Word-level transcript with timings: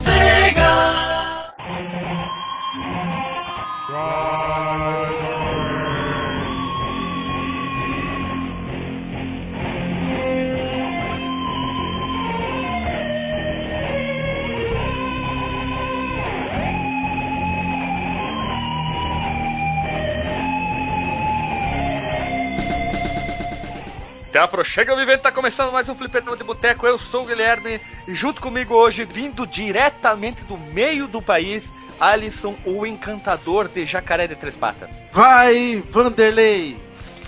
Sega! 0.00 0.99
Afro, 24.40 24.64
chega 24.64 24.96
vivendo, 24.96 25.20
tá 25.20 25.30
começando 25.30 25.70
mais 25.70 25.86
um 25.86 25.94
Fliperama 25.94 26.34
de 26.34 26.42
Boteco. 26.42 26.86
Eu 26.86 26.98
sou 26.98 27.24
o 27.24 27.26
Guilherme 27.26 27.78
e 28.08 28.14
junto 28.14 28.40
comigo 28.40 28.74
hoje, 28.74 29.04
vindo 29.04 29.46
diretamente 29.46 30.42
do 30.44 30.56
meio 30.56 31.06
do 31.06 31.20
país, 31.20 31.62
Alisson, 32.00 32.56
o 32.64 32.86
encantador 32.86 33.68
de 33.68 33.84
Jacaré 33.84 34.26
de 34.26 34.34
Três 34.34 34.56
Patas. 34.56 34.88
Vai, 35.12 35.84
Vanderlei! 35.90 36.74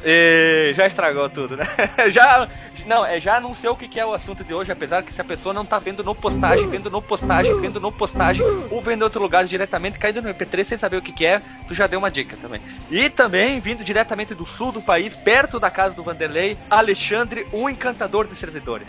E 0.02 0.73
já 0.74 0.87
estragou 0.87 1.28
tudo, 1.28 1.54
né? 1.54 1.66
já, 2.09 2.48
não, 2.86 3.04
é, 3.04 3.20
já 3.20 3.36
anunciou 3.36 3.74
o 3.74 3.76
que, 3.76 3.88
que 3.88 4.00
é 4.00 4.06
o 4.06 4.12
assunto 4.12 4.42
de 4.42 4.52
hoje, 4.52 4.72
apesar 4.72 5.02
que 5.02 5.12
se 5.12 5.20
a 5.20 5.24
pessoa 5.24 5.54
não 5.54 5.64
tá 5.64 5.78
vendo 5.78 6.02
no 6.02 6.14
postagem, 6.14 6.68
vendo 6.68 6.90
no 6.90 7.00
postagem, 7.00 7.60
vendo 7.60 7.80
no 7.80 7.92
postagem, 7.92 8.42
ou 8.70 8.80
vendo 8.80 9.00
em 9.00 9.04
outro 9.04 9.22
lugar 9.22 9.45
diretamente, 9.46 9.98
caindo 9.98 10.22
no 10.22 10.34
MP3 10.34 10.66
sem 10.66 10.78
saber 10.78 10.96
o 10.96 11.02
que, 11.02 11.12
que 11.12 11.24
é, 11.24 11.40
tu 11.68 11.74
já 11.74 11.86
deu 11.86 11.98
uma 11.98 12.10
dica 12.10 12.36
também. 12.36 12.60
E 12.90 13.08
também, 13.08 13.60
vindo 13.60 13.84
diretamente 13.84 14.34
do 14.34 14.45
sul 14.45 14.72
do 14.72 14.82
país, 14.82 15.14
perto 15.14 15.60
da 15.60 15.70
casa 15.70 15.95
do 15.95 16.02
Vanderlei, 16.02 16.56
Alexandre, 16.68 17.46
o 17.52 17.68
encantador 17.68 18.26
de 18.26 18.36
servidores. 18.36 18.88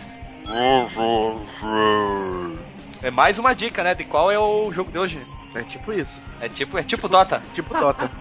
É 3.01 3.11
mais 3.11 3.37
uma 3.37 3.53
dica, 3.53 3.83
né, 3.83 3.93
de 3.93 4.05
qual 4.05 4.31
é 4.31 4.39
o 4.39 4.71
jogo 4.71 4.91
de 4.91 4.97
hoje. 4.97 5.19
É 5.55 5.63
tipo 5.63 5.93
isso. 5.93 6.19
É 6.41 6.49
tipo, 6.49 6.77
é 6.77 6.83
tipo 6.83 7.07
Dota. 7.07 7.41
Tipo 7.53 7.73
Dota. 7.73 8.09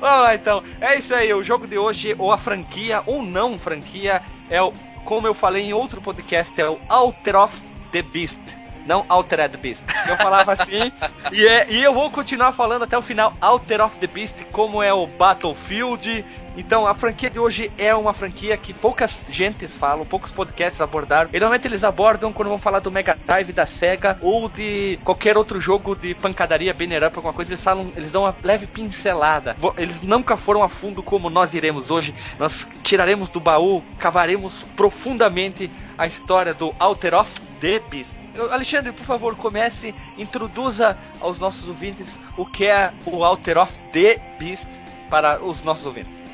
Vamos 0.00 0.22
lá 0.22 0.34
então. 0.34 0.62
É 0.80 0.96
isso 0.96 1.14
aí, 1.14 1.32
o 1.34 1.42
jogo 1.42 1.66
de 1.66 1.76
hoje, 1.76 2.14
ou 2.18 2.32
a 2.32 2.38
franquia, 2.38 3.02
ou 3.06 3.22
não 3.22 3.58
franquia, 3.58 4.22
é 4.48 4.62
o, 4.62 4.72
como 5.04 5.26
eu 5.26 5.34
falei 5.34 5.64
em 5.64 5.72
outro 5.72 6.00
podcast, 6.00 6.58
é 6.60 6.68
o 6.68 6.78
Alter 6.88 7.36
of 7.36 7.60
the 7.90 8.02
Beast. 8.02 8.38
Não 8.86 9.04
Altered 9.08 9.56
Beast. 9.56 9.84
Eu 10.06 10.16
falava 10.16 10.52
assim, 10.52 10.92
e, 11.32 11.46
é, 11.46 11.66
e 11.70 11.82
eu 11.82 11.92
vou 11.92 12.10
continuar 12.10 12.52
falando 12.52 12.84
até 12.84 12.96
o 12.96 13.02
final 13.02 13.32
Alter 13.40 13.84
of 13.84 13.96
the 13.98 14.06
Beast, 14.06 14.36
como 14.52 14.82
é 14.82 14.92
o 14.92 15.06
Battlefield, 15.06 16.24
então, 16.56 16.86
a 16.86 16.94
franquia 16.94 17.28
de 17.28 17.38
hoje 17.38 17.70
é 17.76 17.94
uma 17.94 18.12
franquia 18.12 18.56
que 18.56 18.72
poucas 18.72 19.12
gentes 19.28 19.74
falam, 19.74 20.06
poucos 20.06 20.30
podcasts 20.30 20.80
abordaram. 20.80 21.30
E, 21.32 21.40
normalmente 21.40 21.66
eles 21.66 21.82
abordam 21.82 22.32
quando 22.32 22.48
vão 22.48 22.58
falar 22.58 22.78
do 22.78 22.90
Mega 22.90 23.18
Drive 23.26 23.52
da 23.52 23.66
Sega 23.66 24.16
ou 24.20 24.48
de 24.48 24.98
qualquer 25.04 25.36
outro 25.36 25.60
jogo 25.60 25.96
de 25.96 26.14
pancadaria, 26.14 26.72
banner 26.72 27.04
up, 27.04 27.16
alguma 27.16 27.34
coisa, 27.34 27.52
eles 27.52 27.62
falam, 27.62 27.92
eles 27.96 28.12
dão 28.12 28.22
uma 28.22 28.34
leve 28.42 28.66
pincelada. 28.66 29.56
Eles 29.76 30.00
nunca 30.02 30.36
foram 30.36 30.62
a 30.62 30.68
fundo 30.68 31.02
como 31.02 31.28
nós 31.28 31.54
iremos 31.54 31.90
hoje. 31.90 32.14
Nós 32.38 32.66
tiraremos 32.82 33.28
do 33.28 33.40
baú, 33.40 33.82
cavaremos 33.98 34.62
profundamente 34.76 35.70
a 35.98 36.06
história 36.06 36.54
do 36.54 36.74
Alter 36.78 37.14
of 37.14 37.30
the 37.60 37.80
Beast. 37.90 38.23
Alexandre, 38.50 38.92
por 38.92 39.06
favor, 39.06 39.36
comece, 39.36 39.94
introduza 40.18 40.96
aos 41.20 41.38
nossos 41.38 41.68
ouvintes 41.68 42.18
o 42.36 42.44
que 42.44 42.66
é 42.66 42.92
o 43.06 43.24
Alter 43.24 43.58
of 43.58 43.72
the 43.92 44.20
Beast 44.38 44.66
para 45.08 45.42
os 45.42 45.62
nossos 45.62 45.86
ouvintes. 45.86 46.24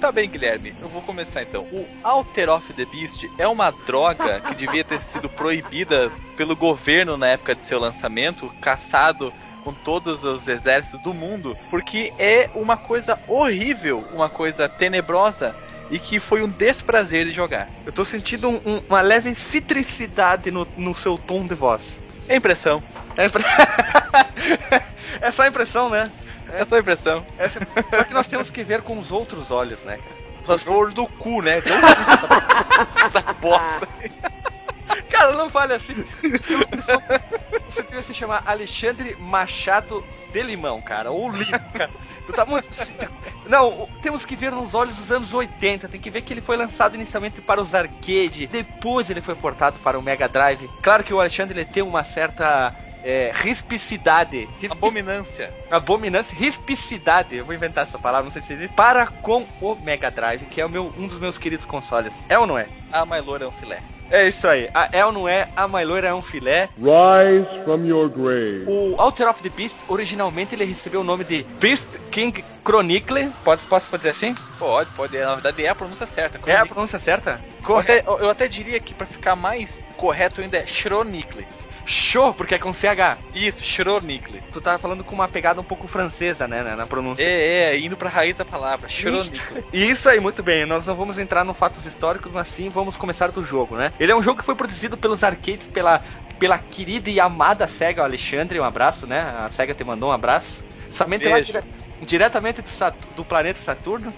Tá 0.00 0.10
bem, 0.10 0.28
Guilherme, 0.28 0.74
eu 0.80 0.88
vou 0.88 1.00
começar 1.02 1.42
então. 1.42 1.62
O 1.62 1.86
Alter 2.02 2.50
of 2.50 2.72
the 2.72 2.84
Beast 2.86 3.24
é 3.38 3.46
uma 3.46 3.70
droga 3.70 4.40
que 4.48 4.54
devia 4.54 4.82
ter 4.82 5.00
sido 5.04 5.28
proibida 5.28 6.10
pelo 6.36 6.56
governo 6.56 7.16
na 7.16 7.28
época 7.28 7.54
de 7.54 7.64
seu 7.64 7.78
lançamento, 7.78 8.52
caçado 8.60 9.32
com 9.62 9.72
todos 9.72 10.24
os 10.24 10.48
exércitos 10.48 11.00
do 11.02 11.14
mundo, 11.14 11.56
porque 11.70 12.12
é 12.18 12.50
uma 12.54 12.76
coisa 12.76 13.16
horrível, 13.28 14.04
uma 14.12 14.28
coisa 14.28 14.68
tenebrosa 14.68 15.54
e 15.92 15.98
que 15.98 16.18
foi 16.18 16.42
um 16.42 16.48
desprazer 16.48 17.26
de 17.26 17.32
jogar. 17.32 17.68
Eu 17.84 17.92
tô 17.92 18.02
sentindo 18.02 18.48
um, 18.48 18.56
um, 18.64 18.82
uma 18.88 19.02
leve 19.02 19.34
citricidade 19.34 20.50
no, 20.50 20.66
no 20.74 20.94
seu 20.94 21.18
tom 21.18 21.46
de 21.46 21.54
voz. 21.54 21.82
É 22.26 22.34
impressão. 22.34 22.82
É, 23.14 23.26
impre... 23.26 23.44
é 25.20 25.30
só 25.30 25.46
impressão, 25.46 25.90
né? 25.90 26.10
É 26.50 26.64
só 26.64 26.78
impressão. 26.78 27.22
É, 27.38 27.46
só 27.46 28.04
que 28.04 28.14
nós 28.14 28.26
temos 28.26 28.48
que 28.48 28.64
ver 28.64 28.80
com 28.80 28.98
os 28.98 29.12
outros 29.12 29.50
olhos, 29.50 29.80
né? 29.80 29.98
Os 30.48 30.66
olhos 30.66 30.94
do 30.94 31.06
cu, 31.06 31.42
né? 31.42 31.58
Essa 32.96 33.34
bosta. 33.34 33.86
Cara, 35.22 35.36
não 35.36 35.48
fale 35.48 35.74
assim. 35.74 36.04
Você 37.70 37.82
devia 37.84 38.02
se 38.02 38.12
chamar 38.12 38.42
Alexandre 38.44 39.16
Machado 39.20 40.04
de 40.32 40.42
Limão, 40.42 40.80
cara. 40.80 41.12
Ou 41.12 41.30
Limão, 41.30 41.60
cara. 41.72 41.90
Tu 42.26 42.32
tá 42.32 42.44
muito. 42.44 42.68
Não, 43.46 43.88
temos 44.02 44.24
que 44.24 44.34
ver 44.34 44.50
nos 44.50 44.74
olhos 44.74 44.96
dos 44.96 45.12
anos 45.12 45.32
80. 45.32 45.88
Tem 45.88 46.00
que 46.00 46.10
ver 46.10 46.22
que 46.22 46.32
ele 46.32 46.40
foi 46.40 46.56
lançado 46.56 46.96
inicialmente 46.96 47.40
para 47.40 47.62
os 47.62 47.72
arcade. 47.72 48.48
Depois 48.48 49.08
ele 49.10 49.20
foi 49.20 49.36
portado 49.36 49.78
para 49.78 49.96
o 49.96 50.02
Mega 50.02 50.28
Drive. 50.28 50.68
Claro 50.82 51.04
que 51.04 51.14
o 51.14 51.20
Alexandre 51.20 51.60
ele 51.60 51.70
tem 51.70 51.84
uma 51.84 52.02
certa 52.02 52.74
é, 53.04 53.30
rispicidade. 53.32 54.48
Rispi... 54.60 54.72
Abominância. 54.72 55.54
Abominância, 55.70 56.36
rispicidade. 56.36 57.36
Eu 57.36 57.44
vou 57.44 57.54
inventar 57.54 57.84
essa 57.84 57.98
palavra, 57.98 58.24
não 58.24 58.32
sei 58.32 58.42
se 58.42 58.54
existe. 58.54 58.74
Para 58.74 59.06
com 59.06 59.46
o 59.60 59.76
Mega 59.76 60.10
Drive, 60.10 60.46
que 60.46 60.60
é 60.60 60.66
o 60.66 60.70
meu, 60.70 60.92
um 60.98 61.06
dos 61.06 61.20
meus 61.20 61.38
queridos 61.38 61.66
consoles. 61.66 62.12
É 62.28 62.36
ou 62.36 62.46
não 62.46 62.58
é? 62.58 62.66
A 62.92 63.06
Mailor 63.06 63.42
é 63.42 63.46
um 63.46 63.52
filé. 63.52 63.80
É 64.12 64.28
isso 64.28 64.46
aí. 64.46 64.68
A 64.74 65.06
ou 65.06 65.12
não 65.12 65.26
é? 65.26 65.48
A 65.56 65.66
Mailor 65.66 66.04
é 66.04 66.12
um 66.12 66.20
filé. 66.20 66.68
Rise 66.76 67.64
from 67.64 67.86
your 67.86 68.10
grave. 68.10 68.64
O 68.66 68.94
Alter 69.00 69.26
of 69.26 69.42
the 69.42 69.48
Beast, 69.48 69.74
originalmente 69.88 70.54
ele 70.54 70.66
recebeu 70.66 71.00
o 71.00 71.04
nome 71.04 71.24
de 71.24 71.44
Beast 71.58 71.86
King 72.10 72.44
Chronicle. 72.62 73.30
Pode, 73.42 73.62
posso 73.62 73.86
dizer 73.96 74.10
assim? 74.10 74.34
Pode, 74.58 74.90
pode. 74.90 75.18
Na 75.18 75.36
verdade 75.36 75.64
é 75.64 75.70
a 75.70 75.74
pronúncia 75.74 76.06
certa. 76.06 76.38
Chronicle. 76.38 76.52
É 76.52 76.60
a 76.60 76.66
pronúncia 76.66 76.98
certa? 76.98 77.40
Eu 77.66 77.78
até, 77.78 78.04
eu 78.06 78.28
até 78.28 78.46
diria 78.46 78.78
que 78.78 78.92
para 78.92 79.06
ficar 79.06 79.34
mais 79.34 79.82
correto 79.96 80.42
ainda 80.42 80.58
é 80.58 80.66
Chronicle. 80.66 81.46
Show, 81.84 82.32
porque 82.34 82.54
é 82.54 82.58
com 82.58 82.72
CH. 82.72 83.18
Isso, 83.34 83.62
Chronicle. 83.62 84.40
Tu 84.52 84.60
tava 84.60 84.78
falando 84.78 85.02
com 85.02 85.14
uma 85.14 85.28
pegada 85.28 85.60
um 85.60 85.64
pouco 85.64 85.88
francesa, 85.88 86.46
né, 86.46 86.62
na 86.76 86.86
pronúncia. 86.86 87.22
É, 87.22 87.74
é, 87.74 87.78
indo 87.78 87.96
pra 87.96 88.08
raiz 88.08 88.36
da 88.36 88.44
palavra, 88.44 88.88
Chronicle. 88.88 89.64
Isso, 89.72 90.08
aí, 90.08 90.20
muito 90.20 90.42
bem. 90.42 90.64
Nós 90.66 90.86
não 90.86 90.94
vamos 90.94 91.18
entrar 91.18 91.44
no 91.44 91.54
fatos 91.54 91.84
históricos, 91.84 92.32
mas 92.32 92.48
sim 92.48 92.68
vamos 92.68 92.96
começar 92.96 93.30
do 93.30 93.44
jogo, 93.44 93.76
né? 93.76 93.92
Ele 93.98 94.12
é 94.12 94.16
um 94.16 94.22
jogo 94.22 94.38
que 94.38 94.44
foi 94.44 94.54
produzido 94.54 94.96
pelos 94.96 95.24
arcades, 95.24 95.66
pela, 95.66 96.02
pela 96.38 96.58
querida 96.58 97.10
e 97.10 97.18
amada 97.18 97.66
SEGA, 97.66 98.02
o 98.02 98.04
Alexandre, 98.04 98.60
um 98.60 98.64
abraço, 98.64 99.06
né? 99.06 99.20
A 99.20 99.50
SEGA 99.50 99.74
te 99.74 99.84
mandou 99.84 100.10
um 100.10 100.12
abraço. 100.12 100.64
Somente 100.92 101.26
lá, 101.26 101.40
dire 101.40 101.62
diretamente 102.02 102.60
do, 102.60 102.68
do 103.16 103.24
planeta 103.24 103.60
Saturno. 103.64 104.12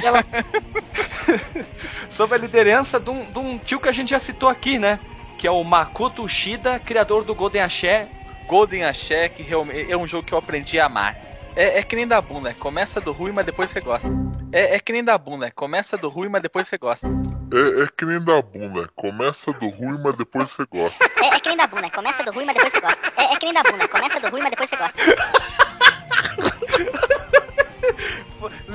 E 0.00 0.06
ela... 0.06 0.24
Sob 2.10 2.34
a 2.34 2.38
liderança 2.38 3.00
de 3.00 3.10
um, 3.10 3.24
de 3.24 3.38
um 3.38 3.58
tio 3.58 3.80
que 3.80 3.88
a 3.88 3.92
gente 3.92 4.10
já 4.10 4.20
citou 4.20 4.48
aqui, 4.48 4.78
né? 4.78 4.98
Que 5.44 5.48
é 5.48 5.50
o 5.50 5.62
Makoto 5.62 6.22
Ushida, 6.22 6.80
criador 6.80 7.22
do 7.22 7.34
Golden 7.34 7.60
Axé. 7.60 8.08
Golden 8.46 8.86
Axé, 8.86 9.28
que 9.28 9.42
realmente 9.42 9.92
é 9.92 9.94
um 9.94 10.06
jogo 10.06 10.26
que 10.26 10.32
eu 10.32 10.38
aprendi 10.38 10.80
a 10.80 10.86
amar. 10.86 11.18
É, 11.54 11.80
é 11.80 11.82
que 11.82 11.94
nem 11.94 12.08
da 12.08 12.18
bunda, 12.18 12.54
começa 12.54 12.98
do 12.98 13.12
ruim, 13.12 13.30
mas 13.30 13.44
depois 13.44 13.68
você 13.68 13.78
gosta. 13.78 14.08
É, 14.50 14.76
é 14.76 14.78
que 14.78 14.90
nem 14.90 15.04
da 15.04 15.18
bunda, 15.18 15.50
começa 15.50 15.98
do 15.98 16.08
ruim, 16.08 16.30
mas 16.30 16.40
depois 16.40 16.66
você 16.66 16.78
gosta. 16.78 17.06
É, 17.52 17.82
é 17.82 17.88
que 17.90 18.06
nem 18.06 18.24
da 18.24 18.40
bunda, 18.40 18.80
começa 18.88 19.52
do 19.52 19.68
ruim, 19.68 20.06
mas 20.06 20.16
depois 20.16 20.48
você 20.50 20.64
gosta. 20.64 21.04
É, 21.20 21.34
é 21.34 21.38
que 21.38 21.48
nem 21.50 21.56
da 21.58 21.66
bunda, 21.66 21.90
começa 21.90 22.24
do 22.24 22.32
ruim, 22.32 22.46
mas 22.46 22.54
depois 22.54 22.72
você 22.72 22.80
gosta. 22.80 23.12
É, 23.14 23.24
é 23.34 23.36
que 23.36 23.44
nem 23.44 23.54
da 23.54 23.62
bunda, 23.62 23.88
começa 23.88 24.20
do 24.20 24.28
ruim, 24.30 24.40
mas 24.40 24.50
depois 24.50 24.70
você 24.70 24.76
gosta. 24.76 24.98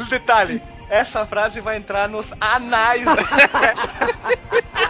Detalhe, 0.08 0.62
essa 0.88 1.26
frase 1.26 1.60
vai 1.62 1.78
entrar 1.78 2.08
nos 2.08 2.28
anais. 2.40 3.06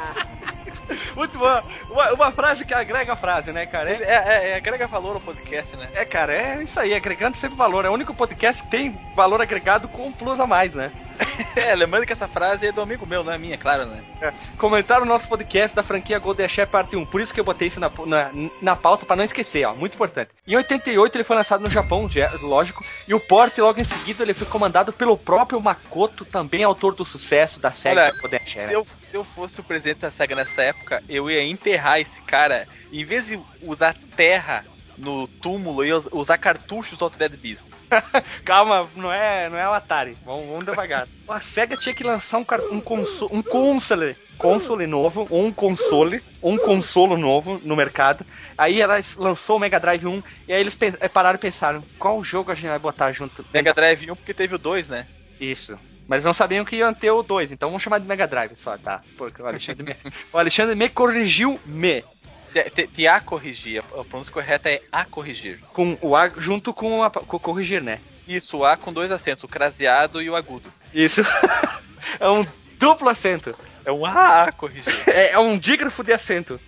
Muito 1.20 1.38
boa. 1.38 1.62
Uma, 1.90 2.14
uma, 2.14 2.32
frase 2.32 2.66
que 2.66 2.74
agrega 2.74 3.16
frase, 3.16 3.52
né, 3.52 3.66
cara? 3.66 3.90
É, 3.90 4.04
é, 4.04 4.50
é, 4.52 4.56
agrega 4.56 4.88
valor 4.88 5.16
ao 5.16 5.22
podcast, 5.22 5.76
né? 5.76 5.90
É, 5.94 6.06
cara, 6.06 6.34
é 6.34 6.64
isso 6.64 6.80
aí, 6.80 6.94
agregando 6.94 7.38
sempre 7.38 7.58
valor. 7.58 7.86
É 7.86 7.90
o 7.90 7.94
único 7.94 8.14
podcast 8.14 8.62
que 8.62 8.70
tem 8.70 8.98
valor 9.16 9.42
agregado 9.42 9.88
com 9.88 10.08
um 10.08 10.12
plus 10.12 10.40
a 10.40 10.46
mais, 10.46 10.74
né? 10.74 10.92
é, 11.56 11.76
lembrando 11.76 12.06
que 12.06 12.14
essa 12.14 12.28
frase 12.28 12.68
é 12.68 12.72
do 12.72 12.82
amigo 12.82 13.06
meu, 13.06 13.24
não 13.24 13.34
é 13.34 13.38
minha, 13.38 13.58
claro, 13.58 13.86
né? 13.86 14.02
É. 14.22 14.34
Comentaram 14.58 15.04
o 15.04 15.08
nosso 15.08 15.28
podcast 15.28 15.76
da 15.76 15.84
franquia 15.84 16.20
Golden 16.20 16.48
Chef 16.48 16.72
Parte 16.72 16.96
1, 16.96 17.06
por 17.06 17.22
isso 17.22 17.34
que 17.34 17.40
eu 17.40 17.44
botei 17.44 17.68
isso 17.68 17.80
na, 17.80 17.92
na, 18.06 18.32
na 18.62 18.76
pauta 18.76 19.06
pra 19.06 19.16
não 19.16 19.24
esquecer, 19.24 19.66
ó, 19.66 19.74
muito 19.74 19.96
importante. 19.96 20.32
Em 20.48 20.56
88 20.56 21.16
ele 21.16 21.24
foi 21.24 21.36
lançado 21.36 21.62
no 21.62 21.70
Japão, 21.70 22.10
lógico, 22.42 22.84
e 23.08 23.14
o 23.14 23.20
port 23.20 23.58
logo 23.58 23.80
em 23.80 23.84
seguida 23.84 24.24
ele 24.24 24.34
foi 24.34 24.48
comandado 24.48 24.94
pelo 24.94 25.18
próprio 25.18 25.62
Makoto, 25.62 26.26
também 26.26 26.64
autor 26.64 26.96
do 26.96 27.06
sucesso 27.06 27.60
da 27.60 27.74
Olha, 27.86 28.10
Golden 28.22 28.44
Chef. 28.44 28.68
Se 28.68 28.74
eu, 28.74 28.88
se 29.02 29.18
eu 29.18 29.24
fosse 29.24 29.60
o 29.60 29.64
presidente 29.64 30.00
da 30.00 30.12
SEGA 30.12 30.36
nessa 30.36 30.62
época, 30.62 31.04
eu 31.10 31.30
ia 31.30 31.44
enterrar 31.44 31.79
esse 32.00 32.22
cara, 32.22 32.68
em 32.92 33.04
vez 33.04 33.28
de 33.28 33.40
usar 33.62 33.96
terra 34.16 34.66
no 34.98 35.28
túmulo 35.28 35.86
e 35.86 35.94
usar 35.94 36.38
cartuchos 36.38 36.98
do 36.98 37.06
Altered 37.06 37.38
Beast. 37.38 37.66
Calma, 38.44 38.88
não 38.96 39.12
é, 39.12 39.50
não 39.50 39.58
é 39.58 39.68
o 39.68 39.74
Atari. 39.74 40.18
Vamos, 40.26 40.48
vamos 40.48 40.66
devagar. 40.66 41.08
A 41.28 41.40
SEGA 41.40 41.78
tinha 41.78 41.96
que 41.96 42.04
lançar 42.04 42.38
um, 42.38 42.46
um, 42.72 42.82
console, 42.82 43.34
um 43.34 43.42
console 43.42 44.16
console 44.40 44.88
novo, 44.88 45.28
ou 45.30 45.46
um 45.46 45.52
console, 45.52 46.24
um 46.42 46.58
consolo 46.58 47.18
novo 47.18 47.60
no 47.64 47.76
mercado. 47.76 48.26
Aí 48.58 48.82
ela 48.82 49.04
lançou 49.18 49.58
o 49.58 49.60
Mega 49.60 49.80
Drive 49.80 50.08
1 50.08 50.24
e 50.48 50.54
aí 50.54 50.62
eles 50.62 50.76
eh, 50.80 51.08
pararam 51.10 51.38
e 51.38 51.42
pensaram, 51.42 51.84
qual 52.00 52.24
jogo 52.24 52.50
a 52.52 52.56
gente 52.56 52.70
vai 52.70 52.80
botar 52.80 53.12
junto? 53.12 53.46
Mega 53.54 53.74
Drive 53.74 54.10
1 54.10 54.16
porque 54.16 54.34
teve 54.34 54.56
o 54.56 54.58
2, 54.58 54.88
né? 54.88 55.06
Isso. 55.40 55.78
Mas 56.10 56.16
eles 56.16 56.26
não 56.26 56.34
sabiam 56.34 56.66
que 56.66 56.76
iam 56.76 56.92
ter 56.92 57.12
o 57.12 57.22
2, 57.22 57.52
então 57.52 57.70
vamos 57.70 57.84
chamar 57.84 58.00
de 58.00 58.08
Mega 58.08 58.26
Drive 58.26 58.56
só, 58.64 58.76
tá? 58.80 59.04
Porque 59.16 59.40
o 59.44 59.46
Alexandre 59.46 59.84
me, 59.84 59.96
o 60.34 60.40
Alexandre 60.40 60.76
me 60.76 60.90
corrigiu 60.90 61.60
me. 61.68 62.04
Te, 62.52 62.88
te, 62.88 63.08
a 63.08 63.22
corrigir, 63.22 63.84
a 63.96 64.04
pronúncia 64.04 64.34
correta 64.34 64.72
é 64.72 64.82
a 64.92 65.06
corrigir. 65.06 65.60
Com 65.72 65.96
o 66.02 66.16
A 66.16 66.28
junto 66.30 66.74
com, 66.74 67.04
a, 67.04 67.12
com 67.12 67.38
o 67.38 67.40
corrigir, 67.40 67.84
né? 67.84 68.00
Isso, 68.28 68.58
o 68.58 68.66
A 68.66 68.76
com 68.76 68.92
dois 68.92 69.12
acentos, 69.12 69.44
o 69.44 69.48
craseado 69.48 70.20
e 70.20 70.28
o 70.32 70.36
agudo. 70.36 70.74
Isso. 70.92 71.22
é 72.20 72.28
um 72.28 72.44
duplo 72.80 73.08
acento. 73.08 73.54
É 73.86 73.92
um 73.92 74.04
A 74.04 74.46
a 74.46 74.52
corrigir. 74.52 74.92
É, 75.06 75.34
é 75.34 75.40
um 75.40 75.60
dígrafo 75.60 76.04
de 76.04 76.12
acento. 76.12 76.60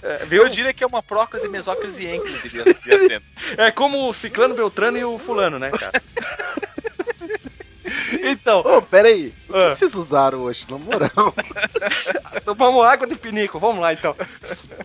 É, 0.00 0.24
viu? 0.24 0.44
Eu 0.44 0.48
diria 0.48 0.72
que 0.72 0.84
é 0.84 0.86
uma 0.86 1.02
próclise, 1.02 1.48
mesóclise 1.48 2.04
e 2.04 2.06
ênclise 2.06 2.48
de 2.48 2.60
acento. 2.60 3.26
É 3.56 3.72
como 3.72 4.08
o 4.08 4.12
Ciclano, 4.12 4.54
Beltrano 4.54 4.96
e 4.96 5.04
o 5.04 5.18
Fulano, 5.18 5.58
né, 5.58 5.72
cara? 5.72 6.00
Então, 8.22 8.60
Ô, 8.60 8.82
pera 8.82 9.08
aí. 9.08 9.32
O 9.48 9.54
Ah. 9.56 9.70
que 9.72 9.78
vocês 9.78 9.94
usaram 9.94 10.38
hoje, 10.40 10.66
na 10.70 10.78
moral? 10.78 11.34
tomamos 12.44 12.84
água 12.84 13.06
de 13.06 13.14
pinico, 13.16 13.58
vamos 13.58 13.80
lá 13.80 13.92
então. 13.92 14.14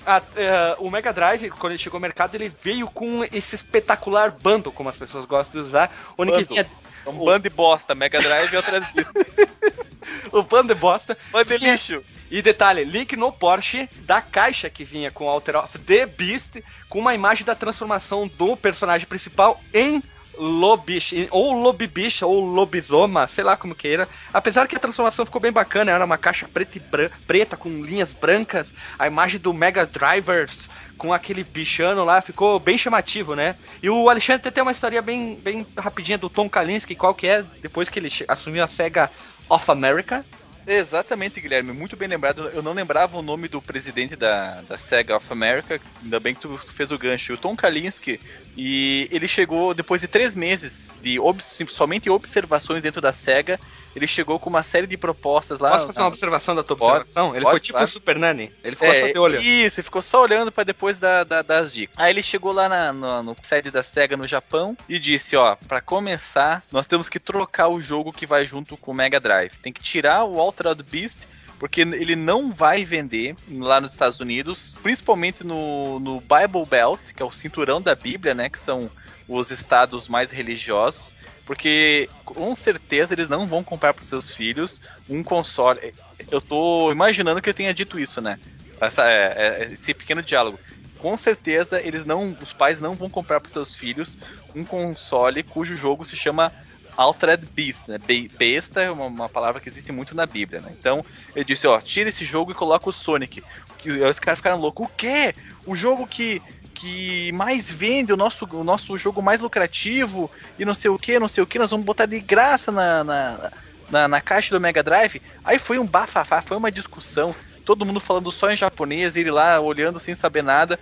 A- 0.05 0.21
é, 0.35 0.75
o 0.79 0.89
Mega 0.89 1.11
Drive, 1.13 1.49
quando 1.51 1.73
ele 1.73 1.81
chegou 1.81 1.97
ao 1.97 2.01
mercado, 2.01 2.35
ele 2.35 2.51
veio 2.61 2.87
com 2.87 3.23
esse 3.25 3.55
espetacular 3.55 4.31
bando, 4.31 4.71
como 4.71 4.89
as 4.89 4.95
pessoas 4.95 5.25
gostam 5.25 5.61
de 5.61 5.67
usar, 5.67 5.91
onde 6.17 6.31
que 6.31 6.37
Bundle. 6.39 6.55
vinha 6.55 6.67
É 7.05 7.09
um 7.09 7.25
bando 7.25 7.43
de 7.43 7.49
bosta, 7.49 7.93
Mega 7.93 8.21
Drive 8.21 8.53
e 8.53 8.55
outra 8.55 8.79
disco. 8.79 9.13
o 10.31 10.41
bando 10.43 10.73
de 10.73 10.79
bosta. 10.79 11.17
Bando 11.31 11.57
de 11.57 11.65
lixo. 11.65 12.01
E 12.31 12.41
detalhe, 12.41 12.83
link 12.83 13.15
no 13.15 13.31
Porsche 13.31 13.87
da 14.05 14.19
caixa 14.21 14.67
que 14.69 14.83
vinha 14.83 15.11
com 15.11 15.27
Alter 15.29 15.57
of 15.57 15.77
the 15.79 16.05
Beast, 16.05 16.63
com 16.89 16.97
uma 16.99 17.13
imagem 17.13 17.45
da 17.45 17.53
transformação 17.53 18.27
do 18.27 18.55
personagem 18.57 19.05
principal 19.05 19.61
em 19.73 20.01
Lobish, 20.37 21.27
ou 21.31 21.53
Lobibicha, 21.53 22.25
ou 22.25 22.39
Lobisoma, 22.39 23.27
sei 23.27 23.43
lá 23.43 23.55
como 23.55 23.75
queira. 23.75 24.07
Apesar 24.33 24.67
que 24.67 24.75
a 24.75 24.79
transformação 24.79 25.25
ficou 25.25 25.41
bem 25.41 25.51
bacana, 25.51 25.91
era 25.91 26.05
uma 26.05 26.17
caixa 26.17 26.47
preta, 26.47 26.79
preta 27.27 27.57
com 27.57 27.83
linhas 27.83 28.13
brancas, 28.13 28.73
a 28.97 29.07
imagem 29.07 29.39
do 29.39 29.53
Mega 29.53 29.85
Drivers 29.85 30.69
com 30.97 31.11
aquele 31.11 31.43
bichano 31.43 32.05
lá, 32.05 32.21
ficou 32.21 32.59
bem 32.59 32.77
chamativo, 32.77 33.35
né? 33.35 33.55
E 33.81 33.89
o 33.89 34.09
Alexandre 34.09 34.51
tem 34.51 34.61
uma 34.61 34.71
história 34.71 35.01
bem, 35.01 35.35
bem 35.35 35.65
rapidinha 35.77 36.17
do 36.17 36.29
Tom 36.29 36.49
Kalinske, 36.49 36.95
qual 36.95 37.13
que 37.13 37.27
é, 37.27 37.43
depois 37.61 37.89
que 37.89 37.99
ele 37.99 38.09
assumiu 38.27 38.63
a 38.63 38.67
SEGA 38.67 39.11
of 39.49 39.69
America. 39.69 40.23
Exatamente, 40.65 41.41
Guilherme, 41.41 41.73
muito 41.73 41.97
bem 41.97 42.07
lembrado. 42.07 42.47
Eu 42.53 42.63
não 42.63 42.71
lembrava 42.71 43.17
o 43.17 43.21
nome 43.21 43.49
do 43.49 43.61
presidente 43.61 44.15
da, 44.15 44.61
da 44.61 44.77
SEGA 44.77 45.17
of 45.17 45.27
America, 45.29 45.79
ainda 46.01 46.19
bem 46.19 46.33
que 46.33 46.41
tu 46.41 46.57
fez 46.57 46.89
o 46.91 46.97
gancho, 46.97 47.33
o 47.33 47.37
Tom 47.37 47.55
Kalinske, 47.55 48.19
e 48.55 49.07
ele 49.11 49.27
chegou 49.27 49.73
depois 49.73 50.01
de 50.01 50.07
três 50.07 50.35
meses 50.35 50.89
de 51.01 51.19
ob- 51.19 51.41
somente 51.41 52.09
observações 52.09 52.81
dentro 52.83 53.01
da 53.01 53.11
SEGA, 53.11 53.59
ele 53.95 54.07
chegou 54.07 54.39
com 54.39 54.49
uma 54.49 54.63
série 54.63 54.87
de 54.87 54.95
propostas 54.97 55.59
lá. 55.59 55.71
Posso 55.71 55.87
fazer 55.87 55.99
uma 55.99 56.03
na- 56.05 56.07
observação 56.09 56.55
da 56.55 56.63
tua 56.63 56.77
Pode, 56.77 56.97
observação? 57.01 57.35
Ele 57.35 57.43
pode, 57.43 57.51
foi 57.53 57.59
tipo 57.59 57.73
claro. 57.77 57.87
o 57.89 57.91
Super 57.91 58.17
Nani. 58.17 58.51
Ele 58.63 58.75
ficou 58.75 58.93
só 58.93 59.07
É, 59.07 59.11
de 59.11 59.19
olho. 59.19 59.41
Isso, 59.41 59.79
ele 59.79 59.83
ficou 59.83 60.01
só 60.01 60.21
olhando 60.21 60.51
pra 60.51 60.63
depois 60.63 60.97
da, 60.99 61.23
da- 61.23 61.41
das 61.41 61.73
dicas. 61.73 61.95
Aí 61.97 62.11
ele 62.11 62.23
chegou 62.23 62.51
lá 62.51 62.69
na, 62.69 62.93
no, 62.93 63.21
no 63.23 63.35
sede 63.43 63.69
da 63.69 63.83
SEGA 63.83 64.15
no 64.17 64.25
Japão 64.27 64.77
e 64.87 64.97
disse, 64.97 65.35
ó, 65.35 65.55
pra 65.67 65.81
começar, 65.81 66.63
nós 66.71 66.87
temos 66.87 67.09
que 67.09 67.19
trocar 67.19 67.67
o 67.67 67.81
jogo 67.81 68.13
que 68.13 68.25
vai 68.25 68.45
junto 68.45 68.77
com 68.77 68.91
o 68.91 68.93
Mega 68.95 69.19
Drive. 69.19 69.53
Tem 69.61 69.73
que 69.73 69.81
tirar 69.83 70.23
o 70.25 70.39
Altered 70.39 70.81
Beast, 70.83 71.17
porque 71.63 71.79
ele 71.79 72.13
não 72.13 72.51
vai 72.51 72.83
vender 72.83 73.37
lá 73.49 73.79
nos 73.79 73.93
Estados 73.93 74.19
Unidos, 74.19 74.77
principalmente 74.83 75.45
no, 75.45 75.97
no 75.97 76.19
Bible 76.19 76.65
Belt, 76.69 76.99
que 77.15 77.23
é 77.23 77.25
o 77.25 77.31
cinturão 77.31 77.81
da 77.81 77.95
Bíblia, 77.95 78.33
né, 78.33 78.49
que 78.49 78.59
são 78.59 78.91
os 79.29 79.49
estados 79.49 80.09
mais 80.09 80.29
religiosos, 80.29 81.15
porque 81.45 82.09
com 82.25 82.53
certeza 82.53 83.13
eles 83.13 83.29
não 83.29 83.47
vão 83.47 83.63
comprar 83.63 83.93
para 83.93 84.03
seus 84.03 84.35
filhos 84.35 84.81
um 85.09 85.23
console. 85.23 85.93
Eu 86.29 86.41
tô 86.41 86.91
imaginando 86.91 87.41
que 87.41 87.49
ele 87.49 87.55
tenha 87.55 87.73
dito 87.73 87.97
isso, 87.97 88.19
né? 88.19 88.37
Essa, 88.81 89.09
é, 89.09 89.61
é, 89.61 89.69
esse 89.71 89.93
pequeno 89.93 90.21
diálogo. 90.21 90.59
Com 90.99 91.17
certeza 91.17 91.79
eles 91.79 92.03
não, 92.03 92.35
os 92.41 92.51
pais 92.51 92.81
não 92.81 92.93
vão 92.93 93.09
comprar 93.09 93.39
para 93.39 93.49
seus 93.49 93.73
filhos 93.73 94.17
um 94.53 94.65
console 94.65 95.41
cujo 95.43 95.77
jogo 95.77 96.03
se 96.03 96.17
chama 96.17 96.51
Altered 96.95 97.45
Beast, 97.53 97.87
né? 97.87 97.97
Be- 97.97 98.29
Besta 98.37 98.81
é 98.81 98.91
uma, 98.91 99.05
uma 99.05 99.29
palavra 99.29 99.59
que 99.61 99.69
existe 99.69 99.91
muito 99.91 100.15
na 100.15 100.25
Bíblia, 100.25 100.61
né? 100.61 100.71
Então 100.77 101.03
ele 101.35 101.45
disse, 101.45 101.67
ó, 101.67 101.79
tira 101.81 102.09
esse 102.09 102.23
jogo 102.23 102.51
e 102.51 102.55
coloca 102.55 102.89
o 102.89 102.93
Sonic. 102.93 103.43
Que, 103.77 103.91
os 103.91 104.19
caras 104.19 104.39
ficaram 104.39 104.59
loucos. 104.59 104.85
O 104.85 104.89
quê? 104.95 105.35
O 105.65 105.75
jogo 105.75 106.07
que 106.07 106.41
que 106.73 107.31
mais 107.33 107.69
vende, 107.69 108.11
o 108.11 108.17
nosso, 108.17 108.45
o 108.51 108.63
nosso 108.63 108.97
jogo 108.97 109.21
mais 109.21 109.39
lucrativo 109.39 110.29
e 110.57 110.65
não 110.65 110.73
sei 110.73 110.89
o 110.89 110.97
que, 110.97 111.19
não 111.19 111.27
sei 111.27 111.43
o 111.43 111.47
que, 111.47 111.59
nós 111.59 111.69
vamos 111.69 111.85
botar 111.85 112.07
de 112.07 112.19
graça 112.19 112.71
na, 112.71 113.03
na, 113.03 113.51
na, 113.91 114.07
na 114.07 114.21
caixa 114.21 114.53
do 114.53 114.59
Mega 114.59 114.81
Drive. 114.81 115.21
Aí 115.43 115.59
foi 115.59 115.77
um 115.77 115.85
bafafá, 115.85 116.41
foi 116.41 116.57
uma 116.57 116.71
discussão, 116.71 117.35
todo 117.63 117.85
mundo 117.85 117.99
falando 117.99 118.31
só 118.31 118.51
em 118.51 118.57
japonês, 118.57 119.15
ele 119.15 119.29
lá 119.29 119.59
olhando 119.59 119.99
sem 119.99 120.15
saber 120.15 120.41
nada. 120.41 120.79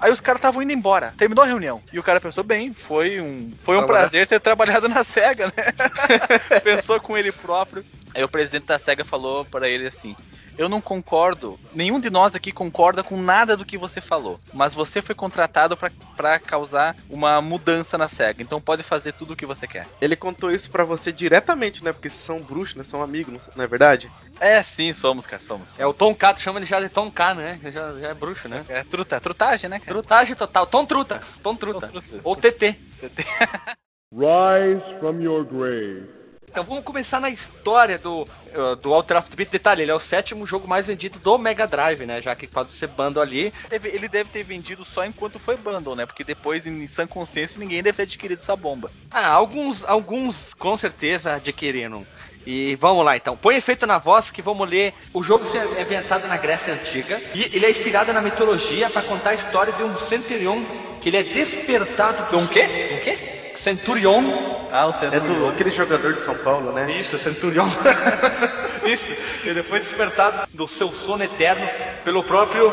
Aí 0.00 0.12
os 0.12 0.20
caras 0.20 0.38
estavam 0.38 0.62
indo 0.62 0.72
embora, 0.72 1.14
terminou 1.16 1.44
a 1.44 1.46
reunião. 1.46 1.82
E 1.92 1.98
o 1.98 2.02
cara 2.02 2.20
pensou, 2.20 2.44
bem, 2.44 2.74
foi 2.74 3.20
um, 3.20 3.52
foi 3.62 3.76
um 3.76 3.86
prazer 3.86 4.26
ter 4.26 4.40
trabalhado 4.40 4.88
na 4.88 5.02
SEGA, 5.04 5.46
né? 5.46 6.60
pensou 6.62 7.00
com 7.00 7.16
ele 7.16 7.32
próprio. 7.32 7.84
Aí 8.14 8.22
o 8.22 8.28
presidente 8.28 8.66
da 8.66 8.78
SEGA 8.78 9.04
falou 9.04 9.44
para 9.44 9.68
ele 9.68 9.86
assim: 9.86 10.14
Eu 10.56 10.68
não 10.68 10.80
concordo, 10.80 11.58
nenhum 11.74 11.98
de 11.98 12.08
nós 12.10 12.34
aqui 12.34 12.52
concorda 12.52 13.02
com 13.02 13.16
nada 13.20 13.56
do 13.56 13.64
que 13.64 13.76
você 13.76 14.00
falou, 14.00 14.38
mas 14.52 14.74
você 14.74 15.02
foi 15.02 15.14
contratado 15.14 15.76
pra- 15.76 15.90
pra 16.16 16.38
causar 16.38 16.96
uma 17.10 17.40
mudança 17.42 17.98
na 17.98 18.08
SEGA, 18.08 18.42
então 18.42 18.60
pode 18.60 18.82
fazer 18.82 19.12
tudo 19.12 19.32
o 19.32 19.36
que 19.36 19.46
você 19.46 19.66
quer. 19.66 19.86
Ele 20.00 20.14
contou 20.16 20.50
isso 20.52 20.70
pra 20.70 20.84
você 20.84 21.10
diretamente, 21.12 21.82
né? 21.82 21.92
Porque 21.92 22.08
são 22.10 22.40
bruxos, 22.40 22.76
né? 22.76 22.84
São 22.84 23.02
amigos, 23.02 23.48
não- 23.56 23.64
é 23.64 23.66
verdade? 23.66 24.10
É, 24.40 24.62
sim, 24.62 24.92
somos, 24.92 25.26
cara, 25.26 25.42
somos. 25.42 25.78
É 25.78 25.86
o 25.86 25.92
Tom 25.94 26.14
K, 26.14 26.34
tu 26.34 26.40
chama 26.40 26.58
ele 26.58 26.66
já 26.66 26.80
de 26.80 26.88
Tom 26.88 27.10
K, 27.10 27.34
né? 27.34 27.58
Já, 27.64 27.92
já 27.94 28.08
é 28.08 28.14
bruxo, 28.14 28.48
né? 28.48 28.64
É 28.68 28.82
truta, 28.84 29.20
trutagem, 29.20 29.68
né, 29.70 29.78
cara? 29.78 29.92
Trutagem 29.92 30.34
total. 30.34 30.66
Tom 30.66 30.84
Truta. 30.86 31.20
Tom 31.42 31.56
Truta. 31.56 31.88
Tom 31.88 32.00
Truta. 32.00 32.20
Ou 32.22 32.36
TT. 32.36 32.76
Rise 34.12 34.98
from 35.00 35.20
your 35.20 35.44
grave. 35.44 36.08
Então 36.54 36.62
vamos 36.62 36.84
começar 36.84 37.20
na 37.20 37.30
história 37.30 37.98
do, 37.98 38.22
uh, 38.22 38.76
do 38.80 38.94
Alter 38.94 39.16
of 39.16 39.28
the 39.28 39.34
Beat. 39.34 39.50
Detalhe, 39.50 39.82
ele 39.82 39.90
é 39.90 39.94
o 39.94 39.98
sétimo 39.98 40.46
jogo 40.46 40.68
mais 40.68 40.86
vendido 40.86 41.18
do 41.18 41.36
Mega 41.36 41.66
Drive, 41.66 42.06
né? 42.06 42.22
Já 42.22 42.32
que 42.36 42.46
pode 42.46 42.70
ser 42.74 42.86
bando 42.86 43.20
ali. 43.20 43.52
Ele 43.72 44.06
deve 44.06 44.30
ter 44.30 44.44
vendido 44.44 44.84
só 44.84 45.04
enquanto 45.04 45.36
foi 45.40 45.56
bundle, 45.56 45.96
né? 45.96 46.06
Porque 46.06 46.22
depois, 46.22 46.64
em 46.64 46.86
sã 46.86 47.08
consciência, 47.08 47.58
ninguém 47.58 47.82
deve 47.82 47.96
ter 47.96 48.04
adquirido 48.04 48.38
essa 48.38 48.54
bomba. 48.54 48.88
Ah, 49.10 49.26
alguns, 49.26 49.82
alguns 49.82 50.54
com 50.54 50.76
certeza 50.76 51.34
adquiriram. 51.34 52.06
E 52.46 52.76
vamos 52.76 53.04
lá 53.04 53.16
então. 53.16 53.36
Põe 53.36 53.56
efeito 53.56 53.84
na 53.84 53.98
voz 53.98 54.30
que 54.30 54.40
vamos 54.40 54.68
ler. 54.70 54.94
O 55.12 55.24
jogo 55.24 55.44
é 55.76 55.82
ambientado 55.82 56.28
na 56.28 56.36
Grécia 56.36 56.72
Antiga 56.72 57.20
e 57.34 57.50
ele 57.52 57.66
é 57.66 57.70
inspirado 57.72 58.12
na 58.12 58.22
mitologia 58.22 58.88
para 58.88 59.02
contar 59.02 59.30
a 59.30 59.34
história 59.34 59.72
de 59.72 59.82
um 59.82 59.96
centurion 60.06 60.62
que 61.00 61.08
ele 61.08 61.16
é 61.16 61.22
despertado 61.24 62.30
do 62.30 62.38
Um 62.38 62.46
quê? 62.46 62.62
Um 62.92 63.02
quê? 63.02 63.43
Centurion. 63.64 64.22
Ah, 64.70 64.86
o 64.86 64.92
centro 64.92 65.16
É 65.16 65.20
do 65.20 65.48
aquele 65.48 65.70
jogador 65.70 66.12
de 66.12 66.20
São 66.22 66.36
Paulo, 66.36 66.70
né? 66.72 66.90
Isso, 67.00 67.18
Centurion. 67.18 67.66
Isso. 68.84 69.04
E 69.48 69.54
depois 69.54 69.82
despertado 69.82 70.46
do 70.52 70.68
seu 70.68 70.92
sono 70.92 71.24
eterno 71.24 71.66
pelo 72.04 72.22
próprio 72.22 72.70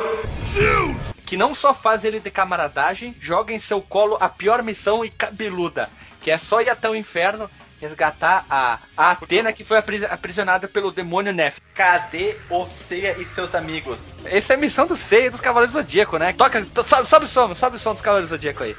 que 1.26 1.38
não 1.38 1.56
só 1.56 1.74
faz 1.74 2.04
ele 2.04 2.20
de 2.20 2.30
camaradagem, 2.30 3.16
joga 3.22 3.54
em 3.54 3.60
seu 3.62 3.82
colo 3.82 4.18
a 4.20 4.28
pior 4.28 4.62
missão 4.62 5.06
e 5.06 5.10
cabeluda, 5.10 5.90
que 6.20 6.30
é 6.30 6.38
só 6.38 6.60
ir 6.62 6.70
até 6.70 6.90
o 6.90 6.96
inferno 6.96 7.50
resgatar 7.80 8.46
a, 8.50 8.78
a 8.98 9.12
Atena 9.12 9.54
que 9.54 9.64
foi 9.64 9.78
apri- 9.78 10.06
aprisionada 10.06 10.68
pelo 10.68 10.92
demônio 10.92 11.32
Nef. 11.34 11.58
Cadê 11.74 12.36
o 12.50 12.66
Ceia 12.66 13.16
e 13.18 13.24
seus 13.26 13.56
amigos? 13.56 14.02
Essa 14.26 14.54
é 14.54 14.56
a 14.58 14.60
missão 14.60 14.86
do 14.86 14.96
Seiya 14.98 15.32
dos 15.32 15.40
Cavaleiros 15.40 15.74
do 15.74 15.80
Zodíaco, 15.82 16.18
né? 16.18 16.34
Toca, 16.34 16.62
to- 16.74 16.86
sobe, 16.88 17.10
sobe 17.10 17.26
o 17.26 17.30
som, 17.30 17.56
sobe 17.56 17.78
o 17.78 17.80
som 17.80 17.94
dos 17.94 18.02
Cavaleiros 18.02 18.30
do 18.30 18.36
Zodíaco 18.36 18.64
aí. 18.64 18.76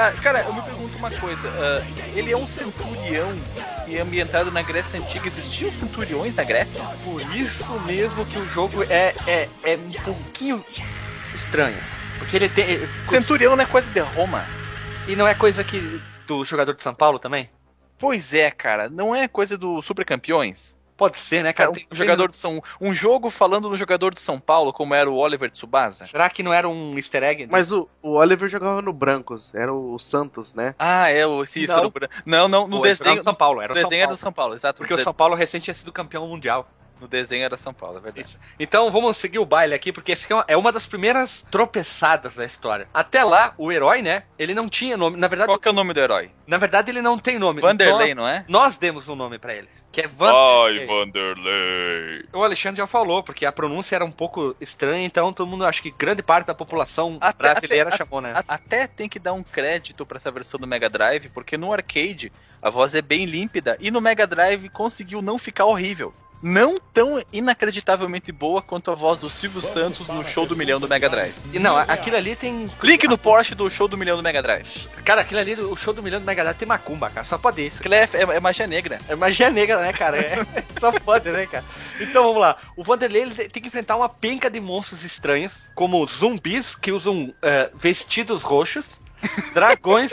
Ah, 0.00 0.12
cara, 0.22 0.42
eu 0.42 0.52
me 0.52 0.62
pergunto 0.62 0.96
uma 0.96 1.10
coisa. 1.10 1.48
ah, 1.48 1.84
ele 2.14 2.30
é 2.30 2.36
um 2.36 2.46
centurião 2.46 3.32
e 3.86 3.96
é 3.96 4.00
ambientado 4.00 4.50
na 4.52 4.62
Grécia 4.62 5.00
Antiga. 5.00 5.26
Existiam 5.26 5.72
centuriões 5.72 6.36
na 6.36 6.44
Grécia? 6.44 6.80
Por 7.04 7.20
isso 7.34 7.80
mesmo 7.80 8.24
que 8.26 8.38
o 8.38 8.48
jogo 8.50 8.84
é, 8.84 9.12
é, 9.26 9.48
é 9.64 9.76
um 9.76 10.02
pouquinho 10.04 10.64
estranho. 11.34 11.78
Porque 12.18 12.36
ele 12.36 12.48
tem. 12.48 12.86
Centurião 13.08 13.56
não 13.56 13.64
é 13.64 13.66
coisa 13.66 13.90
de 13.90 14.00
Roma. 14.00 14.44
E 15.08 15.16
não 15.16 15.26
é 15.26 15.34
coisa 15.34 15.64
que. 15.64 16.00
do 16.26 16.44
jogador 16.44 16.74
de 16.74 16.82
São 16.82 16.94
Paulo 16.94 17.18
também? 17.18 17.50
Pois 17.98 18.32
é, 18.32 18.50
cara. 18.52 18.88
Não 18.88 19.14
é 19.14 19.26
coisa 19.26 19.58
do 19.58 19.82
Super 19.82 20.04
Campeões? 20.04 20.77
Pode 20.98 21.16
ser, 21.16 21.42
né, 21.44 21.52
cara? 21.54 21.70
um 21.70 21.74
Tem- 21.74 21.86
jogador 21.92 22.28
de 22.28 22.36
São, 22.36 22.62
um 22.80 22.92
jogo 22.92 23.30
falando 23.30 23.70
no 23.70 23.76
jogador 23.76 24.12
de 24.12 24.20
São 24.20 24.38
Paulo, 24.38 24.72
como 24.72 24.94
era 24.94 25.08
o 25.08 25.14
Oliver 25.16 25.50
Tsubasa. 25.50 26.04
Será 26.06 26.28
que 26.28 26.42
não 26.42 26.52
era 26.52 26.68
um 26.68 26.96
easter 26.98 27.22
egg? 27.22 27.46
Mas 27.48 27.72
o, 27.72 27.88
o 28.02 28.16
Oliver 28.16 28.48
jogava 28.48 28.82
no 28.82 28.92
Brancos, 28.92 29.54
era 29.54 29.72
o 29.72 29.98
Santos, 29.98 30.52
né? 30.52 30.74
Ah, 30.78 31.08
é 31.08 31.24
o 31.26 31.42
esse, 31.44 31.66
Não. 31.66 31.84
não. 31.84 31.92
não, 32.26 32.48
não, 32.48 32.68
no 32.68 32.78
Pô, 32.80 32.86
era 32.86 32.94
desenho, 32.96 33.16
do 33.16 33.22
São 33.22 33.34
Paulo, 33.34 33.62
era 33.62 33.72
o 33.72 33.76
São 33.76 33.84
desenho 33.84 34.00
era 34.00 34.06
Paulo. 34.08 34.16
do 34.16 34.20
São 34.20 34.32
Paulo, 34.32 34.54
exato. 34.54 34.78
Porque 34.78 34.92
o 34.94 34.98
São 35.02 35.14
Paulo 35.14 35.34
recente 35.36 35.64
tinha 35.64 35.74
sido 35.74 35.92
campeão 35.92 36.26
mundial. 36.26 36.68
No 37.00 37.06
desenho 37.08 37.44
era 37.44 37.56
São 37.56 37.72
Paulo, 37.72 37.98
é 37.98 38.00
verdade. 38.00 38.36
Então 38.58 38.90
vamos 38.90 39.16
seguir 39.16 39.38
o 39.38 39.44
baile 39.46 39.74
aqui, 39.74 39.92
porque 39.92 40.12
esse 40.12 40.24
aqui 40.24 40.32
é 40.32 40.36
uma- 40.36 40.44
é 40.48 40.56
uma 40.56 40.72
das 40.72 40.86
primeiras 40.86 41.44
tropeçadas 41.50 42.34
da 42.34 42.44
história. 42.44 42.88
Até 42.92 43.22
lá, 43.22 43.54
o 43.56 43.70
herói, 43.70 44.02
né? 44.02 44.24
Ele 44.38 44.54
não 44.54 44.68
tinha 44.68 44.96
nome. 44.96 45.16
Na 45.16 45.28
verdade, 45.28 45.48
Qual 45.48 45.58
que 45.58 45.68
é 45.68 45.70
o 45.70 45.74
nome 45.74 45.92
do 45.94 46.00
herói? 46.00 46.30
na 46.46 46.58
verdade 46.58 46.90
ele 46.90 47.00
não 47.02 47.18
tem 47.18 47.38
nome. 47.38 47.60
Vanderlei, 47.60 48.08
nós, 48.08 48.16
não 48.16 48.28
é? 48.28 48.44
Nós 48.48 48.76
demos 48.76 49.08
um 49.08 49.14
nome 49.14 49.38
pra 49.38 49.54
ele. 49.54 49.68
Que 49.90 50.02
é 50.02 50.04
Ai, 50.04 50.10
Vanderlei. 50.86 50.86
Vanderlei. 50.86 52.24
O 52.32 52.42
Alexandre 52.42 52.78
já 52.78 52.86
falou, 52.86 53.22
porque 53.22 53.46
a 53.46 53.52
pronúncia 53.52 53.96
era 53.96 54.04
um 54.04 54.10
pouco 54.10 54.54
estranha, 54.60 55.04
então 55.06 55.32
todo 55.32 55.46
mundo, 55.48 55.64
acho 55.64 55.82
que 55.82 55.90
grande 55.90 56.22
parte 56.22 56.46
da 56.46 56.54
população 56.54 57.16
Até- 57.20 57.38
brasileira 57.52 57.88
até- 57.88 57.96
chamou, 57.96 58.20
né? 58.20 58.32
A- 58.34 58.44
Até 58.54 58.86
tem 58.86 59.08
que 59.08 59.18
dar 59.18 59.32
um 59.32 59.42
crédito 59.42 60.04
pra 60.04 60.18
essa 60.18 60.30
versão 60.30 60.60
do 60.60 60.66
Mega 60.66 60.90
Drive, 60.90 61.28
porque 61.30 61.56
no 61.56 61.72
arcade 61.72 62.30
a 62.60 62.68
voz 62.70 62.94
é 62.94 63.00
bem 63.02 63.24
límpida 63.24 63.76
e 63.80 63.90
no 63.90 64.00
Mega 64.00 64.26
Drive 64.26 64.68
conseguiu 64.68 65.22
não 65.22 65.38
ficar 65.38 65.64
horrível. 65.64 66.12
Não 66.40 66.78
tão 66.78 67.20
inacreditavelmente 67.32 68.30
boa 68.30 68.62
quanto 68.62 68.90
a 68.90 68.94
voz 68.94 69.18
do 69.18 69.28
Silvio 69.28 69.60
Santos 69.60 70.06
no 70.06 70.24
show 70.24 70.46
do 70.46 70.56
milhão 70.56 70.78
do 70.78 70.88
Mega 70.88 71.08
Drive. 71.08 71.34
E 71.52 71.58
não, 71.58 71.76
aquilo 71.76 72.16
ali 72.16 72.36
tem. 72.36 72.70
Link 72.82 73.08
no 73.08 73.18
Porsche 73.18 73.54
do 73.54 73.68
show 73.68 73.88
do 73.88 73.96
milhão 73.96 74.16
do 74.16 74.22
Mega 74.22 74.40
Drive. 74.40 74.86
Cara, 75.04 75.22
aquilo 75.22 75.40
ali, 75.40 75.54
o 75.54 75.74
show 75.74 75.92
do 75.92 76.02
milhão 76.02 76.20
do 76.20 76.26
Mega 76.26 76.42
Drive 76.44 76.56
tem 76.56 76.68
macumba, 76.68 77.10
cara. 77.10 77.26
Só 77.26 77.36
pode 77.36 77.66
isso. 77.66 77.78
Aquilo 77.78 77.94
é, 77.94 78.08
é, 78.12 78.22
é 78.36 78.40
magia 78.40 78.66
negra. 78.66 78.98
É 79.08 79.16
magia 79.16 79.50
negra, 79.50 79.80
né, 79.80 79.92
cara? 79.92 80.18
É, 80.18 80.46
só 80.78 80.92
pode, 80.92 81.28
né, 81.28 81.46
cara? 81.46 81.64
Então 82.00 82.22
vamos 82.22 82.40
lá. 82.40 82.56
O 82.76 82.84
Vanderlei 82.84 83.22
ele 83.22 83.48
tem 83.48 83.62
que 83.62 83.68
enfrentar 83.68 83.96
uma 83.96 84.08
penca 84.08 84.48
de 84.48 84.60
monstros 84.60 85.02
estranhos, 85.04 85.52
como 85.74 86.06
zumbis 86.06 86.76
que 86.76 86.92
usam 86.92 87.34
é, 87.42 87.70
vestidos 87.74 88.42
roxos, 88.42 89.00
dragões, 89.52 90.12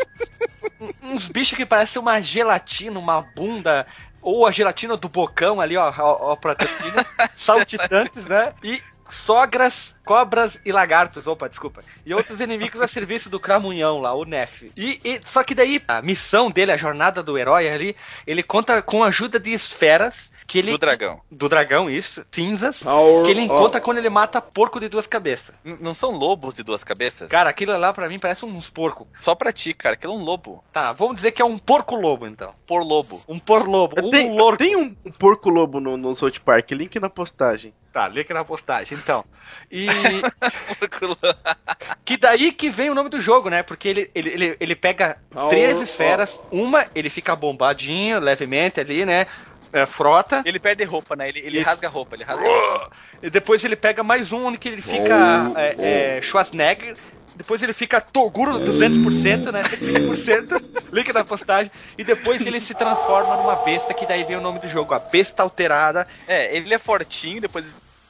uns 1.03 1.27
bichos 1.27 1.55
que 1.55 1.65
parecem 1.65 2.01
uma 2.01 2.19
gelatina, 2.21 2.99
uma 2.99 3.21
bunda. 3.21 3.85
Ou 4.25 4.43
a 4.43 4.51
gelatina 4.51 4.97
do 4.97 5.07
bocão 5.07 5.61
ali, 5.61 5.77
ó, 5.77 5.93
ó, 5.99 6.31
ó 6.31 6.35
pra 6.35 6.55
saltitantes, 7.37 8.25
né? 8.25 8.53
E 8.63 8.81
sogras, 9.09 9.93
cobras 10.03 10.57
e 10.65 10.71
lagartos, 10.71 11.25
opa, 11.27 11.47
desculpa. 11.49 11.81
E 12.05 12.13
outros 12.13 12.39
inimigos 12.39 12.81
a 12.81 12.87
serviço 12.87 13.29
do 13.29 13.39
Cramunhão 13.39 13.99
lá, 13.99 14.13
o 14.13 14.23
Nef. 14.25 14.71
E, 14.75 14.99
e- 15.03 15.21
só 15.25 15.43
que 15.43 15.55
daí 15.55 15.81
a 15.87 16.01
missão 16.01 16.49
dele, 16.51 16.71
a 16.71 16.77
jornada 16.77 17.23
do 17.23 17.37
herói 17.37 17.67
ali, 17.69 17.95
ele 18.25 18.43
conta 18.43 18.81
com 18.81 19.03
a 19.03 19.07
ajuda 19.07 19.39
de 19.39 19.51
esferas 19.51 20.31
que 20.47 20.59
ele 20.59 20.71
Do 20.71 20.77
dragão. 20.77 21.21
do 21.31 21.49
dragão, 21.49 21.89
isso, 21.89 22.23
cinzas, 22.31 22.79
que 23.25 23.31
ele 23.31 23.41
encontra 23.41 23.81
quando 23.81 23.97
ele 23.97 24.09
mata 24.09 24.39
porco 24.39 24.79
de 24.79 24.87
duas 24.87 25.07
cabeças. 25.07 25.55
N- 25.65 25.77
não 25.81 25.95
são 25.95 26.11
lobos 26.11 26.55
de 26.55 26.61
duas 26.63 26.83
cabeças? 26.83 27.29
Cara, 27.29 27.49
aquilo 27.49 27.75
lá 27.77 27.91
pra 27.91 28.07
mim 28.07 28.19
parece 28.19 28.45
uns 28.45 28.69
porcos. 28.69 29.07
Só 29.15 29.33
pra 29.33 29.51
ti, 29.51 29.73
cara. 29.73 29.95
Aquilo 29.95 30.13
é 30.13 30.17
um 30.17 30.23
lobo. 30.23 30.63
Tá, 30.71 30.93
vamos 30.93 31.15
dizer 31.15 31.31
que 31.31 31.41
é 31.41 31.45
um 31.45 31.57
porco 31.57 31.95
lobo 31.95 32.27
então. 32.27 32.53
Por 32.67 32.83
lobo. 32.83 33.23
Um 33.27 33.39
por 33.39 33.67
lobo, 33.67 33.95
um 34.05 34.09
tem, 34.11 34.35
lorco. 34.37 34.57
tem 34.59 34.75
um, 34.75 34.95
um 35.03 35.11
porco 35.11 35.49
lobo 35.49 35.79
no, 35.79 35.97
no 35.97 36.15
South 36.15 36.39
Park, 36.45 36.69
link 36.71 36.99
na 36.99 37.09
postagem. 37.09 37.73
Tá, 37.95 38.09
link 38.09 38.29
na 38.33 38.43
postagem, 38.43 38.97
então. 38.97 39.23
E 39.71 39.87
que 42.03 42.17
daí 42.17 42.51
que 42.51 42.69
vem 42.69 42.89
o 42.89 42.93
nome 42.93 43.09
do 43.09 43.21
jogo, 43.21 43.49
né? 43.49 43.63
Porque 43.63 43.87
ele, 43.87 44.11
ele, 44.13 44.29
ele, 44.31 44.57
ele 44.59 44.75
pega 44.75 45.17
três 45.49 45.79
esferas, 45.79 46.37
uma 46.51 46.85
ele 46.93 47.09
fica 47.09 47.33
bombadinho, 47.37 48.19
levemente 48.19 48.81
ali, 48.81 49.05
né? 49.05 49.27
É, 49.71 49.85
frota. 49.85 50.41
Ele 50.43 50.59
perde 50.59 50.83
roupa, 50.83 51.15
né? 51.15 51.29
Ele, 51.29 51.39
ele 51.39 51.59
Isso. 51.59 51.69
rasga 51.69 51.87
a 51.87 51.89
roupa, 51.89 52.17
ele 52.17 52.25
rasga 52.25 52.45
a 52.45 52.49
roupa. 52.49 52.91
E 53.23 53.29
depois 53.29 53.63
ele 53.63 53.77
pega 53.77 54.03
mais 54.03 54.29
um 54.33 54.47
onde 54.47 54.57
que 54.57 54.67
ele 54.67 54.81
fica 54.81 55.53
é, 55.55 56.17
é, 56.17 56.21
Schwarzenegger. 56.21 56.97
Depois 57.37 57.63
ele 57.63 57.71
fica 57.71 58.01
Toguro 58.01 58.59
200%, 58.59 59.53
né? 59.53 59.63
100%. 59.63 60.83
Link 60.91 61.13
na 61.13 61.23
postagem. 61.23 61.71
E 61.97 62.03
depois 62.03 62.45
ele 62.45 62.59
se 62.59 62.73
transforma 62.73 63.37
numa 63.37 63.55
besta, 63.63 63.93
que 63.93 64.05
daí 64.05 64.25
vem 64.25 64.35
o 64.35 64.41
nome 64.41 64.59
do 64.59 64.69
jogo, 64.69 64.93
a 64.93 64.99
besta 64.99 65.43
alterada. 65.43 66.05
É, 66.27 66.55
ele 66.55 66.73
é 66.73 66.77
fortinho, 66.77 67.39
depois 67.39 67.63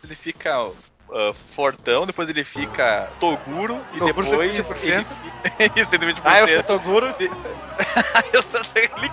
ele 0.05 0.15
fica 0.15 0.71
ah, 1.11 1.33
fortão, 1.33 2.05
depois 2.05 2.29
ele 2.29 2.43
fica 2.43 3.11
Toguro 3.19 3.79
e 3.93 3.99
Toguro 3.99 4.05
depois 4.05 4.27
120%. 4.27 4.39
ele 4.43 4.63
fica... 4.63 5.05
Isso, 5.79 5.91
120%. 5.91 6.21
Ah, 6.23 6.39
eu 6.39 6.47
sou 6.47 6.63
Toguro. 6.63 7.15
eu 8.33 8.41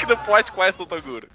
no 0.07 0.17
post 0.19 0.51
qual 0.53 0.67
é 0.67 0.71
o 0.71 0.87
Toguro. 0.87 1.29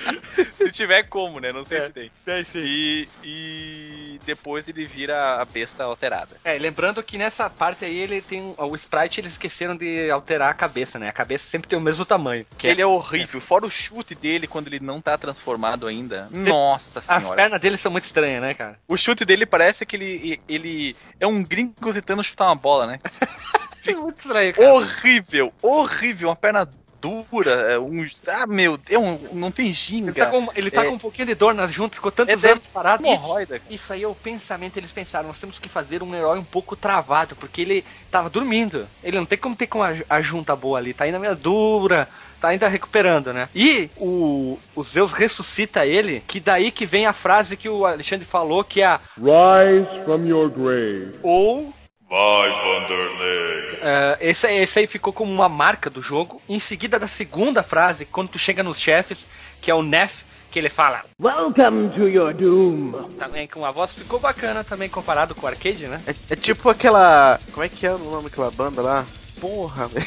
se 0.56 0.70
tiver 0.70 1.04
como, 1.04 1.40
né? 1.40 1.52
Não 1.52 1.64
sei 1.64 1.78
É. 1.78 1.80
se 1.82 1.90
tem. 1.90 2.10
É, 2.26 2.44
aí. 2.58 2.58
E, 2.58 3.08
e 3.24 4.20
depois 4.24 4.68
ele 4.68 4.84
vira 4.84 5.40
a 5.40 5.44
besta 5.44 5.84
alterada. 5.84 6.36
É, 6.44 6.58
lembrando 6.58 7.02
que 7.02 7.18
nessa 7.18 7.48
parte 7.50 7.84
aí 7.84 7.96
ele 7.96 8.20
tem 8.20 8.54
o 8.56 8.74
sprite, 8.74 9.20
eles 9.20 9.32
esqueceram 9.32 9.76
de 9.76 10.10
alterar 10.10 10.50
a 10.50 10.54
cabeça, 10.54 10.98
né? 10.98 11.08
A 11.08 11.12
cabeça 11.12 11.48
sempre 11.48 11.68
tem 11.68 11.78
o 11.78 11.82
mesmo 11.82 12.04
tamanho. 12.04 12.46
Que 12.56 12.66
Ele 12.66 12.82
é 12.82 12.86
horrível, 12.86 13.40
fora 13.40 13.66
o 13.66 13.70
chute 13.70 14.14
dele 14.14 14.46
quando 14.46 14.68
ele 14.68 14.80
não 14.80 15.00
tá 15.00 15.16
transformado 15.18 15.86
ainda. 15.86 16.28
Nossa 16.30 16.98
As 17.00 17.04
senhora. 17.04 17.36
pernas 17.36 17.60
dele 17.60 17.76
são 17.76 17.90
muito 17.90 18.04
estranhas, 18.04 18.42
né, 18.42 18.54
cara? 18.54 18.78
O 18.86 18.96
chute 18.96 19.24
dele 19.24 19.46
parece 19.46 19.84
que 19.84 19.95
ele, 19.96 20.40
ele 20.48 20.96
é 21.18 21.26
um 21.26 21.42
gringo 21.42 21.92
tentando 21.92 22.22
chutar 22.24 22.46
uma 22.46 22.54
bola, 22.54 22.86
né? 22.86 23.00
É 23.86 23.94
muito 23.94 24.18
estranho, 24.18 24.52
cara. 24.52 24.74
horrível, 24.74 25.52
horrível, 25.62 26.28
uma 26.30 26.34
perna 26.34 26.68
dura, 27.00 27.52
é 27.70 27.78
um, 27.78 28.04
ah, 28.26 28.44
meu 28.48 28.76
Deus, 28.76 29.00
um- 29.00 29.34
não 29.34 29.52
tem 29.52 29.66
Ele 29.66 29.74
ginga. 29.74 30.12
tá, 30.12 30.26
com, 30.26 30.48
ele 30.56 30.72
tá 30.72 30.84
É. 30.84 30.88
com 30.88 30.94
um 30.94 30.98
pouquinho 30.98 31.26
de 31.28 31.36
dor 31.36 31.54
nas 31.54 31.70
juntas, 31.70 31.94
ficou 31.94 32.10
tantos 32.10 32.42
É, 32.42 32.50
anos 32.50 32.66
parado. 32.66 33.04
Isso, 33.06 33.60
isso 33.70 33.92
aí 33.92 34.02
é 34.02 34.08
o 34.08 34.14
pensamento, 34.14 34.76
eles 34.76 34.90
pensaram, 34.90 35.28
nós 35.28 35.38
temos 35.38 35.60
que 35.60 35.68
fazer 35.68 36.02
um 36.02 36.12
herói 36.16 36.36
um 36.36 36.44
pouco 36.44 36.74
travado, 36.74 37.36
porque 37.36 37.60
ele 37.60 37.84
tava 38.10 38.28
dormindo. 38.28 38.88
Ele 39.04 39.18
não 39.18 39.26
tem 39.26 39.38
como 39.38 39.54
ter 39.54 39.68
com 39.68 39.80
a, 39.84 39.90
a 40.10 40.20
junta 40.20 40.56
boa 40.56 40.78
ali, 40.78 40.92
tá 40.92 41.04
ainda 41.04 41.20
meio 41.20 41.36
dura, 41.36 42.08
tá 42.46 42.52
ainda 42.52 42.68
recuperando, 42.68 43.32
né? 43.32 43.48
E 43.54 43.90
o, 43.96 44.58
o 44.74 44.84
Zeus 44.84 45.12
ressuscita 45.12 45.84
ele, 45.86 46.22
que 46.26 46.38
daí 46.40 46.70
que 46.70 46.86
vem 46.86 47.06
a 47.06 47.12
frase 47.12 47.56
que 47.56 47.68
o 47.68 47.84
Alexandre 47.84 48.24
falou, 48.24 48.62
que 48.64 48.80
é 48.82 48.86
a 48.86 49.00
Rise 49.18 50.04
from 50.04 50.24
your 50.26 50.48
grave. 50.50 51.14
ou 51.22 51.72
Vai, 52.08 52.48
Vanderlei. 52.50 53.78
É, 53.82 54.16
esse, 54.20 54.46
aí- 54.46 54.58
esse 54.58 54.78
aí 54.78 54.86
ficou 54.86 55.12
como 55.12 55.32
uma 55.32 55.48
marca 55.48 55.90
do 55.90 56.00
jogo. 56.00 56.40
Em 56.48 56.60
seguida 56.60 56.98
da 57.00 57.08
segunda 57.08 57.62
frase, 57.64 58.04
quando 58.04 58.28
tu 58.28 58.38
chega 58.38 58.62
nos 58.62 58.78
chefes, 58.78 59.18
que 59.60 59.70
é 59.70 59.74
o 59.74 59.82
Nef, 59.82 60.12
que 60.52 60.58
ele 60.60 60.68
fala 60.68 61.04
Welcome 61.20 61.88
to 61.90 62.08
your 62.08 62.32
doom. 62.32 62.92
também 63.18 63.48
com 63.48 63.58
uma 63.60 63.72
voz, 63.72 63.90
ficou 63.90 64.20
bacana 64.20 64.62
também 64.62 64.88
comparado 64.88 65.34
com 65.34 65.46
o 65.46 65.48
arcade, 65.48 65.88
né? 65.88 66.00
É, 66.06 66.14
é 66.34 66.36
tipo 66.36 66.68
aquela. 66.70 67.40
Como 67.50 67.64
é 67.64 67.68
que 67.68 67.84
é 67.84 67.92
o 67.92 67.98
nome 67.98 68.30
daquela 68.30 68.52
banda 68.52 68.80
lá? 68.80 69.04
Porra, 69.40 69.86
velho. 69.88 70.06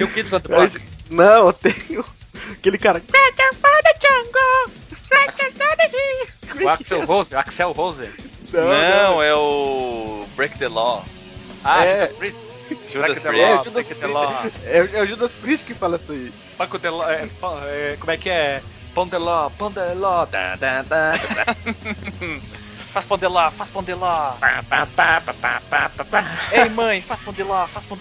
E 0.00 0.02
o 0.02 0.08
Kids 0.08 0.30
do 0.30 0.40
Block? 0.40 0.80
Não, 1.12 1.52
tem 1.52 1.72
o- 1.98 2.04
aquele 2.52 2.78
cara. 2.78 3.02
O 6.62 6.68
Axel 6.68 7.04
Rose, 7.04 7.34
Axel 7.36 7.72
Rose. 7.72 8.10
Não, 8.52 9.22
é 9.22 9.34
o 9.34 10.26
Break 10.36 10.58
the 10.58 10.68
Law. 10.68 11.04
Ah, 11.64 11.84
É. 11.84 12.08
Judas 12.08 12.16
Priest. 12.18 12.38
Judas 12.88 13.18
Break 13.18 13.20
the 13.20 13.28
Priest. 13.28 13.46
Law, 13.64 13.72
Break 13.72 13.94
the 13.94 14.06
Law. 14.06 14.46
É, 14.64 14.78
é 14.78 15.02
o 15.02 15.06
Judas 15.06 15.32
Priest 15.32 15.64
que 15.66 15.74
fala 15.74 15.96
isso 15.96 16.12
aí. 16.12 16.32
Paco 16.58 16.78
de 16.78 16.88
Law, 16.88 17.08
é, 17.08 17.22
é, 17.66 17.96
como 17.98 18.10
é 18.10 18.16
que 18.16 18.28
é? 18.28 18.62
Pão 18.94 19.06
de 19.06 19.16
Law, 19.16 19.50
Pão 19.52 19.70
de 19.70 19.80
Law. 19.94 20.26
Da, 20.26 20.56
da, 20.56 20.82
da, 20.82 21.12
da, 21.12 21.56
Faz 22.92 23.06
pão 23.06 23.16
de 23.16 23.26
lá, 23.26 23.50
faz 23.50 23.70
pão 23.70 23.82
de 23.82 23.94
lá. 23.94 24.36
pá, 24.38 24.62
pá, 24.68 24.86
pá, 24.86 25.20
pá, 25.22 25.32
pá, 25.32 25.60
pá, 25.70 25.88
pá, 25.88 26.04
pá. 26.04 26.24
Ei 26.52 26.68
mãe, 26.68 27.00
faz 27.00 27.22
pão 27.22 27.32
de 27.32 27.42
lá, 27.42 27.66
faz 27.68 27.86
pão 27.86 27.96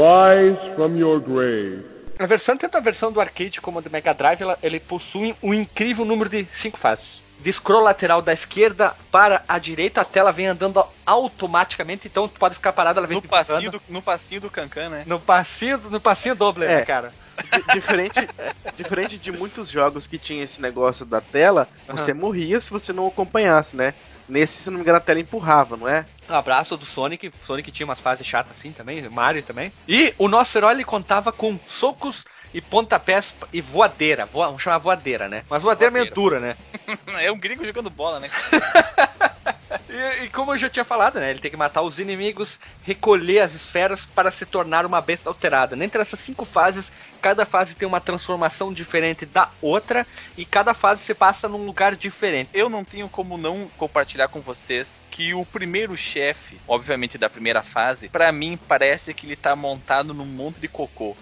Rise 0.00 0.56
from 0.74 0.96
your 0.96 1.20
grave. 1.20 1.84
A 2.18 2.24
versão, 2.26 2.56
tanto 2.56 2.76
a 2.76 2.80
versão 2.80 3.12
do 3.12 3.20
arcade 3.20 3.60
como 3.60 3.78
a 3.78 3.82
do 3.82 3.90
Mega 3.90 4.14
Drive, 4.14 4.40
ela, 4.42 4.58
ele 4.62 4.80
possui 4.80 5.34
um 5.42 5.52
incrível 5.52 6.04
número 6.06 6.30
de 6.30 6.46
cinco 6.56 6.78
fases. 6.78 7.20
De 7.38 7.50
scroll 7.52 7.82
lateral 7.82 8.20
da 8.22 8.32
esquerda 8.32 8.94
para 9.10 9.42
a 9.48 9.58
direita, 9.58 10.00
a 10.02 10.04
tela 10.04 10.30
vem 10.32 10.46
andando 10.46 10.82
automaticamente, 11.06 12.06
então 12.06 12.28
tu 12.28 12.38
pode 12.38 12.54
ficar 12.54 12.72
parado, 12.72 12.98
ela 12.98 13.06
vem 13.06 13.16
No 13.16 13.22
passinho 13.22 13.70
do, 13.70 13.82
no 13.88 14.02
passinho 14.02 14.40
do 14.42 14.50
Cancan, 14.50 14.88
né? 14.90 15.04
no 15.06 15.18
passinho, 15.18 15.78
no 15.90 16.00
passinho 16.00 16.34
doble, 16.34 16.64
É. 16.64 16.76
né, 16.76 16.84
cara? 16.84 17.12
di- 17.42 17.72
diferente, 17.74 18.28
diferente 18.76 19.16
de 19.16 19.32
muitos 19.32 19.68
jogos 19.70 20.06
que 20.06 20.18
tinha 20.18 20.44
esse 20.44 20.60
negócio 20.60 21.06
da 21.06 21.22
tela, 21.22 21.66
você 21.88 22.12
morria 22.12 22.60
se 22.60 22.68
você 22.70 22.92
não 22.92 23.06
acompanhasse, 23.06 23.74
né? 23.74 23.94
Nesse, 24.28 24.62
se 24.62 24.68
não 24.70 24.76
me 24.76 24.82
engano, 24.82 24.98
a 24.98 25.00
tela 25.00 25.18
empurrava, 25.20 25.76
não 25.78 25.88
é? 25.88 26.04
Um 26.30 26.34
abraço 26.36 26.76
do 26.76 26.86
Sonic. 26.86 27.32
Sonic 27.44 27.72
tinha 27.72 27.84
umas 27.84 27.98
fases 27.98 28.24
chatas 28.24 28.56
assim 28.56 28.70
também, 28.70 29.02
Mario 29.08 29.42
também. 29.42 29.72
E 29.88 30.14
o 30.16 30.28
nosso 30.28 30.56
herói 30.56 30.74
ele 30.74 30.84
contava 30.84 31.32
com 31.32 31.58
socos 31.68 32.24
e 32.54 32.60
pontapés 32.60 33.34
e 33.52 33.60
voadeira. 33.60 34.26
Voa, 34.26 34.46
vamos 34.46 34.62
chamar 34.62 34.78
voadeira, 34.78 35.28
né? 35.28 35.42
Mas 35.50 35.62
voadeira, 35.62 35.92
meio 35.92 36.08
dura, 36.14 36.38
né? 36.38 36.56
É 37.20 37.30
um 37.30 37.38
gringo 37.38 37.64
jogando 37.64 37.90
bola, 37.90 38.20
né? 38.20 38.30
E, 39.90 40.24
e 40.24 40.28
como 40.28 40.52
eu 40.52 40.58
já 40.58 40.68
tinha 40.68 40.84
falado, 40.84 41.18
né? 41.18 41.30
Ele 41.30 41.40
tem 41.40 41.50
que 41.50 41.56
matar 41.56 41.82
os 41.82 41.98
inimigos, 41.98 42.58
recolher 42.84 43.40
as 43.40 43.54
esferas 43.54 44.04
para 44.06 44.30
se 44.30 44.46
tornar 44.46 44.86
uma 44.86 45.00
besta 45.00 45.28
alterada. 45.28 45.76
Entre 45.82 46.00
essas 46.00 46.20
cinco 46.20 46.44
fases, 46.44 46.90
cada 47.20 47.44
fase 47.44 47.74
tem 47.74 47.86
uma 47.86 48.00
transformação 48.00 48.72
diferente 48.72 49.26
da 49.26 49.50
outra 49.60 50.06
e 50.36 50.44
cada 50.44 50.74
fase 50.74 51.02
se 51.02 51.14
passa 51.14 51.48
num 51.48 51.64
lugar 51.64 51.96
diferente. 51.96 52.50
Eu 52.54 52.68
não 52.68 52.84
tenho 52.84 53.08
como 53.08 53.36
não 53.36 53.68
compartilhar 53.76 54.28
com 54.28 54.40
vocês 54.40 55.00
que 55.10 55.34
o 55.34 55.44
primeiro 55.44 55.96
chefe, 55.96 56.58
obviamente 56.66 57.18
da 57.18 57.28
primeira 57.28 57.62
fase, 57.62 58.08
pra 58.08 58.30
mim 58.32 58.58
parece 58.68 59.12
que 59.12 59.26
ele 59.26 59.36
tá 59.36 59.54
montado 59.56 60.14
num 60.14 60.26
monte 60.26 60.60
de 60.60 60.68
cocô. 60.68 61.16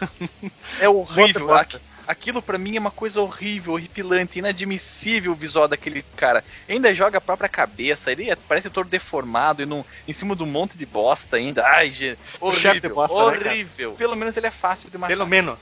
é 0.80 0.88
horrível. 0.88 1.46
Bota, 1.46 1.80
Aquilo 2.06 2.40
pra 2.40 2.56
mim 2.58 2.76
é 2.76 2.80
uma 2.80 2.90
coisa 2.90 3.20
horrível, 3.20 3.72
horripilante, 3.74 4.38
inadmissível 4.38 5.32
o 5.32 5.34
visual 5.34 5.66
daquele 5.66 6.04
cara. 6.16 6.44
Ainda 6.68 6.94
joga 6.94 7.18
a 7.18 7.20
própria 7.20 7.48
cabeça, 7.48 8.12
ele 8.12 8.30
é- 8.30 8.36
parece 8.36 8.70
todo 8.70 8.88
deformado 8.88 9.62
e 9.62 9.66
num, 9.66 9.84
em 10.06 10.12
cima 10.12 10.36
de 10.36 10.42
um 10.42 10.46
monte 10.46 10.78
de 10.78 10.86
bosta 10.86 11.36
ainda. 11.36 11.66
Ai, 11.66 11.90
gente, 11.90 12.18
horrível, 12.40 12.94
bosta, 12.94 13.14
né, 13.16 13.50
horrível. 13.50 13.92
Pelo 13.92 14.16
menos 14.16 14.36
ele 14.36 14.46
é 14.46 14.50
fácil 14.50 14.88
de 14.90 14.96
matar. 14.98 15.08
Pelo 15.12 15.26
menos. 15.26 15.58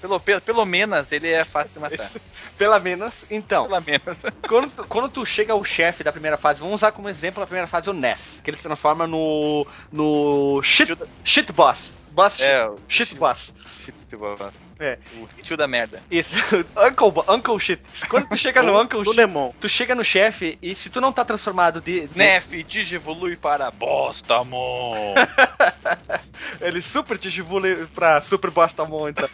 Pelo, 0.00 0.18
pelo, 0.18 0.40
pelo 0.40 0.64
menos 0.64 1.12
ele 1.12 1.28
é 1.28 1.44
fácil 1.44 1.74
de 1.74 1.80
matar. 1.80 2.10
Pelo 2.56 2.78
menos. 2.80 3.12
Então, 3.30 3.66
Pelo 3.68 3.82
menos. 3.82 4.18
quando, 4.48 4.70
tu- 4.70 4.84
quando 4.84 5.08
tu 5.10 5.26
chega 5.26 5.52
ao 5.52 5.62
chefe 5.62 6.02
da 6.02 6.10
primeira 6.10 6.38
fase, 6.38 6.58
vamos 6.60 6.76
usar 6.76 6.92
como 6.92 7.08
exemplo 7.08 7.42
a 7.42 7.46
primeira 7.46 7.66
fase 7.66 7.90
o 7.90 7.92
Nef, 7.92 8.18
que 8.42 8.48
ele 8.48 8.56
se 8.56 8.62
transforma 8.62 9.06
no. 9.06 9.66
no. 9.92 10.62
shit, 10.62 10.96
shit 11.22 11.52
boss. 11.52 11.92
Boss 12.10 12.40
É, 12.40 12.66
o 12.66 12.76
shit 12.88 13.14
boss. 13.14 13.52
shit 13.84 13.94
de 14.08 14.16
boss. 14.16 14.40
É. 14.78 14.98
O 15.20 15.26
tio 15.42 15.56
da 15.56 15.68
merda. 15.68 16.02
Isso. 16.10 16.34
Uncle, 16.76 17.24
uncle 17.28 17.58
shit. 17.60 17.80
Quando 18.08 18.28
tu 18.28 18.36
chega 18.36 18.62
no 18.62 18.78
Uncle 18.80 19.04
shit, 19.04 19.16
Lemon. 19.16 19.52
tu 19.60 19.68
chega 19.68 19.94
no 19.94 20.04
chefe 20.04 20.58
e 20.60 20.74
se 20.74 20.90
tu 20.90 21.00
não 21.00 21.12
tá 21.12 21.24
transformado 21.24 21.80
de. 21.80 22.06
de 22.08 22.18
Nef 22.18 22.50
digievolui 22.64 23.36
para 23.36 23.70
Bostamon. 23.70 25.14
ele 26.60 26.82
super 26.82 27.16
divulga 27.18 27.88
pra 27.94 28.20
Super 28.20 28.50
Bostamon, 28.50 29.08
então. 29.10 29.28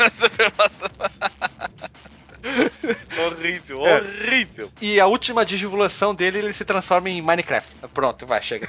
horrível, 3.26 3.87
É. 3.87 4.00
horrível. 4.00 4.71
E 4.80 5.00
a 5.00 5.06
última 5.06 5.45
digivulação 5.45 6.14
dele, 6.14 6.38
ele 6.38 6.52
se 6.52 6.64
transforma 6.64 7.09
em 7.11 7.21
Minecraft. 7.23 7.75
Pronto, 7.92 8.26
vai, 8.26 8.42
chega. 8.42 8.68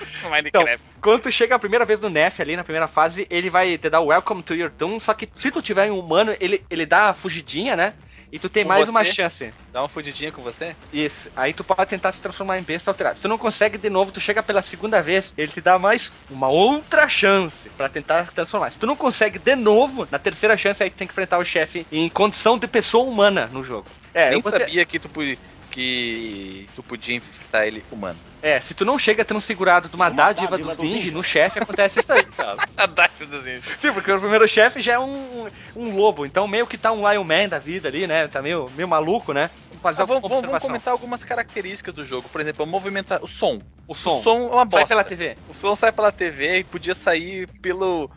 Minecraft. 0.28 0.78
Quando 1.00 1.22
tu 1.22 1.30
chega 1.30 1.54
a 1.54 1.58
primeira 1.58 1.84
vez 1.84 2.00
no 2.00 2.08
Nef 2.10 2.40
ali, 2.40 2.56
na 2.56 2.64
primeira 2.64 2.88
fase, 2.88 3.26
ele 3.30 3.48
vai 3.50 3.78
te 3.78 3.88
dar 3.88 4.00
o 4.00 4.06
Welcome 4.06 4.42
to 4.42 4.54
Your 4.54 4.70
Doom, 4.70 4.98
só 5.00 5.14
que 5.14 5.28
se 5.38 5.50
tu 5.50 5.62
tiver 5.62 5.90
um 5.90 5.98
humano, 5.98 6.34
ele, 6.40 6.64
ele 6.68 6.84
dá 6.86 7.10
a 7.10 7.14
fugidinha, 7.14 7.76
né? 7.76 7.94
E 8.32 8.40
tu 8.40 8.48
tem 8.48 8.64
Com 8.64 8.70
mais 8.70 8.84
você? 8.86 8.90
uma 8.90 9.04
chance. 9.04 9.52
Dá 9.72 9.82
uma 9.82 9.88
fugidinha 9.88 10.32
com 10.32 10.42
você? 10.42 10.74
Isso. 10.92 11.30
Aí 11.36 11.54
tu 11.54 11.62
pode 11.62 11.88
tentar 11.88 12.10
se 12.10 12.18
transformar 12.20 12.58
em 12.58 12.62
besta 12.62 12.90
alterada. 12.90 13.16
Tu 13.22 13.28
não 13.28 13.38
consegue 13.38 13.78
de 13.78 13.88
novo, 13.88 14.10
tu 14.10 14.18
chega 14.20 14.42
pela 14.42 14.62
segunda 14.62 15.00
vez, 15.00 15.32
ele 15.38 15.52
te 15.52 15.60
dá 15.60 15.78
mais 15.78 16.10
uma 16.28 16.48
outra 16.48 17.08
chance 17.08 17.54
pra 17.76 17.88
tentar 17.88 18.26
transformar. 18.32 18.72
Se 18.72 18.78
tu 18.78 18.86
não 18.86 18.96
consegue 18.96 19.38
de 19.38 19.54
novo, 19.54 20.08
na 20.10 20.18
terceira 20.18 20.56
chance 20.56 20.82
aí 20.82 20.90
tu 20.90 20.96
tem 20.96 21.06
que 21.06 21.12
enfrentar 21.12 21.38
o 21.38 21.44
chefe 21.44 21.86
em 21.90 22.08
condição 22.08 22.58
de 22.58 22.66
pessoa 22.66 23.04
humana 23.08 23.48
no 23.52 23.62
jogo. 23.62 23.86
É, 24.12 24.30
Nem 24.30 24.38
eu 24.40 24.42
sabia 24.42 24.84
que 24.84 24.98
tu, 24.98 25.08
pu- 25.08 25.38
que 25.76 26.66
tu 26.74 26.82
podia 26.82 27.16
enfrentar 27.16 27.66
ele 27.66 27.84
humano. 27.92 28.18
É, 28.42 28.58
se 28.60 28.72
tu 28.72 28.82
não 28.84 28.98
chega 28.98 29.24
transfigurado 29.26 29.88
de 29.90 29.94
uma, 29.94 30.08
dádiva, 30.08 30.56
dos 30.56 30.78
ninjas, 30.78 31.12
no 31.12 31.22
chefe 31.22 31.58
acontece 31.58 32.00
isso 32.00 32.10
aí, 32.12 32.24
cara. 32.34 32.56
A 32.76 32.86
dádiva 32.86 33.26
dos 33.26 33.46
índios. 33.46 33.64
Sim, 33.78 33.92
porque 33.92 34.10
o 34.10 34.18
primeiro 34.18 34.48
chefe 34.48 34.80
já 34.80 34.94
é 34.94 34.98
um, 34.98 35.46
um 35.74 35.94
lobo, 35.94 36.24
então 36.24 36.48
meio 36.48 36.66
que 36.66 36.78
tá 36.78 36.92
um 36.92 37.08
Lion 37.10 37.24
Man 37.24 37.48
da 37.48 37.58
vida 37.58 37.88
ali, 37.88 38.06
né? 38.06 38.26
Tá 38.26 38.40
meio, 38.40 38.70
meio 38.74 38.88
maluco, 38.88 39.34
né? 39.34 39.50
Vamos 39.68 39.82
fazer 39.82 40.02
Ah, 40.02 40.04
vamos, 40.06 40.28
vamos- 40.30 40.62
comentar 40.62 40.92
algumas 40.92 41.22
características 41.22 41.92
do 41.92 42.04
jogo. 42.04 42.26
Por 42.30 42.40
exemplo, 42.40 42.66
movimentar 42.66 43.22
o 43.22 43.28
som. 43.28 43.60
O 43.86 43.94
som. 43.94 44.18
O 44.18 44.22
som 44.22 44.36
é 44.38 44.46
uma 44.46 44.56
Sai 44.56 44.66
bosta. 44.66 44.86
pela 44.88 45.04
TV. 45.04 45.36
O 45.48 45.54
som 45.54 45.74
sai 45.76 45.92
pela 45.92 46.10
TV 46.10 46.58
e 46.60 46.64
podia 46.64 46.94
sair 46.94 47.46
pelo. 47.60 48.10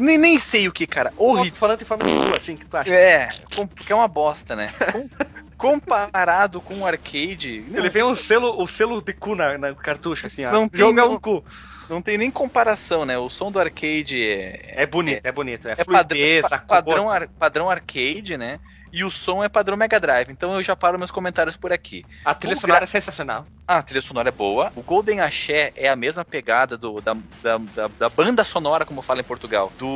Nem, 0.00 0.18
nem 0.18 0.38
sei 0.38 0.66
o 0.68 0.72
que, 0.72 0.86
cara. 0.86 1.12
Horrível. 1.16 1.58
Falando 1.58 1.80
em 1.82 1.84
forma 1.84 2.04
de 2.04 2.12
rua, 2.12 2.36
assim, 2.36 2.56
que 2.56 2.64
tu 2.66 2.76
acha? 2.76 2.90
É, 2.92 3.28
porque 3.76 3.92
é 3.92 3.96
uma 3.96 4.08
bosta, 4.08 4.56
né? 4.56 4.72
Com- 5.64 5.80
comparado 5.80 6.60
com 6.60 6.80
o 6.80 6.86
arcade. 6.86 7.64
Ele 7.72 7.88
vem 7.90 8.02
um 8.02 8.14
selo, 8.14 8.60
o 8.62 8.66
selo 8.66 9.00
de 9.02 9.12
cu 9.12 9.34
na, 9.34 9.56
na 9.58 9.74
cartucho, 9.74 10.26
assim, 10.26 10.44
ó. 10.44 10.52
Não 10.52 10.68
tem 10.68 10.78
Jogo 10.80 10.98
é 10.98 11.02
não- 11.02 11.12
um 11.14 11.20
cu. 11.20 11.44
Não 11.88 12.00
tem 12.00 12.16
nem 12.16 12.30
comparação, 12.30 13.04
né? 13.04 13.18
O 13.18 13.28
som 13.28 13.52
do 13.52 13.58
arcade 13.60 14.22
é. 14.22 14.74
É 14.82 14.86
bonito, 14.86 15.20
é, 15.24 15.32
bonito. 15.32 15.68
É, 15.68 15.72
é 15.72 15.76
padrão, 15.76 16.16
fluidez, 16.18 16.42
pa- 16.48 16.56
a 16.56 16.58
cor. 16.58 16.66
padrão, 16.68 17.10
ar- 17.10 17.28
padrão 17.38 17.68
arcade, 17.70 18.36
né? 18.38 18.58
E 18.96 19.02
o 19.02 19.10
som 19.10 19.42
é 19.42 19.48
padrão 19.48 19.76
Mega 19.76 19.98
Drive. 19.98 20.28
Então 20.30 20.54
eu 20.54 20.62
já 20.62 20.76
paro 20.76 20.96
meus 20.96 21.10
comentários 21.10 21.56
por 21.56 21.72
aqui. 21.72 22.06
A 22.24 22.32
trilha 22.32 22.54
o 22.56 22.60
sonora 22.60 22.78
gra- 22.78 22.84
é 22.84 22.86
sensacional. 22.86 23.44
Ah, 23.66 23.78
a 23.78 23.82
trilha 23.82 24.00
sonora 24.00 24.28
é 24.28 24.30
boa. 24.32 24.70
O 24.76 24.82
Golden 24.82 25.20
Axé 25.20 25.72
é 25.74 25.88
a 25.88 25.96
mesma 25.96 26.24
pegada 26.24 26.76
do, 26.76 27.00
da, 27.00 27.14
da, 27.42 27.58
da, 27.58 27.88
da 27.98 28.08
banda 28.08 28.44
sonora, 28.44 28.84
como 28.86 29.02
fala 29.02 29.18
em 29.20 29.24
Portugal, 29.24 29.72
do 29.76 29.92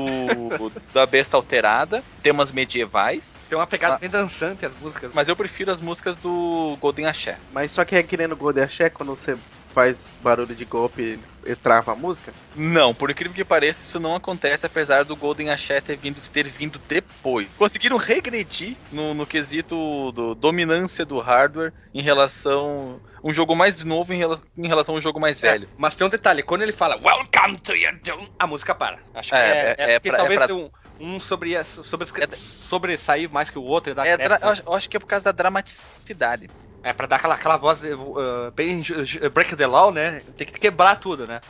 da 0.93 1.07
Besta 1.07 1.37
Alterada. 1.37 2.03
Temas 2.25 2.51
medievais. 2.51 3.39
Tem 3.49 3.57
uma 3.57 3.69
pegada 3.69 3.95
Ah. 3.95 3.99
bem 3.99 4.11
dançante 4.11 4.67
as 4.67 4.75
músicas. 4.81 5.13
Mas 5.15 5.29
eu 5.29 5.37
prefiro 5.37 5.71
as 5.71 5.81
músicas 5.81 6.17
do 6.17 6.77
Golden 6.81 7.07
Axé. 7.07 7.39
Mas 7.53 7.71
só 7.71 7.85
que 7.85 7.95
é 7.95 8.03
que 8.03 8.17
nem 8.17 8.27
no 8.27 8.35
Golden 8.35 8.65
Axé, 8.65 8.91
quando 8.91 9.11
você 9.15 9.37
faz 9.74 9.96
barulho 10.22 10.54
de 10.54 10.64
golpe, 10.64 11.18
ele 11.44 11.57
trava 11.57 11.92
a 11.92 11.96
música. 11.96 12.33
Não, 12.57 12.92
por 12.94 13.11
incrível 13.11 13.35
que 13.35 13.44
pareça, 13.44 13.83
isso 13.85 14.00
não 14.00 14.14
acontece 14.16 14.66
apesar 14.66 15.04
do 15.04 15.14
Golden 15.14 15.50
Axé 15.50 15.81
ter 15.81 15.96
vindo, 15.96 16.20
ter 16.33 16.46
vindo 16.48 16.81
depois. 16.88 17.48
Conseguiram 17.57 17.96
regredir 17.96 18.76
no, 18.90 19.14
no 19.14 19.26
quesito 19.26 20.11
do 20.12 20.35
dominância 20.35 21.04
do 21.04 21.18
hardware 21.18 21.72
em 21.94 22.02
relação. 22.02 23.00
Um 23.22 23.33
jogo 23.33 23.54
mais 23.54 23.85
novo 23.85 24.12
em, 24.12 24.18
rela- 24.18 24.40
em 24.57 24.66
relação 24.68 24.94
a 24.94 24.98
um 24.98 25.00
jogo 25.00 25.18
mais 25.20 25.40
velho. 25.40 25.64
É, 25.64 25.68
mas 25.76 25.94
tem 25.94 26.07
um 26.07 26.11
detalhe, 26.11 26.42
quando 26.42 26.62
ele 26.62 26.72
fala 26.72 26.96
Welcome 26.96 27.59
to 27.61 27.74
your 27.74 27.94
doom, 28.02 28.26
a 28.38 28.46
música 28.46 28.74
para. 28.74 28.98
Acho 29.14 29.31
que 29.31 29.37
É, 29.37 29.38
é, 29.38 29.52
é- 29.52 29.74
é, 29.78 29.94
é 29.94 29.98
porque 29.98 30.09
pra- 30.11 30.18
é 30.18 30.20
talvez 30.20 30.40
pra- 30.46 30.54
um, 30.54 30.70
um 31.00 31.20
sobre, 31.20 31.57
sobre, 31.64 32.07
É- 32.24 32.28
sobre 32.68 32.96
sair 32.98 33.28
mais 33.31 33.50
que 33.50 33.59
o 33.59 33.62
outro 33.62 33.92
e 33.92 33.94
dar 33.94 34.07
É, 34.07 34.14
eu, 34.14 34.48
acho, 34.50 34.62
eu 34.66 34.74
acho 34.74 34.88
que 34.88 34.96
é 34.96 35.00
por 35.00 35.07
causa 35.07 35.24
da 35.26 35.33
dramaticidade. 35.33 36.50
É 36.83 36.93
pra 36.93 37.07
dar 37.07 37.17
aquela, 37.17 37.35
aquela 37.35 37.57
voz 37.57 37.81
uh, 37.83 38.51
bem 38.55 38.83
ju- 38.85 38.95
break 39.33 39.57
the 39.57 39.67
law, 39.67 39.91
né? 39.93 40.23
Tem 40.37 40.47
que 40.47 40.59
quebrar 40.61 40.97
tudo, 40.97 41.27
né? 41.27 41.41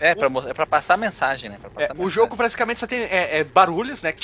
É, 0.00 0.14
pra, 0.14 0.28
mos- 0.28 0.46
é 0.46 0.52
pra 0.52 0.66
passar 0.66 0.94
a 0.94 0.96
mensagem, 0.98 1.48
né? 1.50 1.58
Pra 1.60 1.70
É, 1.70 1.86
a 1.86 1.92
o 1.92 1.96
mensagem. 1.96 2.08
jogo 2.12 2.36
praticamente 2.36 2.80
só 2.80 2.86
tem 2.86 3.00
é, 3.00 3.38
é, 3.38 3.44
barulhos, 3.44 4.02
né? 4.02 4.14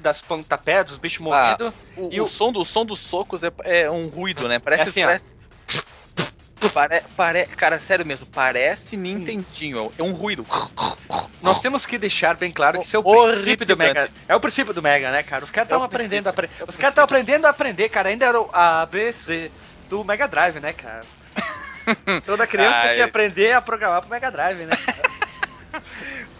Das 0.00 0.20
pontapés, 0.20 0.86
dos 0.86 0.98
bichos 0.98 1.20
Ah, 1.26 1.56
morrendo. 1.58 1.74
O, 1.96 2.08
E 2.10 2.20
o 2.20 2.24
o- 2.24 2.28
som, 2.28 2.50
do, 2.50 2.60
o 2.60 2.64
som 2.64 2.84
dos 2.84 2.98
socos 3.00 3.44
é, 3.44 3.52
é 3.64 3.90
um 3.90 4.08
ruído, 4.08 4.48
né? 4.48 4.58
Parece. 4.58 4.82
É 4.82 4.88
assim, 4.88 5.02
ó. 5.04 5.06
parece... 5.06 5.30
Pare, 6.72 7.02
pare, 7.14 7.46
cara, 7.48 7.78
sério 7.78 8.06
mesmo, 8.06 8.24
parece 8.26 8.96
Nintendinho. 8.96 9.92
É 9.98 10.02
um 10.02 10.12
ruído. 10.12 10.46
Nós 11.42 11.60
temos 11.60 11.84
que 11.84 11.98
deixar 11.98 12.34
bem 12.36 12.50
claro 12.50 12.80
que 12.80 12.86
isso 12.86 12.96
é 12.96 12.98
o 12.98 13.02
princípio 13.02 13.66
do 13.66 13.76
Mega. 13.76 14.08
É 14.26 14.34
o 14.34 14.40
princípio 14.40 14.72
do 14.72 14.80
Mega, 14.80 15.10
né, 15.12 15.22
cara? 15.22 15.44
Os 15.44 15.50
caras 15.50 15.68
É 15.68 15.74
o 15.74 15.76
estavam 15.76 15.84
aprendendo 15.84 16.26
a 16.26 16.30
aprender. 16.30 16.54
é 16.58 16.64
o 16.64 16.68
Os 16.70 16.76
caras 16.76 16.92
estavam 16.92 17.04
aprendendo 17.04 17.44
a 17.44 17.50
aprender, 17.50 17.88
cara. 17.90 18.08
Ainda 18.08 18.24
era 18.24 18.40
o 18.40 18.48
ABC 18.50 19.50
do 19.88 20.04
Mega 20.04 20.26
Drive, 20.26 20.60
né, 20.60 20.72
cara? 20.72 21.04
Toda 22.24 22.46
criança 22.46 22.80
tem 22.82 22.90
que 22.94 22.96
Ai. 22.96 23.02
aprender 23.02 23.52
a 23.52 23.60
programar 23.60 24.00
pro 24.00 24.10
Mega 24.10 24.30
Drive, 24.30 24.64
né? 24.64 24.72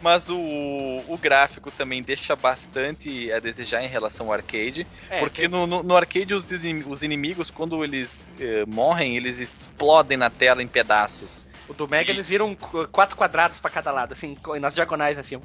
Mas 0.00 0.28
o, 0.28 0.36
o 0.36 1.18
gráfico 1.20 1.70
também 1.70 2.02
deixa 2.02 2.36
bastante 2.36 3.32
a 3.32 3.38
desejar 3.40 3.82
em 3.82 3.88
relação 3.88 4.26
ao 4.26 4.32
arcade. 4.32 4.86
É, 5.10 5.18
porque 5.18 5.48
no, 5.48 5.66
no, 5.66 5.82
no 5.82 5.96
arcade 5.96 6.34
os, 6.34 6.50
os 6.86 7.02
inimigos, 7.02 7.50
quando 7.50 7.82
eles 7.82 8.28
eh, 8.38 8.64
morrem, 8.66 9.16
eles 9.16 9.40
explodem 9.40 10.16
na 10.16 10.30
tela 10.30 10.62
em 10.62 10.68
pedaços. 10.68 11.44
O 11.66 11.72
do 11.72 11.88
Mega 11.88 12.10
eles 12.10 12.28
viram 12.28 12.54
qu- 12.54 12.86
quatro 12.88 13.16
quadrados 13.16 13.58
pra 13.58 13.70
cada 13.70 13.90
lado, 13.90 14.12
assim, 14.12 14.36
nas 14.60 14.74
diagonais, 14.74 15.18
assim. 15.18 15.40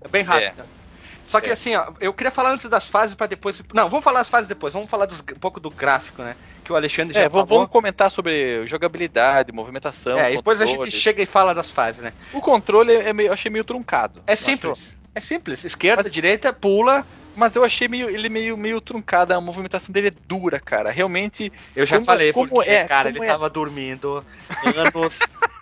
É 0.00 0.08
bem 0.08 0.22
rápido. 0.22 0.64
Só 1.26 1.40
que 1.40 1.50
É. 1.50 1.52
assim, 1.52 1.74
ó, 1.76 1.92
eu 2.00 2.14
queria 2.14 2.30
falar 2.30 2.52
antes 2.52 2.70
das 2.70 2.86
fases 2.86 3.14
pra 3.14 3.26
depois. 3.26 3.60
Não, 3.74 3.90
vamos 3.90 4.04
falar 4.04 4.20
as 4.20 4.28
fases 4.30 4.48
depois. 4.48 4.72
Vamos 4.72 4.88
falar 4.88 5.04
dos- 5.06 5.20
um 5.20 5.38
pouco 5.40 5.60
do 5.60 5.70
gráfico, 5.70 6.22
né? 6.22 6.34
Que 6.68 6.72
o 6.74 6.76
Alexandre 6.76 7.14
já 7.14 7.20
É, 7.20 7.28
vamos, 7.30 7.48
falou. 7.48 7.60
vamos 7.62 7.72
comentar 7.72 8.10
sobre 8.10 8.66
jogabilidade, 8.66 9.50
movimentação. 9.52 10.18
É, 10.18 10.36
depois 10.36 10.60
a 10.60 10.66
gente 10.66 10.90
chega 10.90 11.22
e 11.22 11.24
fala 11.24 11.54
das 11.54 11.70
fases, 11.70 12.02
né? 12.02 12.12
O 12.30 12.42
controle 12.42 12.92
é 12.92 13.10
meio, 13.10 13.28
eu 13.28 13.32
achei 13.32 13.50
meio 13.50 13.64
truncado. 13.64 14.22
É 14.26 14.36
simples. 14.36 14.94
É 15.14 15.20
simples. 15.20 15.64
Esquerda, 15.64 16.02
Mas- 16.04 16.12
direita, 16.12 16.52
pula. 16.52 17.06
Mas 17.38 17.54
eu 17.56 17.64
achei 17.64 17.86
meio, 17.88 18.10
ele 18.10 18.28
meio, 18.28 18.56
meio 18.56 18.80
truncado, 18.80 19.32
a 19.32 19.40
movimentação 19.40 19.92
dele 19.92 20.08
é 20.08 20.12
dura, 20.26 20.58
cara. 20.60 20.90
Realmente. 20.90 21.52
Eu 21.76 21.86
já 21.86 21.96
Como- 21.96 22.06
falei, 22.06 22.32
como 22.32 22.48
porque, 22.48 22.70
é, 22.70 22.84
cara, 22.84 23.10
como 23.10 23.22
ele 23.22 23.24
é? 23.30 23.32
tava 23.32 23.48
dormindo 23.48 24.24
anos, 24.64 25.16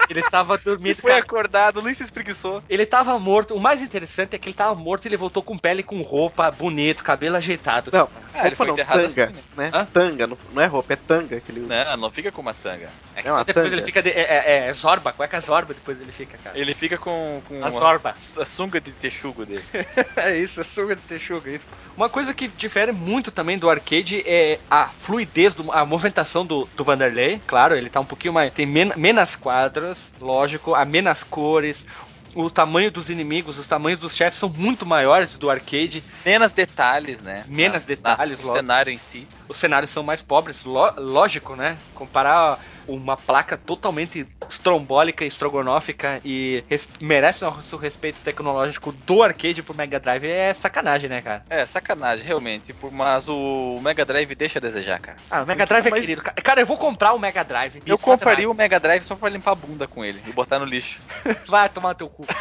Ele 0.09 0.23
tava 0.23 0.57
dormindo. 0.57 0.99
Foi 1.01 1.11
cara. 1.11 1.23
acordado, 1.23 1.83
nem 1.83 1.93
se 1.93 2.05
espreguiçou. 2.05 2.63
Ele 2.69 2.87
tava 2.87 3.19
morto. 3.19 3.55
O 3.55 3.61
mais 3.61 3.83
interessante 3.83 4.37
é 4.37 4.39
que 4.39 4.49
ele 4.49 4.55
tava 4.55 4.73
morto 4.73 5.05
e 5.05 5.09
ele 5.09 5.17
voltou 5.17 5.43
com 5.43 5.59
pele, 5.59 5.83
com 5.83 6.01
roupa, 6.03 6.49
bonito, 6.49 7.03
cabelo 7.03 7.35
ajeitado. 7.35 7.91
Não, 7.93 8.09
Ah, 8.33 8.47
ele 8.47 8.55
roupa 8.55 8.57
foi 8.57 8.67
não, 8.69 8.75
enterrado 8.75 9.01
tanga, 9.03 9.25
assim, 9.25 9.35
né? 9.57 9.71
Hã? 9.75 9.85
Tanga, 9.85 10.27
não, 10.29 10.39
não 10.53 10.63
é 10.63 10.67
roupa, 10.67 10.93
é 10.93 10.97
tanga 10.97 11.41
que 11.41 11.51
ele 11.51 11.61
usa. 11.63 11.85
Não, 11.87 11.97
não 11.97 12.11
fica 12.13 12.31
com 12.31 12.41
uma 12.41 12.55
tanga. 12.55 12.89
É 13.17 13.23
que 13.23 13.29
É 13.29 13.33
uma 13.33 13.43
Depois 13.45 13.65
tanga. 13.67 13.77
ele 13.77 13.85
fica. 13.85 14.01
De, 14.01 14.11
é, 14.11 14.21
é, 14.21 14.69
é 14.69 14.73
Zorba, 14.75 15.13
cueca 15.13 15.41
Zorba, 15.41 15.75
depois 15.75 16.01
ele 16.01 16.13
fica, 16.13 16.39
cara. 16.39 16.57
Ele 16.57 16.73
fica 16.73 16.97
com, 16.97 17.43
com 17.49 17.65
A 17.65 17.71
zorba. 17.73 18.11
a 18.41 18.45
sunga 18.45 18.81
de 18.81 18.93
texugo 18.93 19.45
dele. 19.45 19.65
É 20.17 20.37
isso, 20.39 20.61
é 20.61 20.65
suga 20.65 20.95
de 20.95 21.03
texuga, 21.03 21.51
isso. 21.51 21.65
Uma 21.97 22.09
coisa 22.11 22.35
que 22.35 22.47
difere 22.47 22.93
muito 22.93 23.31
também 23.31 23.57
do 23.59 23.71
arcade 23.71 24.23
é 24.27 24.59
a 24.71 24.85
fluidez, 24.87 25.55
do, 25.55 25.73
a 25.73 25.85
movimentação 25.87 26.45
do, 26.45 26.69
do 26.77 26.85
Vanderlei. 26.85 27.41
Claro, 27.47 27.75
ele 27.75 27.89
tá 27.89 28.01
um 28.01 28.05
pouquinho 28.05 28.35
mais. 28.35 28.53
Tem 28.53 28.67
men 28.67 28.93
menos 28.97 29.35
quadras, 29.35 29.97
lógico, 30.21 30.75
há 30.75 30.85
menos 30.85 31.23
cores. 31.23 31.87
O 32.35 32.51
tamanho 32.51 32.91
dos 32.91 33.09
inimigos, 33.09 33.57
os 33.59 33.67
tamanhos 33.67 33.99
dos 33.99 34.15
chefes 34.15 34.39
são 34.39 34.51
muito 34.51 34.85
maiores 34.85 35.39
do 35.39 35.49
arcade. 35.51 36.05
Menos 36.23 36.53
detalhes, 36.53 37.23
né? 37.23 37.45
Menos 37.49 37.81
Na- 37.81 37.87
detalhes, 37.87 38.39
na- 38.41 38.45
logo. 38.45 38.57
cenário 38.59 38.93
em 38.93 38.99
si. 38.99 39.27
Os 39.49 39.57
cenários 39.57 39.91
são 39.91 40.03
mais 40.03 40.21
pobres, 40.21 40.63
lógico, 40.65 41.57
né? 41.57 41.79
Comparar 41.95 42.59
uma 42.89 43.17
placa 43.17 43.57
totalmente 43.57 44.27
estrombólica, 44.49 45.25
estrogonófica 45.25 46.21
e 46.25 46.63
res- 46.69 46.89
merece 47.01 47.43
nosso 47.45 47.77
respeito 47.77 48.19
tecnológico 48.25 48.93
do 48.93 49.23
arcade 49.23 49.63
pro 49.63 49.75
Mega 49.77 49.99
Drive 50.01 50.25
é 50.27 50.55
sacanagem, 50.55 51.09
né, 51.09 51.21
cara? 51.23 51.45
É, 51.51 51.65
sacanagem, 51.67 52.25
realmente. 52.25 52.73
por- 52.73 52.93
Mas 52.93 53.29
o 53.29 53.81
Mega 53.83 54.05
Drive 54.05 54.35
deixa 54.35 54.59
a 54.59 54.63
desejar, 54.63 54.99
cara. 55.01 55.17
Ah, 55.31 55.43
o 55.43 55.47
Mega 55.47 55.67
Drive 55.67 55.87
é 55.87 55.91
Mas 55.91 56.01
querido. 56.01 56.23
Ca- 56.23 56.33
Cara, 56.33 56.61
eu 56.61 56.67
vou 56.67 56.77
comprar 56.77 57.13
o 57.13 57.19
Mega 57.19 57.43
Drive. 57.45 57.83
Eu 57.87 57.95
Isso 57.97 58.05
compraria 58.05 58.49
o 58.51 58.55
Mega 58.55 58.79
Drive 58.81 59.03
só 59.05 59.15
pra 59.17 59.29
limpar 59.29 59.53
a 59.53 59.55
bunda 59.57 59.87
com 59.89 60.05
ele 60.05 60.21
e 60.27 60.33
botar 60.33 60.59
no 60.59 60.65
lixo. 60.65 61.01
Vai 61.47 61.69
tomar 61.69 61.95
teu 61.95 62.09
cu. 62.09 62.25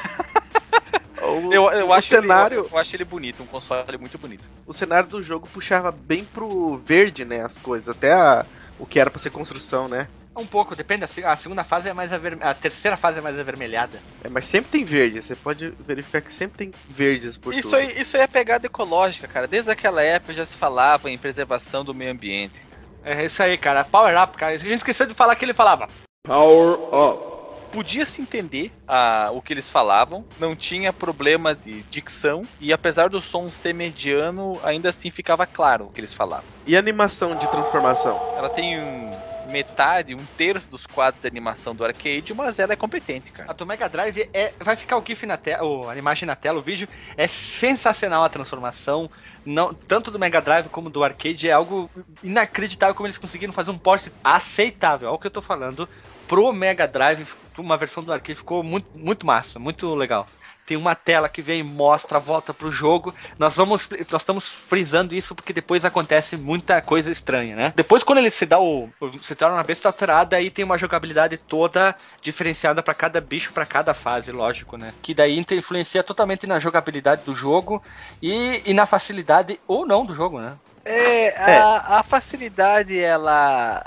O, 1.22 1.52
Eu, 1.52 1.72
eu 1.72 1.88
o 1.88 1.94
acho 1.94 2.10
cenário, 2.10 2.60
ele, 2.62 2.70
eu 2.72 2.78
acho 2.78 2.96
ele 2.96 3.04
bonito, 3.04 3.42
um 3.42 3.48
console 3.48 3.98
muito 3.98 4.16
bonito. 4.18 4.48
o 4.68 4.74
cenário 4.74 5.10
do 5.10 5.24
jogo 5.24 5.48
puxava 5.52 5.92
bem 5.92 6.24
pro 6.24 6.78
verde, 6.86 7.26
né, 7.26 7.42
as 7.44 7.58
coisas, 7.58 7.90
até 7.90 8.14
a- 8.14 8.46
o 8.78 8.86
que 8.86 9.00
era 9.00 9.10
pra 9.10 9.20
ser 9.20 9.32
construção, 9.32 9.88
né? 9.88 10.08
Um 10.36 10.46
pouco, 10.46 10.76
depende. 10.76 11.04
A 11.04 11.08
se- 11.08 11.24
A 11.24 11.36
segunda 11.36 11.64
fase 11.64 11.88
é 11.90 11.94
mais 11.94 12.12
aver... 12.12 12.38
A 12.42 12.54
terceira 12.54 12.98
fase 12.98 13.20
é 13.20 13.22
mais 13.22 13.40
avermelhada. 13.40 14.00
É, 14.24 14.30
mas 14.30 14.46
sempre 14.46 14.70
tem 14.72 14.84
verde, 14.84 15.22
você 15.22 15.36
pode 15.36 15.74
verificar 15.88 16.22
que 16.22 16.34
sempre 16.34 16.58
tem 16.58 16.72
verdes 16.90 17.38
por 17.38 17.54
Isso 17.54 17.70
tudo. 17.70 17.76
aí, 17.78 18.02
isso 18.02 18.18
aí 18.18 18.24
é 18.24 18.28
pegada 18.28 18.66
ecológica, 18.66 19.28
cara. 19.28 19.48
Desde 19.48 19.72
aquela 19.72 20.02
época 20.04 20.34
já 20.34 20.46
se 20.46 20.56
falava 20.58 21.10
em 21.10 21.18
preservação 21.18 21.86
do 21.86 21.94
meio 21.94 22.12
ambiente. 22.12 22.62
É 23.04 23.24
isso 23.24 23.42
aí, 23.42 23.58
cara. 23.58 23.84
Power 23.86 24.22
Up, 24.22 24.36
cara. 24.36 24.54
A 24.54 24.58
gente 24.58 24.78
esqueceu 24.78 25.06
de 25.06 25.14
falar 25.14 25.36
que 25.36 25.46
ele 25.46 25.54
falava. 25.54 25.88
Power 26.28 26.78
up. 26.94 27.36
Podia 27.72 28.06
se 28.06 28.22
entender 28.22 28.72
ah, 28.88 29.30
o 29.34 29.42
que 29.42 29.52
eles 29.52 29.70
falavam, 29.70 30.24
não 30.40 30.56
tinha 30.56 30.94
problema 30.94 31.54
de 31.54 31.82
dicção, 31.84 32.44
e 32.62 32.72
apesar 32.72 33.10
do 33.10 33.20
som 33.20 33.52
ser 33.52 33.74
mediano, 33.74 34.58
ainda 34.64 34.90
assim 34.90 35.12
ficava 35.12 35.46
claro 35.46 35.86
o 35.86 35.90
que 35.92 36.00
eles 36.00 36.14
falavam. 36.14 36.46
E 36.66 36.78
animação 36.78 37.36
de 37.36 37.46
transformação? 37.52 38.18
Ela 38.38 38.48
tem 38.50 38.80
um- 38.80 39.12
metade, 39.46 40.16
um 40.16 40.26
terço 40.38 40.70
dos 40.70 40.86
quadros 40.86 41.22
de 41.22 41.28
animação 41.28 41.76
do 41.76 41.86
arcade, 41.86 42.34
mas 42.34 42.60
ela 42.60 42.74
é 42.74 42.76
competente, 42.76 43.32
A 43.34 43.38
cara. 43.38 43.54
do 43.54 43.66
Mega 43.66 43.88
Drive 43.88 44.30
é. 44.34 44.54
Vai 44.60 44.76
ficar 44.76 44.98
o 44.98 45.04
GIF 45.06 45.26
na 45.26 45.38
tela, 45.38 45.92
a 45.92 45.98
imagem 45.98 46.26
na 46.26 46.36
tela, 46.36 46.60
o 46.60 46.62
vídeo. 46.62 46.88
É 47.18 47.28
sensacional 47.28 48.24
a 48.24 48.30
transformação. 48.30 49.10
Não, 49.46 49.74
tanto 49.74 50.10
do 50.10 50.18
Mega 50.20 50.42
Drive 50.42 50.70
como 50.70 50.90
do 50.90 51.04
arcade 51.04 51.48
é 51.48 51.52
algo 51.52 51.90
inacreditável 52.24 52.96
como 52.96 53.08
eles 53.08 53.18
conseguiram 53.18 53.54
fazer 53.54 53.72
um 53.72 53.78
porte 53.78 54.12
aceitável. 54.24 55.10
Olha 55.10 55.16
o 55.16 55.20
que 55.20 55.28
eu 55.28 55.32
tô 55.32 55.42
falando. 55.42 55.88
Pro 56.28 56.52
Mega 56.52 56.88
Drive, 56.88 57.28
uma 57.58 57.78
versão 57.78 58.04
do 58.04 58.12
arcade 58.12 58.40
ficou 58.40 58.64
muito, 58.64 58.88
muito 58.96 59.26
massa, 59.26 59.60
muito 59.60 59.94
legal. 59.94 60.26
Tem 60.66 60.78
uma 60.78 60.96
tela 60.96 61.30
que 61.30 61.42
vem 61.42 61.60
e 61.60 61.64
mostra 61.64 62.20
volta 62.20 62.54
pro 62.54 62.72
jogo. 62.72 63.14
Nós 63.38 63.54
vamos, 63.54 63.88
nós 64.12 64.22
estamos 64.22 64.48
frisando 64.48 65.14
isso 65.14 65.36
porque 65.36 65.54
depois 65.54 65.86
acontece 65.86 66.36
muita 66.38 66.82
coisa 66.82 67.12
estranha, 67.12 67.56
né? 67.56 67.74
Depois 67.76 68.04
quando 68.04 68.20
ele 68.20 68.32
se 68.32 68.46
dá 68.46 68.60
o, 68.60 68.90
se 69.22 69.36
torna 69.36 69.58
uma 69.58 69.64
besta 69.64 69.90
alterada, 69.90 70.36
aí 70.36 70.50
tem 70.50 70.66
uma 70.66 70.78
jogabilidade 70.78 71.38
toda 71.38 71.96
diferenciada 72.22 72.82
para 72.82 72.94
cada 72.94 73.22
bicho, 73.22 73.54
para 73.54 73.66
cada 73.66 73.94
fase, 73.94 74.32
lógico, 74.32 74.78
né? 74.78 74.94
Que 75.02 75.14
daí 75.14 75.38
influencia 75.38 76.04
totalmente 76.04 76.48
na 76.48 76.60
jogabilidade 76.60 77.24
do 77.24 77.36
jogo 77.36 77.82
e, 78.22 78.62
e 78.66 78.74
na 78.74 78.86
facilidade 78.86 79.60
ou 79.68 79.86
não 79.86 80.06
do 80.06 80.14
jogo, 80.14 80.40
né? 80.40 80.58
É, 80.86 81.36
a, 81.38 82.00
a 82.00 82.04
facilidade, 82.04 83.00
ela. 83.00 83.84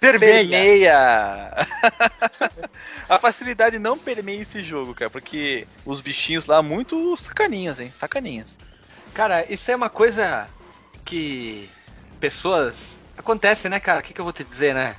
Permeia. 0.00 0.48
permeia. 0.48 1.52
a 3.08 3.18
facilidade 3.18 3.78
não 3.78 3.98
permeia 3.98 4.42
esse 4.42 4.60
jogo, 4.60 4.94
cara, 4.94 5.10
porque 5.10 5.66
os 5.84 6.00
bichinhos 6.00 6.46
lá, 6.46 6.62
muito 6.62 7.16
sacaninhas, 7.16 7.80
hein? 7.80 7.90
Sacaninhas. 7.92 8.58
Cara, 9.14 9.50
isso 9.50 9.70
é 9.70 9.76
uma 9.76 9.90
coisa 9.90 10.46
que 11.04 11.68
pessoas 12.20 12.76
acontece, 13.16 13.68
né, 13.68 13.80
cara? 13.80 14.00
O 14.00 14.02
que, 14.02 14.12
que 14.12 14.20
eu 14.20 14.24
vou 14.24 14.32
te 14.32 14.44
dizer, 14.44 14.74
né? 14.74 14.96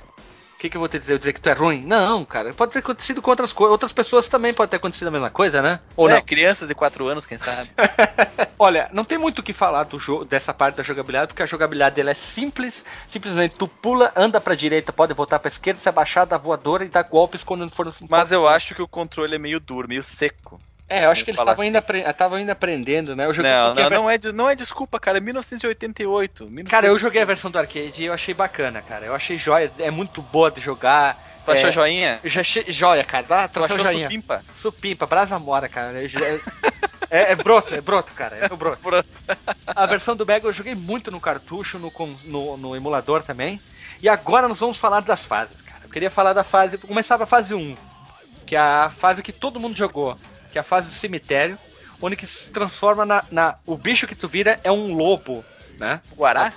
O 0.58 0.60
que, 0.60 0.68
que 0.68 0.76
eu 0.76 0.80
vou 0.80 0.88
te 0.88 0.98
dizer? 0.98 1.12
Eu 1.12 1.18
dizer 1.18 1.32
que 1.32 1.40
tu 1.40 1.48
é 1.48 1.52
ruim? 1.52 1.82
Não, 1.86 2.24
cara. 2.24 2.52
Pode 2.52 2.72
ter 2.72 2.80
acontecido 2.80 3.22
com 3.22 3.30
outras 3.30 3.52
coisas. 3.52 3.70
Outras 3.70 3.92
pessoas 3.92 4.26
também 4.26 4.52
pode 4.52 4.68
ter 4.68 4.76
acontecido 4.78 5.06
a 5.06 5.10
mesma 5.12 5.30
coisa, 5.30 5.62
né? 5.62 5.78
Ou 5.96 6.10
é, 6.10 6.14
não? 6.14 6.20
crianças 6.20 6.66
de 6.66 6.74
4 6.74 7.06
anos, 7.06 7.24
quem 7.24 7.38
sabe? 7.38 7.70
Olha, 8.58 8.90
não 8.92 9.04
tem 9.04 9.16
muito 9.16 9.38
o 9.38 9.42
que 9.44 9.52
falar 9.52 9.84
do 9.84 10.00
jogo, 10.00 10.24
dessa 10.24 10.52
parte 10.52 10.74
da 10.74 10.82
jogabilidade, 10.82 11.28
porque 11.28 11.44
a 11.44 11.46
jogabilidade 11.46 12.00
ela 12.00 12.10
é 12.10 12.14
simples. 12.14 12.84
Simplesmente 13.08 13.54
tu 13.56 13.68
pula, 13.68 14.10
anda 14.16 14.40
pra 14.40 14.56
direita, 14.56 14.92
pode 14.92 15.14
voltar 15.14 15.38
pra 15.38 15.46
esquerda, 15.46 15.78
se 15.78 15.88
abaixar, 15.88 16.26
dar 16.26 16.38
voadora 16.38 16.84
e 16.84 16.88
dar 16.88 17.04
golpes 17.04 17.44
quando 17.44 17.70
for. 17.70 17.94
Mas 18.08 18.32
eu 18.32 18.48
acho 18.48 18.74
que 18.74 18.82
o 18.82 18.88
controle 18.88 19.36
é 19.36 19.38
meio 19.38 19.60
duro, 19.60 19.86
meio 19.86 20.02
seco. 20.02 20.60
É, 20.88 21.04
eu 21.04 21.10
acho 21.10 21.22
que 21.24 21.30
eles 21.30 21.40
estavam 21.40 21.62
ainda, 21.62 21.78
apre- 21.80 22.00
estavam 22.08 22.38
ainda 22.38 22.52
aprendendo, 22.52 23.14
né? 23.14 23.26
Eu 23.26 23.34
joguei 23.34 23.50
Não, 23.52 23.68
não, 23.68 23.74
ver- 23.74 23.90
não, 23.90 24.10
é, 24.10 24.18
não 24.32 24.50
é 24.50 24.56
desculpa, 24.56 24.98
cara. 24.98 25.18
É 25.18 25.20
1988. 25.20 26.50
Cara, 26.68 26.86
eu 26.86 26.98
joguei 26.98 27.20
a 27.20 27.26
versão 27.26 27.50
do 27.50 27.58
arcade 27.58 27.92
e 28.02 28.06
eu 28.06 28.12
achei 28.12 28.32
bacana, 28.34 28.80
cara. 28.80 29.04
Eu 29.04 29.14
achei 29.14 29.36
joia, 29.36 29.70
é 29.78 29.90
muito 29.90 30.22
boa 30.22 30.50
de 30.50 30.60
jogar. 30.60 31.18
Tu 31.44 31.50
achou 31.52 31.68
é, 31.68 31.72
joinha? 31.72 32.20
Já 32.24 32.42
joia, 32.42 33.04
cara. 33.04 33.26
Ah, 33.30 33.48
tu 33.48 33.54
Tu 33.60 33.64
achou 33.64 33.78
joinha? 33.78 34.06
supimpa? 34.08 34.42
Supimpa, 34.56 35.06
brasa 35.06 35.38
mora, 35.38 35.68
cara. 35.68 36.02
É, 37.10 37.32
é, 37.32 37.34
broto, 37.34 37.74
é 37.74 37.80
broto, 37.80 38.12
cara. 38.12 38.36
É 38.36 38.48
broto. 38.48 38.82
Broto. 38.82 39.08
A 39.66 39.86
versão 39.86 40.14
do 40.14 40.26
Mega 40.26 40.46
eu 40.46 40.52
joguei 40.52 40.74
muito 40.74 41.10
no 41.10 41.20
cartucho, 41.20 41.78
no, 41.78 41.90
no, 42.24 42.56
no 42.56 42.76
emulador 42.76 43.22
também. 43.22 43.60
E 44.02 44.08
agora 44.08 44.46
nós 44.48 44.58
vamos 44.58 44.76
falar 44.76 45.00
das 45.00 45.20
fases, 45.20 45.56
cara. 45.62 45.82
Eu 45.84 45.90
queria 45.90 46.10
falar 46.10 46.32
da 46.34 46.44
fase. 46.44 46.76
Começar 46.78 47.20
a 47.20 47.26
fase 47.26 47.54
1, 47.54 47.76
que 48.46 48.54
é 48.54 48.58
a 48.58 48.92
fase 48.96 49.22
que 49.22 49.32
todo 49.32 49.58
mundo 49.58 49.76
jogou, 49.76 50.18
que 50.50 50.58
é 50.58 50.60
a 50.60 50.64
fase 50.64 50.88
do 50.88 50.94
cemitério, 50.94 51.58
onde 52.00 52.16
que 52.16 52.26
se 52.26 52.48
transforma 52.50 53.04
na, 53.04 53.24
na- 53.30 53.56
O 53.66 53.76
bicho 53.76 54.06
que 54.06 54.14
tu 54.14 54.28
vira 54.28 54.58
é 54.64 54.70
um 54.72 54.94
lobo, 54.94 55.44
né? 55.78 56.00
Guará? 56.16 56.52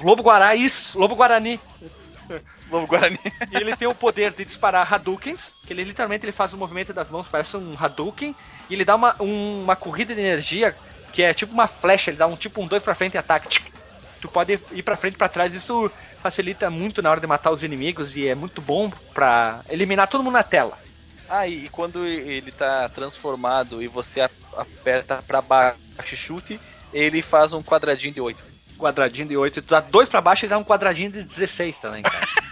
Lobo 0.00 0.22
Guará, 0.22 0.54
isso, 0.54 0.98
Lobo 0.98 1.14
Guarani. 1.14 1.60
Lobo 2.70 2.86
Guarani. 2.86 3.18
E 3.52 3.56
ele 3.56 3.76
tem 3.76 3.86
o 3.86 3.94
poder 3.94 4.32
de 4.32 4.44
disparar 4.44 4.90
Hadoukens, 4.92 5.52
que 5.66 5.72
ele 5.72 5.84
literalmente 5.84 6.24
ele 6.24 6.32
faz 6.32 6.52
o 6.52 6.56
movimento 6.56 6.92
das 6.92 7.10
mãos, 7.10 7.26
parece 7.30 7.56
um 7.56 7.74
Hadouken, 7.78 8.34
e 8.70 8.74
ele 8.74 8.84
dá 8.84 8.94
uma, 8.96 9.14
um- 9.20 9.62
uma 9.64 9.76
corrida 9.76 10.14
de 10.14 10.20
energia 10.20 10.74
que 11.12 11.22
é 11.22 11.32
tipo 11.34 11.52
uma 11.52 11.68
flecha, 11.68 12.10
ele 12.10 12.16
dá 12.16 12.26
um 12.26 12.34
tipo 12.36 12.60
um 12.62 12.66
dois 12.66 12.82
pra 12.82 12.94
frente 12.94 13.16
e. 13.16 13.22
Tchic. 13.48 13.72
Tu 14.20 14.28
pode 14.28 14.58
ir 14.72 14.82
pra 14.82 14.96
frente 14.96 15.14
e 15.14 15.18
pra 15.18 15.28
trás, 15.28 15.52
isso 15.54 15.90
facilita 16.18 16.70
muito 16.70 17.02
na 17.02 17.10
hora 17.10 17.20
de 17.20 17.26
matar 17.26 17.50
os 17.50 17.62
inimigos 17.62 18.16
e 18.16 18.26
é 18.26 18.34
muito 18.34 18.60
bom 18.62 18.90
pra 19.12 19.60
eliminar 19.68 20.08
todo 20.08 20.24
mundo 20.24 20.32
na 20.32 20.42
tela. 20.42 20.78
Ah, 21.28 21.48
e 21.48 21.68
quando 21.68 22.04
ele 22.06 22.52
tá 22.52 22.88
transformado 22.88 23.82
e 23.82 23.88
você 23.88 24.20
aperta 24.56 25.22
pra 25.26 25.40
baixo 25.40 25.78
e 26.12 26.16
chute, 26.16 26.60
ele 26.92 27.22
faz 27.22 27.52
um 27.52 27.62
quadradinho 27.62 28.12
de 28.14 28.20
8. 28.20 28.42
Quadradinho 28.78 29.28
de 29.28 29.36
8, 29.36 29.62
tu 29.62 29.68
dá 29.70 29.80
dois 29.80 30.08
pra 30.08 30.20
baixo 30.20 30.44
e 30.44 30.48
dá 30.48 30.58
um 30.58 30.64
quadradinho 30.64 31.10
de 31.10 31.22
16 31.22 31.78
também, 31.78 32.02
cara. 32.02 32.26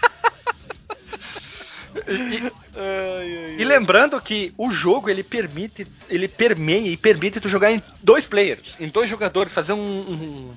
E, 2.07 3.61
e 3.61 3.63
lembrando 3.63 4.19
que 4.19 4.51
o 4.57 4.71
jogo 4.71 5.09
ele 5.11 5.21
permite, 5.23 5.85
ele 6.09 6.27
permeia 6.27 6.87
e 6.89 6.97
permite 6.97 7.39
tu 7.39 7.47
jogar 7.47 7.71
em 7.71 7.83
dois 8.01 8.25
players, 8.25 8.75
em 8.79 8.87
dois 8.89 9.07
jogadores, 9.07 9.53
fazer 9.53 9.73
um, 9.73 9.77
um- 9.79 10.53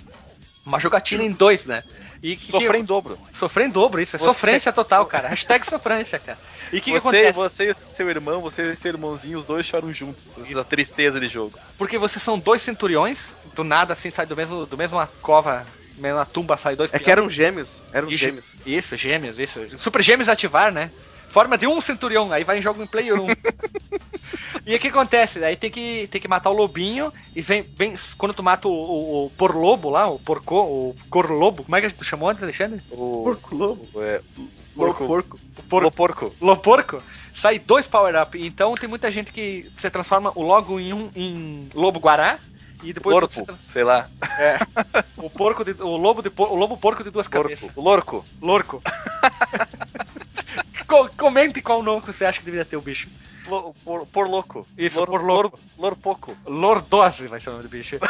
uma 0.65 0.81
jogatina 0.81 1.23
em 1.23 1.31
dois, 1.31 1.67
né? 1.67 1.85
E 2.23 2.37
que- 2.37 2.51
Sofrer 2.51 2.75
em 2.77 2.85
dobro. 2.85 3.19
sofrer 3.35 3.67
em 3.67 3.71
dobro, 3.71 4.01
isso 4.01 4.17
é 4.17 4.19
Você- 4.19 4.25
sofrência 4.27 4.73
total, 4.73 5.07
cara. 5.07 5.29
Hashtag 5.29 5.67
sofrência, 5.69 6.19
cara. 6.19 6.39
E 6.73 6.79
o 6.79 6.81
que, 6.81 6.93
que 6.93 7.01
você, 7.01 7.29
acontece? 7.29 7.33
você 7.39 7.69
e 7.71 7.75
seu 7.75 8.09
irmão, 8.11 8.41
você 8.41 8.73
e 8.73 8.77
seu 8.77 8.93
irmãozinho, 8.93 9.39
os 9.39 9.45
dois 9.45 9.65
choram 9.67 9.93
juntos. 9.93 10.37
Essa 10.39 10.65
tristeza 10.65 11.21
de 11.21 11.29
jogo. 11.29 11.59
Porque 11.79 11.99
vocês 11.99 12.23
são 12.23 12.39
dois 12.39 12.63
centuriões, 12.63 13.19
do 13.55 13.63
nada 13.63 13.93
assim 13.93 14.11
sai 14.11 14.27
do 14.27 14.35
mesmo, 14.37 14.67
do 14.67 14.77
mesma 14.77 15.07
cova, 15.23 15.65
mesma 15.97 16.27
tumba 16.27 16.57
sai 16.57 16.75
dois 16.75 16.93
É 16.93 16.99
que 16.99 17.11
eram 17.11 17.31
gêmeos, 17.31 17.83
eram 17.93 18.09
Isso, 18.09 18.19
gêmeos. 18.19 18.45
Isso, 18.67 18.97
gêmeos, 18.97 19.39
isso. 19.39 19.61
Super 19.79 20.03
gêmeos 20.03 20.29
ativar, 20.29 20.73
né? 20.73 20.91
Forma 21.37 21.59
de 21.59 21.67
um 21.67 21.83
centurião, 21.83 22.33
aí 22.33 22.45
vai 22.45 22.57
em 22.61 22.63
jogo 22.63 22.83
em 22.83 22.87
player 22.87 23.21
1. 23.21 23.27
E 24.65 24.75
o 24.75 24.81
que 24.81 24.89
acontece? 24.89 25.45
Aí 25.45 25.55
tem 25.55 25.71
que, 25.71 26.09
tem 26.11 26.21
que 26.21 26.27
matar 26.27 26.51
o 26.51 26.55
lobinho 26.55 27.13
e 27.37 27.41
vem, 27.41 27.63
vem 27.63 27.95
quando 28.19 28.35
tu 28.35 28.43
mata 28.43 28.67
o, 28.67 28.73
o, 28.73 29.27
o 29.27 29.31
porlobo 29.31 29.89
lá, 29.89 30.09
o 30.09 30.19
porco, 30.19 30.57
o 30.57 30.97
corlobo, 31.09 31.63
como 31.63 31.77
é 31.77 31.81
que 31.83 31.91
tu 31.91 32.03
chamou 32.03 32.29
antes, 32.31 32.43
Alexandre? 32.43 32.81
O. 32.91 33.23
Porco 33.23 33.55
lobo. 33.55 33.87
É, 34.03 34.21
Porco. 34.75 35.07
porco. 35.07 35.39
porco. 35.69 35.69
Porco. 35.69 35.91
porco. 35.93 36.35
Loporco, 36.41 37.03
sai 37.35 37.61
dois 37.61 37.87
power-up. 37.87 38.37
Então 38.45 38.75
tem 38.75 38.89
muita 38.89 39.09
gente 39.13 39.31
que 39.33 39.71
você 39.79 39.89
transforma 39.89 40.33
o 40.35 40.43
logo 40.43 40.81
em 40.81 40.93
um 40.93 41.11
em 41.15 41.69
lobo 41.73 42.01
guará 42.01 42.41
e 42.83 42.93
depois 42.93 43.15
Lorpo, 43.15 43.35
você 43.35 43.45
tra- 43.45 43.55
sei 43.69 43.85
lá. 43.85 44.09
o 45.17 45.31
porco 45.31 45.65
de, 45.65 45.81
o 45.81 45.97
lobo 45.97 46.23
de 46.23 46.31
por- 46.31 46.51
o 46.51 46.57
lobo 46.57 46.77
porco 46.77 47.05
de 47.05 47.11
duas 47.11 47.29
cabeças. 47.29 47.71
Lorco. 47.77 48.25
Lorco. 48.43 48.81
Lorco. 48.81 48.83
Co- 50.97 51.11
comente 51.17 51.61
qual 51.61 51.83
nome 51.83 52.01
que 52.03 52.13
você 52.13 52.25
acha 52.25 52.39
que 52.39 52.45
deveria 52.45 52.65
ter 52.65 52.77
o 52.77 52.81
bicho. 52.81 53.09
Lo- 53.47 53.75
por, 53.85 54.07
por 54.07 54.29
louco. 54.29 54.67
Isso, 54.77 54.99
Lor, 54.99 55.07
por 55.09 55.23
louco. 55.23 55.59
Lor, 55.77 55.91
lorpoco. 55.91 56.37
Lordose 56.47 57.27
vai 57.29 57.41
ser 57.41 57.51
o 57.51 57.53
nome 57.53 57.65
do 57.65 57.69
bicho. 57.69 57.99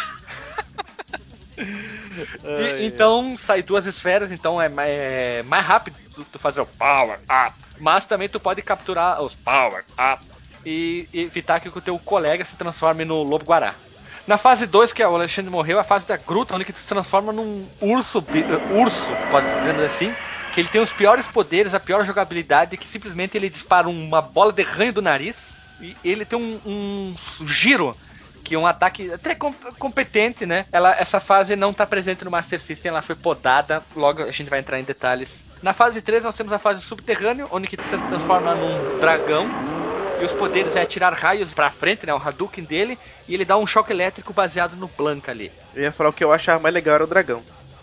E- 2.45 2.87
então 2.87 3.37
sai 3.39 3.63
duas 3.63 3.87
esferas, 3.87 4.31
então 4.31 4.61
é, 4.61 4.71
é 4.79 5.43
mais 5.43 5.65
rápido 5.65 5.97
tu, 6.15 6.39
fazer 6.39 6.61
o 6.61 6.67
power 6.67 7.19
up. 7.23 7.55
Mas 7.79 8.05
também 8.07 8.29
tu 8.29 8.39
pode 8.39 8.61
capturar 8.63 9.23
os 9.23 9.35
power 9.35 9.85
up 9.99 10.25
e, 10.65 11.09
evitar 11.13 11.61
que 11.61 11.69
o 11.69 11.81
teu 11.81 11.99
colega 11.99 12.45
se 12.45 12.57
transforme 12.57 13.05
no 13.05 13.23
lobo 13.23 13.45
guará. 13.45 13.75
Na 14.27 14.37
fase 14.37 14.67
2, 14.67 14.93
que 14.93 15.03
é 15.03 15.09
o 15.09 15.15
Alexandre 15.15 15.51
morreu, 15.51 15.79
é 15.79 15.81
a 15.81 15.85
fase 15.85 16.07
da 16.07 16.17
gruta, 16.17 16.55
onde 16.55 16.65
que 16.65 16.73
tu 16.73 16.81
se 16.81 16.89
transforma 16.89 17.33
num 17.33 17.67
urso, 17.81 18.23
urso, 18.75 19.17
pode 19.31 19.47
dizer 19.61 19.85
assim, 19.85 20.13
que 20.57 20.63
ele 20.63 20.71
tem 20.71 20.81
os 20.81 20.91
piores 20.91 21.27
poderes, 21.27 21.75
a 21.75 21.79
pior 21.79 22.07
jogabilidade, 22.07 22.79
que 22.79 22.89
simplesmente 22.89 23.37
ele 23.37 23.51
dispara 23.51 23.87
uma 23.91 24.23
bola 24.23 24.51
de 24.51 24.63
ranho 24.63 24.91
do 24.91 25.03
nariz 25.03 25.37
e 25.83 25.95
ele 26.03 26.25
tem 26.25 26.39
um, 26.39 26.59
um 26.65 27.15
giro 27.47 27.95
que 28.43 28.55
é 28.55 28.59
um 28.59 28.67
ataque 28.67 29.13
até 29.13 29.35
com- 29.35 29.53
competente, 29.79 30.47
né? 30.47 30.65
Ela, 30.73 30.97
essa 30.99 31.21
fase 31.21 31.55
não 31.57 31.75
tá 31.75 31.87
presente 31.87 32.25
no 32.25 32.31
Master 32.31 32.59
System, 32.59 32.89
ela 32.89 33.03
foi 33.03 33.15
podada, 33.15 33.83
logo 33.95 34.23
a 34.23 34.31
gente 34.31 34.49
vai 34.49 34.61
entrar 34.61 34.81
em 34.81 34.85
detalhes. 34.85 35.29
Na 35.63 35.75
fase 35.75 36.01
3 36.01 36.25
nós 36.25 36.35
temos 36.35 36.55
a 36.55 36.59
fase 36.59 36.81
subterrânea, 36.81 37.47
onde 37.51 37.67
que 37.67 37.77
se 37.77 37.99
transforma 37.99 38.55
num 38.55 38.83
dragão, 38.99 39.47
e 40.19 40.25
os 40.25 40.33
poderes 40.33 40.75
é 40.75 40.81
atirar 40.81 41.13
raios 41.13 41.53
pra 41.53 41.69
frente, 41.69 42.07
né? 42.07 42.15
O 42.15 42.17
Hadouken 42.17 42.65
dele, 42.65 42.99
e 43.29 43.35
ele 43.35 43.45
dá 43.45 43.59
um 43.59 43.67
choque 43.67 43.93
elétrico 43.93 44.33
baseado 44.33 44.75
no 44.75 44.89
Blanca 44.89 45.33
ali. 45.33 45.53
Eu 45.75 45.83
ia 45.83 45.93
falar 45.93 46.09
o 46.09 46.15
que 46.15 46.25
eu 46.25 46.33
achava 46.33 46.63
mais 46.63 46.75
legal 46.75 46.95
era 46.95 47.05
o 47.05 47.07
dragão. 47.07 47.43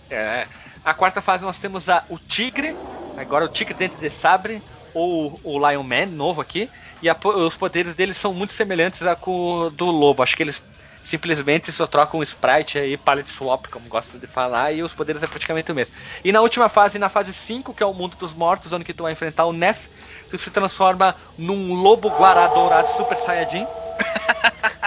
É. 0.09 0.47
A 0.83 0.93
quarta 0.93 1.21
fase 1.21 1.43
nós 1.43 1.57
temos 1.57 1.89
a, 1.89 2.03
o 2.09 2.19
Tigre, 2.19 2.75
agora 3.17 3.45
o 3.45 3.47
Tigre 3.47 3.73
dentro 3.73 3.97
de 3.99 4.09
Sabre, 4.09 4.61
ou 4.93 5.39
o 5.43 5.57
Lion 5.69 5.83
Man, 5.83 6.07
novo 6.07 6.41
aqui. 6.41 6.69
E 7.01 7.09
a 7.09 7.17
os 7.23 7.55
poderes 7.55 7.95
deles 7.95 8.17
são 8.17 8.33
muito 8.33 8.53
semelhantes 8.53 9.01
a 9.03 9.17
o 9.25 9.69
do 9.69 9.85
Lobo. 9.85 10.21
Acho 10.21 10.35
que 10.35 10.43
eles 10.43 10.61
simplesmente 11.03 11.71
só 11.71 11.85
trocam 11.85 12.19
um 12.19 12.23
sprite 12.23 12.77
aí, 12.77 12.97
palette 12.97 13.29
swap, 13.29 13.67
como 13.67 13.87
gosta 13.89 14.17
de 14.17 14.27
falar, 14.27 14.71
e 14.71 14.83
os 14.83 14.93
poderes 14.93 15.21
é 15.23 15.27
praticamente 15.27 15.71
o 15.71 15.75
mesmo. 15.75 15.93
E 16.23 16.31
na 16.31 16.41
última 16.41 16.69
fase, 16.69 16.97
na 16.97 17.09
fase 17.09 17.33
5, 17.33 17.73
que 17.73 17.83
é 17.83 17.85
o 17.85 17.93
mundo 17.93 18.15
dos 18.17 18.33
mortos, 18.33 18.71
onde 18.71 18.85
que 18.85 18.93
tu 18.93 19.03
vai 19.03 19.11
enfrentar 19.11 19.45
o 19.45 19.53
Nef, 19.53 19.87
tu 20.29 20.37
se 20.37 20.49
transforma 20.49 21.15
num 21.37 21.73
lobo 21.73 22.09
guará 22.09 22.47
dourado 22.47 22.87
super 22.97 23.17
saiyajin. 23.17 23.67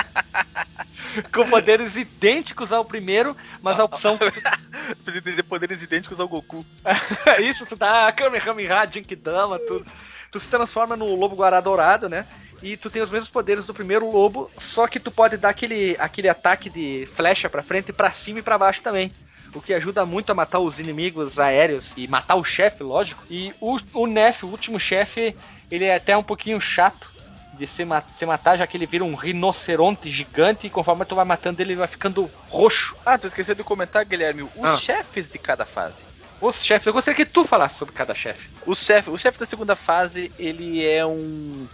com 1.33 1.49
poderes 1.49 1.97
idênticos 1.97 2.73
ao 2.73 2.85
primeiro, 2.85 3.37
mas 3.61 3.79
a 3.79 3.85
opção 3.85 4.19
ter 4.19 5.43
poderes 5.45 5.83
idênticos 5.83 6.21
ao 6.21 6.29
Goku. 6.29 6.65
Isso, 7.43 7.67
tu 7.67 7.77
dá 7.77 8.11
Kamehameha, 8.13 8.87
Jinkidama, 8.91 9.59
tudo. 9.59 9.87
Tu 10.31 10.41
se 10.41 10.49
transforma 10.49 10.97
no 10.97 11.15
lobo 11.15 11.37
guará 11.37 11.61
dourado, 11.61 12.09
né? 12.09 12.27
E 12.63 12.77
tu 12.77 12.91
tem 12.91 13.03
os 13.03 13.11
mesmos 13.11 13.29
poderes 13.29 13.65
do 13.65 13.75
primeiro 13.75 14.11
lobo, 14.11 14.51
só 14.59 14.87
que 14.87 14.99
tu 14.99 15.11
pode 15.11 15.37
dar 15.37 15.51
aquele, 15.51 15.97
aquele 15.99 16.29
ataque 16.29 16.71
de 16.71 17.09
flecha 17.15 17.49
pra 17.49 17.63
frente, 17.63 17.93
pra 17.93 18.11
cima 18.11 18.39
e 18.39 18.43
pra 18.43 18.59
baixo 18.59 18.83
também. 18.83 19.13
O 19.55 19.61
que 19.61 19.73
ajuda 19.73 20.05
muito 20.05 20.31
a 20.31 20.35
matar 20.35 20.59
os 20.59 20.79
inimigos 20.79 21.39
aéreos 21.39 21.87
e 21.97 22.09
matar 22.09 22.35
o 22.37 22.45
chefe, 22.45 22.83
lógico. 22.83 23.23
E 23.31 23.55
o, 23.61 23.79
o 23.95 24.07
Nef, 24.07 24.45
o 24.45 24.49
último 24.49 24.79
chefe, 24.81 25.37
ele 25.71 25.85
é 25.85 25.95
até 25.95 26.17
um 26.17 26.23
pouquinho 26.23 26.61
chato 26.61 27.16
de 27.59 27.67
se, 27.67 27.85
ma 27.85 28.03
se 28.19 28.27
matar, 28.27 28.59
já 28.59 28.67
que 28.67 28.77
ele 28.77 28.87
vira 28.87 29.05
um 29.05 29.15
rinoceronte 29.15 30.11
gigante 30.11 30.67
e 30.67 30.71
conforme 30.71 31.05
tu 31.05 31.15
vai 31.15 31.25
matando 31.25 31.61
ele, 31.63 31.73
ele 31.73 31.79
vai 31.79 31.89
ficando 31.89 32.31
roxo. 32.49 32.95
Ah, 33.05 33.19
tu 33.19 33.27
esqueceu 33.27 33.55
de 33.55 33.65
comentar, 33.65 34.05
Guilherme, 34.05 34.43
os 34.43 34.51
Ah. 34.63 34.77
chefes 34.77 35.29
de 35.29 35.39
cada 35.39 35.65
fase. 35.65 36.03
Os 36.41 36.63
chefes, 36.63 36.87
eu 36.87 36.93
gostaria 36.93 37.17
que 37.17 37.25
tu 37.31 37.45
falasse 37.45 37.79
sobre 37.79 37.95
cada 37.95 38.15
chefe. 38.15 38.51
O 38.67 38.75
chefe, 38.75 39.09
o 39.11 39.17
chefe 39.17 39.39
da 39.39 39.47
segunda 39.47 39.75
fase, 39.75 40.31
ele 40.39 40.85
é 40.87 41.05
um. 41.07 41.67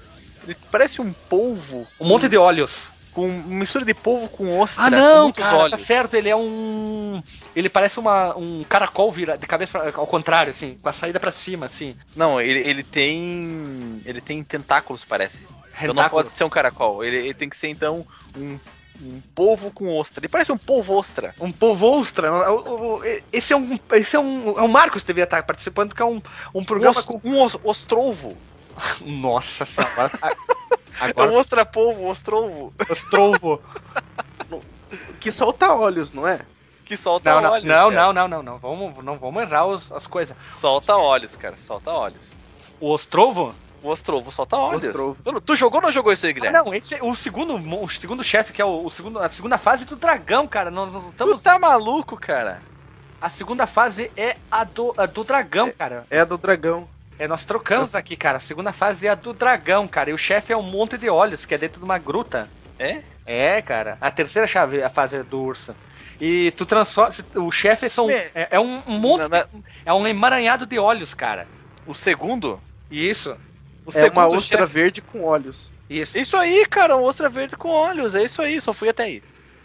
Ele 0.45 0.57
parece 0.71 1.01
um 1.01 1.12
polvo. 1.12 1.87
Um 2.01 2.07
monte 2.07 2.29
de 2.29 2.37
olhos. 2.37 2.88
Com 3.12 3.29
mistura 3.29 3.85
de 3.85 3.92
polvo 3.92 4.29
com 4.29 4.59
ostra. 4.59 4.85
Ah, 4.87 4.90
não, 4.90 5.25
muitos 5.25 5.44
cara, 5.44 5.57
olhos. 5.59 5.79
tá 5.79 5.87
certo, 5.87 6.14
ele 6.14 6.31
é 6.31 6.37
um. 6.37 7.22
Ele 7.55 7.68
parece 7.68 7.98
uma, 7.98 8.35
um 8.37 8.64
caracol 8.64 9.12
vira, 9.12 9.37
de 9.37 9.46
cabeça 9.46 9.79
pra- 9.79 9.92
ao 10.01 10.07
contrário, 10.07 10.51
assim, 10.53 10.79
com 10.83 10.88
a 10.88 10.92
saída 10.94 11.20
pra 11.20 11.31
cima, 11.31 11.66
assim. 11.66 11.94
Não, 12.16 12.40
ele, 12.40 12.61
ele 12.61 12.83
tem. 12.83 14.01
Ele 14.07 14.20
tem 14.20 14.42
tentáculos, 14.42 15.05
parece. 15.05 15.46
Então 15.81 15.92
não 15.94 16.09
pode 16.09 16.35
ser 16.35 16.44
um 16.44 16.48
caracol. 16.51 17.05
Ele, 17.05 17.18
ele 17.18 17.35
tem 17.35 17.48
que 17.51 17.57
ser, 17.57 17.68
então, 17.68 18.07
um, 18.37 18.59
um 19.03 19.20
polvo 19.35 19.70
com 19.70 19.94
ostra. 19.94 20.20
Ele 20.20 20.29
parece 20.29 20.51
um 20.53 20.57
polvo 20.59 20.94
ostra. 20.94 21.35
Um 21.38 21.53
povo 21.53 21.98
ostra. 22.01 22.31
Esse 23.31 23.53
é 23.53 23.57
um. 23.57 23.79
Esse 23.92 24.16
é 24.16 24.18
um. 24.20 24.59
É 24.59 24.62
o 24.62 24.68
Marcos 24.68 25.03
que 25.03 25.07
devia 25.09 25.25
estar 25.25 25.42
participando, 25.42 25.88
porque 25.90 26.03
é 26.03 26.07
um, 26.07 26.16
um 26.55 26.61
Um, 26.61 26.64
programa 26.64 26.98
os, 26.98 27.05
com. 27.05 27.20
um 27.25 27.42
os, 27.42 27.59
ostrovo. 27.62 28.37
Nossa 29.05 29.66
senhora. 29.66 30.11
A- 31.00 31.05
É 31.05 31.09
um 31.09 31.11
Agora, 31.11 31.33
ostra 31.33 31.64
polvo, 31.64 32.07
ostrovo. 32.09 32.72
ostrovo. 32.90 33.62
Que 35.20 35.31
solta 35.33 35.72
olhos, 35.72 36.12
não 36.12 36.26
é? 36.26 36.40
Que 36.85 36.96
solta 36.96 37.33
Não, 37.35 37.40
não, 37.40 37.50
olhos. 37.52 37.64
não, 37.64 37.90
cara. 37.90 38.02
não, 38.02 38.12
não, 38.12 38.28
não, 38.28 38.42
não. 38.42 38.59
Vamos, 38.59 39.05
não 39.05 39.18
vamos 39.18 39.42
errar 39.42 39.66
os- 39.66 39.90
as 39.92 40.07
coisas. 40.07 40.37
Solta 40.50 40.96
olhos, 40.96 41.35
cara. 41.37 41.57
Solta 41.57 41.90
olhos. 41.90 42.31
O 42.81 42.90
ostrovo? 42.90 43.55
O 43.83 43.88
ostrovo 43.88 44.31
solta 44.31 44.57
olhos. 44.57 44.87
Ostrovo. 44.88 45.16
Tu, 45.24 45.40
tu 45.40 45.57
jogou 45.57 45.78
ou 45.81 45.83
não 45.87 45.90
jogou 45.92 46.12
isso 46.12 46.24
aí, 46.26 46.31
Ah, 46.31 46.35
Guilherme? 46.35 46.59
não, 46.59 46.74
esse 46.74 46.94
é 46.94 47.02
o 47.02 47.14
segundo, 47.14 47.55
o 47.55 47.88
segundo 47.88 48.22
chefe, 48.22 48.52
que 48.52 48.61
é 48.62 48.64
o, 48.64 48.85
o 48.85 48.90
segundo, 48.90 49.18
a 49.18 49.28
segunda 49.28 49.59
fase 49.59 49.85
do 49.85 49.96
dragão, 49.96 50.46
cara. 50.46 50.70
Nós, 50.70 50.92
nós 50.92 51.02
Tu 51.05 51.11
estamos, 51.11 51.42
tá 51.42 51.59
maluco, 51.59 52.16
cara? 52.16 52.61
a 53.20 53.31
segunda 53.31 53.66
fase 53.66 54.11
é 54.16 54.35
a 54.50 54.64
do, 54.64 54.92
a 54.98 55.07
do 55.07 55.24
dragão, 55.24 55.70
cara. 55.70 56.05
É 56.11 56.20
a 56.20 56.24
do 56.24 56.37
dragão. 56.37 56.88
É, 57.18 57.29
nós 57.29 57.44
trocamos 57.44 57.94
aqui, 57.94 58.16
cara. 58.16 58.38
A 58.38 58.40
segunda 58.40 58.72
fase 58.72 59.07
é 59.07 59.11
a 59.11 59.14
do 59.14 59.33
dragão, 59.33 59.87
cara. 59.87 60.11
E 60.11 60.12
o 60.12 60.18
chefe 60.18 60.53
é 60.53 60.57
um 60.57 60.62
monte 60.62 60.96
de 60.98 61.09
olhos, 61.09 61.44
que 61.46 61.55
é 61.55 61.59
dentro 61.59 61.79
de 61.79 61.85
uma 61.85 61.98
gruta. 61.98 62.48
É? 62.79 63.03
É, 63.25 63.62
cara. 63.62 63.96
A 64.01 64.11
terceira 64.11 64.48
chave 64.48 64.79
é 64.79 64.85
a 64.85 64.90
fase 64.90 65.22
do 65.22 65.40
urso. 65.40 65.75
E 66.20 66.51
tu 66.57 66.66
transforma. 66.66 67.14
O 67.37 67.51
chefe 67.53 67.88
são, 67.88 68.07
Me- 68.09 68.14
é, 68.14 68.48
é 68.53 68.61
um, 68.61 68.81
monte. 68.87 69.22
Na- 69.22 69.29
na- 69.29 69.46
É 69.85 69.92
um 69.92 70.07
emaranhado 70.07 70.66
de 70.66 70.79
olhos, 70.79 71.14
cara. 71.14 71.46
O 71.87 71.94
segundo? 71.94 72.61
Isso. 72.90 73.37
O 73.85 73.90
É 73.92 74.05
uma 74.05 74.22
segundo 74.22 74.37
ostra 74.37 74.59
chefe- 74.59 74.72
verde 74.72 75.01
com 75.03 75.25
olhos. 75.25 75.70
Isso. 75.90 76.16
Isso 76.18 76.37
aí, 76.37 76.64
cara, 76.66 76.96
um 76.96 77.03
ostra 77.03 77.29
verde 77.29 77.57
com 77.57 77.68
olhos. 77.68 78.14
É 78.14 78.22
isso 78.22 78.40
aí, 78.40 78.61
só 78.61 78.72
fui 78.72 78.88
até 78.88 79.05
aí. 79.05 79.22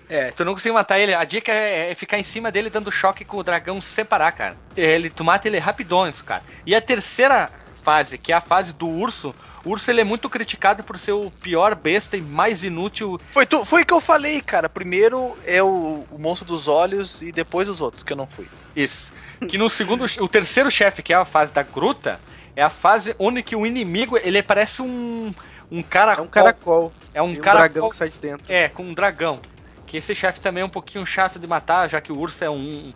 É, 0.09 0.31
tu 0.31 0.45
não 0.45 0.53
conseguiu 0.53 0.73
matar 0.73 0.99
ele. 0.99 1.13
A 1.13 1.23
dica 1.23 1.51
é, 1.51 1.91
é 1.91 1.95
ficar 1.95 2.17
em 2.17 2.23
cima 2.23 2.51
dele 2.51 2.69
dando 2.69 2.91
choque 2.91 3.25
com 3.25 3.37
o 3.37 3.43
dragão 3.43 3.81
sem 3.81 4.05
parar, 4.05 4.31
cara. 4.31 4.55
Ele, 4.75 5.09
tu 5.09 5.23
mata 5.23 5.47
ele 5.47 5.59
rapidão, 5.59 6.07
isso, 6.07 6.23
cara. 6.23 6.43
E 6.65 6.73
a 6.73 6.81
terceira 6.81 7.49
fase, 7.83 8.17
que 8.17 8.31
é 8.31 8.35
a 8.35 8.41
fase 8.41 8.73
do 8.73 8.87
urso. 8.87 9.33
O 9.65 9.71
urso 9.71 9.91
ele 9.91 9.99
é 9.99 10.03
muito 10.03 10.29
criticado 10.29 10.83
por 10.83 10.97
ser 10.97 11.11
o 11.11 11.29
pior 11.29 11.75
besta 11.75 12.15
e 12.15 12.21
mais 12.21 12.63
inútil 12.63 13.17
Foi 13.31 13.45
tu, 13.45 13.65
foi 13.65 13.83
que 13.83 13.93
eu 13.93 13.99
falei, 13.99 14.41
cara. 14.41 14.69
Primeiro 14.69 15.37
é 15.45 15.61
o, 15.61 16.05
o 16.09 16.17
monstro 16.17 16.45
dos 16.45 16.67
olhos 16.69 17.21
e 17.21 17.31
depois 17.31 17.67
os 17.67 17.81
outros, 17.81 18.01
que 18.01 18.13
eu 18.13 18.17
não 18.17 18.27
fui. 18.27 18.47
Isso. 18.75 19.11
Que 19.49 19.57
no 19.57 19.69
segundo, 19.69 20.05
o 20.19 20.27
terceiro 20.27 20.71
chefe, 20.71 21.03
que 21.03 21.11
é 21.11 21.15
a 21.17 21.25
fase 21.25 21.51
da 21.51 21.63
gruta, 21.63 22.19
é 22.55 22.63
a 22.63 22.69
fase 22.69 23.13
onde 23.19 23.43
que 23.43 23.55
o 23.55 23.65
inimigo, 23.65 24.17
ele 24.17 24.41
parece 24.41 24.81
um 24.81 25.33
um 25.69 25.83
cara 25.83 26.13
É 26.13 26.21
um 26.21 26.27
caracol. 26.27 26.93
é 27.13 27.21
um 27.21 27.33
e 27.33 27.37
um 27.37 27.41
cara 27.41 27.59
dragão 27.59 27.89
que 27.89 27.95
sai 27.97 28.09
de 28.09 28.17
dentro. 28.19 28.45
é 28.47 28.69
com 28.69 28.83
um 28.83 28.93
dragão. 28.93 29.39
Que 29.87 29.97
esse 29.97 30.13
chefe 30.13 30.39
também 30.39 30.61
é 30.61 30.65
um 30.65 30.69
pouquinho 30.69 31.05
chato 31.05 31.39
de 31.39 31.47
matar, 31.47 31.89
já 31.89 31.99
que 31.99 32.11
o 32.11 32.17
urso 32.19 32.43
é 32.43 32.49
um 32.49 32.93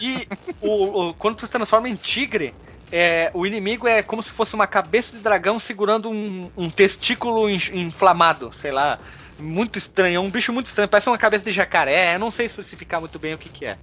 e 0.00 0.26
o, 0.60 1.08
o- 1.08 1.14
quando 1.14 1.36
tu 1.36 1.46
se 1.46 1.52
transforma 1.52 1.88
em 1.88 1.94
tigre, 1.94 2.52
é, 2.90 3.30
o 3.32 3.46
inimigo 3.46 3.86
é 3.86 4.02
como 4.02 4.22
se 4.22 4.30
fosse 4.30 4.54
uma 4.54 4.66
cabeça 4.66 5.16
de 5.16 5.22
dragão 5.22 5.58
segurando 5.60 6.10
um, 6.10 6.50
um 6.56 6.68
testículo 6.68 7.48
in- 7.48 7.60
inflamado, 7.72 8.52
sei 8.54 8.72
lá. 8.72 8.98
Muito 9.38 9.78
estranho, 9.78 10.16
é 10.16 10.20
um 10.20 10.30
bicho 10.30 10.52
muito 10.52 10.66
estranho, 10.66 10.88
parece 10.88 11.08
uma 11.08 11.18
cabeça 11.18 11.44
de 11.44 11.52
jacaré, 11.52 12.14
eu 12.14 12.18
não 12.18 12.30
sei 12.30 12.46
especificar 12.46 13.00
muito 13.00 13.18
bem 13.18 13.34
o 13.34 13.38
que, 13.38 13.48
que 13.50 13.66
é. 13.66 13.76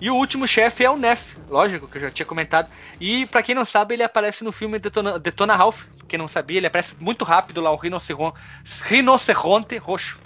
E 0.00 0.10
o 0.10 0.16
último 0.16 0.46
chefe 0.48 0.84
é 0.84 0.90
o 0.90 0.96
Nef, 0.96 1.22
lógico, 1.48 1.86
que 1.86 1.98
eu 1.98 2.02
já 2.02 2.10
tinha 2.10 2.26
comentado. 2.26 2.68
E 3.00 3.24
pra 3.26 3.42
quem 3.42 3.54
não 3.54 3.64
sabe, 3.64 3.94
ele 3.94 4.02
aparece 4.02 4.42
no 4.42 4.50
filme 4.50 4.78
Detona, 4.80 5.18
Detona 5.20 5.54
Ralph. 5.54 5.84
Quem 6.08 6.18
não 6.18 6.26
sabia, 6.26 6.56
ele 6.56 6.66
aparece 6.66 6.96
muito 6.98 7.24
rápido 7.24 7.60
lá, 7.60 7.70
o 7.70 7.76
rinoceronte, 7.76 8.36
rinoceronte 8.82 9.76
roxo. 9.78 10.18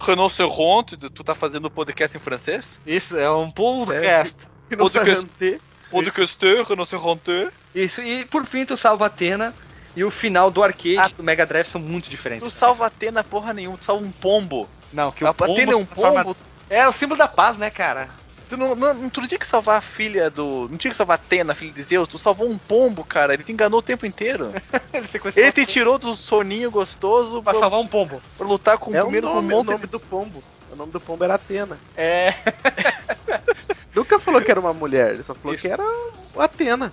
Rinoceronte, 0.00 0.96
tu 0.96 1.24
tá 1.24 1.34
fazendo 1.34 1.70
podcast 1.70 2.16
em 2.16 2.20
francês? 2.20 2.80
Isso, 2.86 3.16
é 3.16 3.30
um 3.30 3.50
podcast. 3.50 4.46
Rinoceronte. 4.70 5.60
Podcast, 5.90 6.38
rinoceronte. 6.68 7.48
Isso, 7.74 8.00
e 8.02 8.24
por 8.24 8.44
fim 8.44 8.64
tu 8.64 8.76
salva 8.76 9.04
a 9.04 9.06
Atena 9.06 9.54
e 9.96 10.02
o 10.04 10.10
final 10.10 10.50
do 10.50 10.62
arcade 10.62 10.98
Ah. 10.98 11.08
do 11.08 11.22
Mega 11.22 11.46
Drive 11.46 11.66
são 11.68 11.80
muito 11.80 12.10
diferentes. 12.10 12.46
Tu 12.46 12.50
salva 12.50 12.86
Atena 12.86 13.22
porra 13.24 13.52
nenhuma, 13.52 13.78
tu 13.78 13.84
salva 13.84 14.04
um 14.04 14.10
pombo. 14.10 14.68
Não, 14.92 15.10
que 15.12 15.24
A 15.24 15.30
o 15.30 15.34
pombo 15.34 15.52
Atena 15.52 15.72
é 15.72 15.76
um 15.76 15.84
pombo. 15.84 16.36
É 16.68 16.88
o 16.88 16.92
símbolo 16.92 17.18
da 17.18 17.28
paz, 17.28 17.56
né, 17.56 17.70
cara? 17.70 18.08
Tu 18.48 18.56
não, 18.56 18.76
não, 18.76 18.94
não, 18.94 19.10
tu 19.10 19.20
não 19.20 19.26
tinha 19.28 19.38
que 19.38 19.46
salvar 19.46 19.78
a 19.78 19.80
filha 19.80 20.30
do. 20.30 20.68
Não 20.70 20.78
tinha 20.78 20.90
que 20.92 20.96
salvar 20.96 21.16
Atena, 21.16 21.52
a 21.52 21.56
filha 21.56 21.72
de 21.72 21.82
Zeus. 21.82 22.08
Tu 22.08 22.16
salvou 22.18 22.48
um 22.48 22.56
pombo, 22.56 23.02
cara. 23.04 23.34
Ele 23.34 23.42
te 23.42 23.50
enganou 23.50 23.80
o 23.80 23.82
tempo 23.82 24.06
inteiro. 24.06 24.52
Ele 24.94 25.08
Ele 25.34 25.52
te 25.52 25.66
tirou 25.66 25.98
do 25.98 26.14
soninho 26.14 26.70
gostoso 26.70 27.42
pra 27.42 27.52
pra, 27.52 27.60
salvar 27.60 27.80
um 27.80 27.86
pombo. 27.86 28.22
pra 28.38 28.46
lutar 28.46 28.78
com 28.78 28.94
É 28.94 28.98
o 29.02 29.06
o 29.06 29.10
primeiro 29.10 29.26
com 29.26 29.32
um 29.32 29.36
nome, 29.42 29.52
o 29.52 29.56
monte 29.56 29.70
nome 29.72 29.86
do 29.86 29.98
pombo. 29.98 30.42
O 30.70 30.76
nome 30.76 30.92
do 30.92 31.00
pombo 31.00 31.24
era 31.24 31.34
Atena. 31.34 31.76
É. 31.96 32.34
Nunca 33.94 34.18
falou 34.18 34.40
que 34.42 34.50
era 34.50 34.60
uma 34.60 34.72
mulher, 34.74 35.14
ele 35.14 35.22
só 35.22 35.34
falou 35.34 35.54
Isso. 35.54 35.62
que 35.62 35.68
era 35.68 35.82
o 36.34 36.40
Atena. 36.40 36.92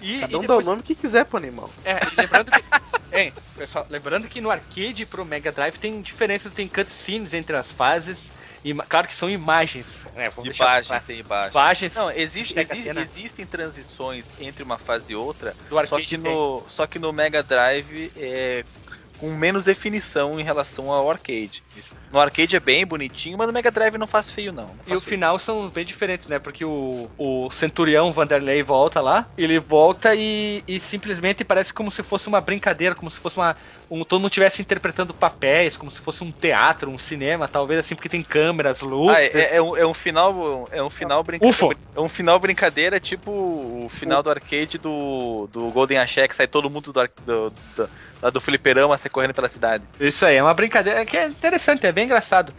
E, 0.00 0.20
Cada 0.20 0.32
e 0.32 0.36
um 0.36 0.40
dá 0.40 0.46
depois- 0.48 0.66
o 0.66 0.70
nome 0.70 0.82
que 0.82 0.94
quiser 0.94 1.24
pro 1.24 1.38
animal. 1.38 1.70
É, 1.84 1.98
e 2.12 2.20
lembrando 2.20 2.50
que. 2.50 2.62
Hein, 3.16 3.32
pessoal, 3.56 3.86
lembrando 3.88 4.26
que 4.26 4.40
no 4.40 4.50
arcade 4.50 5.06
pro 5.06 5.24
Mega 5.24 5.52
Drive 5.52 5.78
tem 5.78 6.00
diferenças, 6.00 6.52
tem 6.52 6.66
cutscenes 6.66 7.32
entre 7.32 7.54
as 7.56 7.70
fases. 7.70 8.18
E 8.64 8.72
ma- 8.72 8.84
claro 8.84 9.06
que 9.06 9.14
são 9.14 9.28
imagens. 9.28 9.84
Né, 10.14 10.30
vamos 10.30 10.44
deixar 10.44 10.64
Imagens, 10.64 10.86
claro. 10.88 11.04
tem 11.06 11.18
imagens. 11.18 11.52
Imagens 11.54 11.94
Não, 11.94 12.10
existe, 12.10 12.58
existe- 12.58 12.98
existem 12.98 13.44
transições 13.44 14.26
entre 14.40 14.62
uma 14.62 14.78
fase 14.78 15.12
e 15.12 15.16
outra, 15.16 15.54
do 15.68 15.86
só 15.86 15.98
que, 16.00 16.06
tem. 16.16 16.18
no, 16.18 16.64
só 16.68 16.86
que 16.86 16.98
no 16.98 17.12
Mega 17.12 17.42
Drive 17.42 18.10
é 18.16 18.64
com 19.18 19.30
menos 19.34 19.64
definição 19.64 20.38
em 20.38 20.42
relação 20.42 20.90
ao 20.90 21.10
arcade. 21.10 21.62
No 22.12 22.20
arcade 22.20 22.54
é 22.54 22.60
bem 22.60 22.86
bonitinho, 22.86 23.36
mas 23.36 23.46
no 23.48 23.52
Mega 23.52 23.70
Drive 23.70 23.96
não 23.98 24.06
faz 24.06 24.30
feio 24.30 24.52
não. 24.52 24.66
não 24.66 24.74
E 24.86 24.88
faz 24.90 25.00
o 25.00 25.04
feio. 25.04 25.10
final 25.18 25.38
são 25.38 25.68
bem 25.68 25.84
diferentes, 25.84 26.28
né? 26.28 26.38
Porque 26.38 26.64
o, 26.64 27.10
o 27.18 27.50
Centurião 27.50 28.12
Vanderlei 28.12 28.62
volta 28.62 29.00
lá, 29.00 29.26
ele 29.36 29.58
volta 29.58 30.14
e, 30.14 30.62
e 30.68 30.78
simplesmente 30.78 31.42
parece 31.44 31.72
como 31.72 31.90
se 31.90 32.02
fosse 32.04 32.28
uma 32.28 32.40
brincadeira, 32.40 32.94
como 32.94 33.10
se 33.10 33.18
fosse 33.18 33.36
uma. 33.36 33.56
Um, 33.90 34.04
todo 34.04 34.20
mundo 34.20 34.30
estivesse 34.30 34.62
interpretando 34.62 35.12
papéis, 35.12 35.76
como 35.76 35.90
se 35.90 36.00
fosse 36.00 36.22
um 36.22 36.30
teatro, 36.30 36.90
um 36.90 36.98
cinema, 36.98 37.48
talvez 37.48 37.80
assim, 37.80 37.94
porque 37.94 38.08
tem 38.08 38.22
câmeras, 38.22 38.80
luzes. 38.80 39.16
Ah, 39.16 39.22
é, 39.22 39.26
é- 39.26 39.56
é 39.56 39.62
um, 39.62 39.76
é 39.76 39.86
um 39.86 39.94
final, 39.94 40.68
é 40.70 40.82
um 40.82 40.90
final 40.90 41.22
brincadeira. 41.24 41.76
É 41.96 42.00
um 42.00 42.08
final 42.08 42.38
brincadeira, 42.38 43.00
tipo 43.00 43.30
o 43.30 43.88
final 43.90 44.22
do 44.22 44.30
arcade 44.30 44.78
do, 44.78 45.48
do 45.52 45.70
Golden 45.70 45.98
Axe, 45.98 46.28
que 46.28 46.36
sai 46.36 46.46
todo 46.46 46.70
mundo 46.70 46.92
do, 46.92 47.00
do, 47.26 47.50
do, 47.76 47.90
lá 48.24 48.30
do 48.30 48.40
fliperama, 48.40 48.96
sai 48.96 49.10
correndo 49.10 49.34
pela 49.34 49.48
cidade. 49.48 49.84
Isso 50.00 50.24
aí, 50.24 50.36
é 50.36 50.42
uma 50.42 50.54
brincadeira 50.54 51.04
que 51.04 51.16
é 51.16 51.26
interessante, 51.26 51.86
é 51.86 51.92
bem 51.92 52.06
engraçado. 52.06 52.52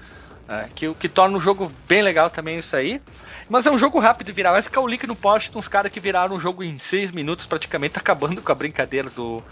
É, 0.48 0.68
que, 0.76 0.88
o 0.88 0.94
que 0.94 1.10
torna 1.10 1.36
o 1.36 1.42
jogo 1.42 1.72
bem 1.88 2.04
legal 2.04 2.30
também 2.30 2.60
isso 2.60 2.76
aí. 2.76 3.02
Mas 3.50 3.66
é 3.66 3.72
um 3.72 3.80
jogo 3.80 4.00
rápido 4.00 4.28
de 4.28 4.34
virar. 4.34 4.52
Vai 4.52 4.62
ficar 4.62 4.80
o 4.80 4.88
link 4.88 5.08
no 5.08 5.16
post 5.16 5.50
de 5.50 5.58
uns 5.58 5.68
caras 5.68 5.92
que 5.92 6.00
viraram 6.00 6.36
o 6.36 6.40
jogo 6.40 6.64
em 6.64 6.78
6 6.78 7.10
minutos, 7.10 7.48
praticamente 7.48 7.98
acabando 7.98 8.40
com 8.44 8.52
a 8.52 8.56
brincadeira 8.56 9.10
do, 9.10 9.44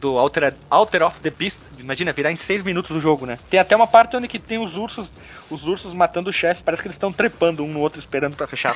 do 0.00 0.18
Alter, 0.18 0.54
Alter 0.68 1.06
of 1.06 1.20
the 1.20 1.30
Beast. 1.30 1.58
Imagina, 1.78 2.10
virar 2.10 2.32
em 2.32 2.36
6 2.36 2.64
minutos 2.64 2.96
o 2.96 3.00
jogo, 3.00 3.26
né? 3.26 3.38
Tem 3.48 3.60
até 3.60 3.76
uma 3.76 3.86
parte 3.86 4.16
onde 4.16 4.26
que 4.26 4.40
tem 4.40 4.58
os 4.58 4.76
ursos, 4.76 5.08
os 5.48 5.64
ursos 5.64 5.94
matando 5.94 6.30
o 6.30 6.32
chefe. 6.32 6.64
Parece 6.64 6.82
que 6.82 6.88
eles 6.88 6.96
estão 6.96 7.12
trepando 7.12 7.62
um 7.62 7.68
no 7.68 7.78
outro 7.78 8.00
esperando 8.00 8.34
pra 8.34 8.48
fechar. 8.48 8.74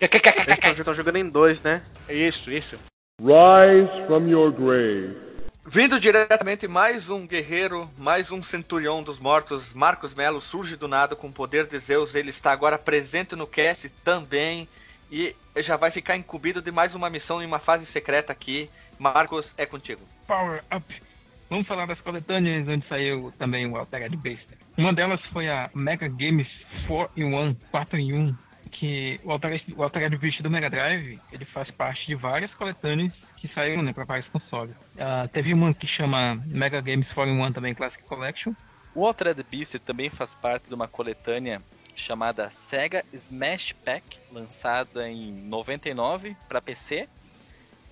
Eles 0.00 0.78
estão 0.78 0.94
jogando 0.96 1.16
em 1.16 1.30
dois, 1.30 1.62
né? 1.62 1.80
isso, 2.08 2.50
isso. 2.50 2.76
Rise 3.20 4.06
from 4.06 4.28
your 4.28 4.50
grave. 4.50 5.27
Vindo 5.70 6.00
diretamente 6.00 6.66
mais 6.66 7.10
um 7.10 7.26
guerreiro, 7.26 7.90
mais 7.98 8.32
um 8.32 8.42
centurião 8.42 9.02
dos 9.02 9.18
mortos, 9.18 9.74
Marcos 9.74 10.14
Melo 10.14 10.40
surge 10.40 10.76
do 10.76 10.88
nada 10.88 11.14
com 11.14 11.26
o 11.26 11.32
poder 11.32 11.66
de 11.66 11.78
Zeus. 11.78 12.14
Ele 12.14 12.30
está 12.30 12.52
agora 12.52 12.78
presente 12.78 13.36
no 13.36 13.46
cast 13.46 13.90
também 14.02 14.66
e 15.12 15.36
já 15.58 15.76
vai 15.76 15.90
ficar 15.90 16.16
incumbido 16.16 16.62
de 16.62 16.72
mais 16.72 16.94
uma 16.94 17.10
missão 17.10 17.42
em 17.42 17.46
uma 17.46 17.58
fase 17.58 17.84
secreta 17.84 18.32
aqui. 18.32 18.70
Marcos, 18.98 19.52
é 19.58 19.66
contigo. 19.66 20.00
Power 20.26 20.64
Up. 20.74 21.02
Vamos 21.50 21.66
falar 21.66 21.84
das 21.84 22.00
coletâneas 22.00 22.66
onde 22.66 22.88
saiu 22.88 23.30
também 23.38 23.70
o 23.70 23.76
Altered 23.76 24.16
Beast. 24.16 24.48
Uma 24.78 24.94
delas 24.94 25.20
foi 25.34 25.50
a 25.50 25.68
Mega 25.74 26.08
Games 26.08 26.48
4 26.86 27.12
in 27.14 27.34
1, 27.34 27.54
4 27.70 27.98
em 27.98 28.14
1, 28.14 28.36
que 28.72 29.20
o 29.22 29.32
Altered, 29.32 29.74
o 29.76 29.82
Altered 29.82 30.16
Beast 30.16 30.40
do 30.40 30.48
Mega 30.48 30.70
Drive, 30.70 31.20
ele 31.30 31.44
faz 31.44 31.70
parte 31.72 32.06
de 32.06 32.14
várias 32.14 32.54
coletâneas 32.54 33.12
que 33.40 33.48
saíram 33.54 33.82
né, 33.82 33.92
para 33.92 34.04
vários 34.04 34.28
consoles. 34.28 34.74
Ah, 34.98 35.28
teve 35.32 35.52
uma 35.54 35.72
que 35.72 35.86
chama 35.86 36.42
Mega 36.46 36.80
Games 36.80 37.10
4 37.12 37.32
in 37.32 37.40
1 37.40 37.52
também 37.52 37.74
Classic 37.74 38.02
Collection. 38.04 38.52
O 38.94 39.06
Altered 39.06 39.42
Beast 39.48 39.78
também 39.80 40.10
faz 40.10 40.34
parte 40.34 40.68
de 40.68 40.74
uma 40.74 40.88
coletânea 40.88 41.62
chamada 41.94 42.48
Sega 42.50 43.04
Smash 43.12 43.72
Pack, 43.84 44.18
lançada 44.32 45.08
em 45.08 45.32
99 45.32 46.36
para 46.48 46.60
PC, 46.60 47.08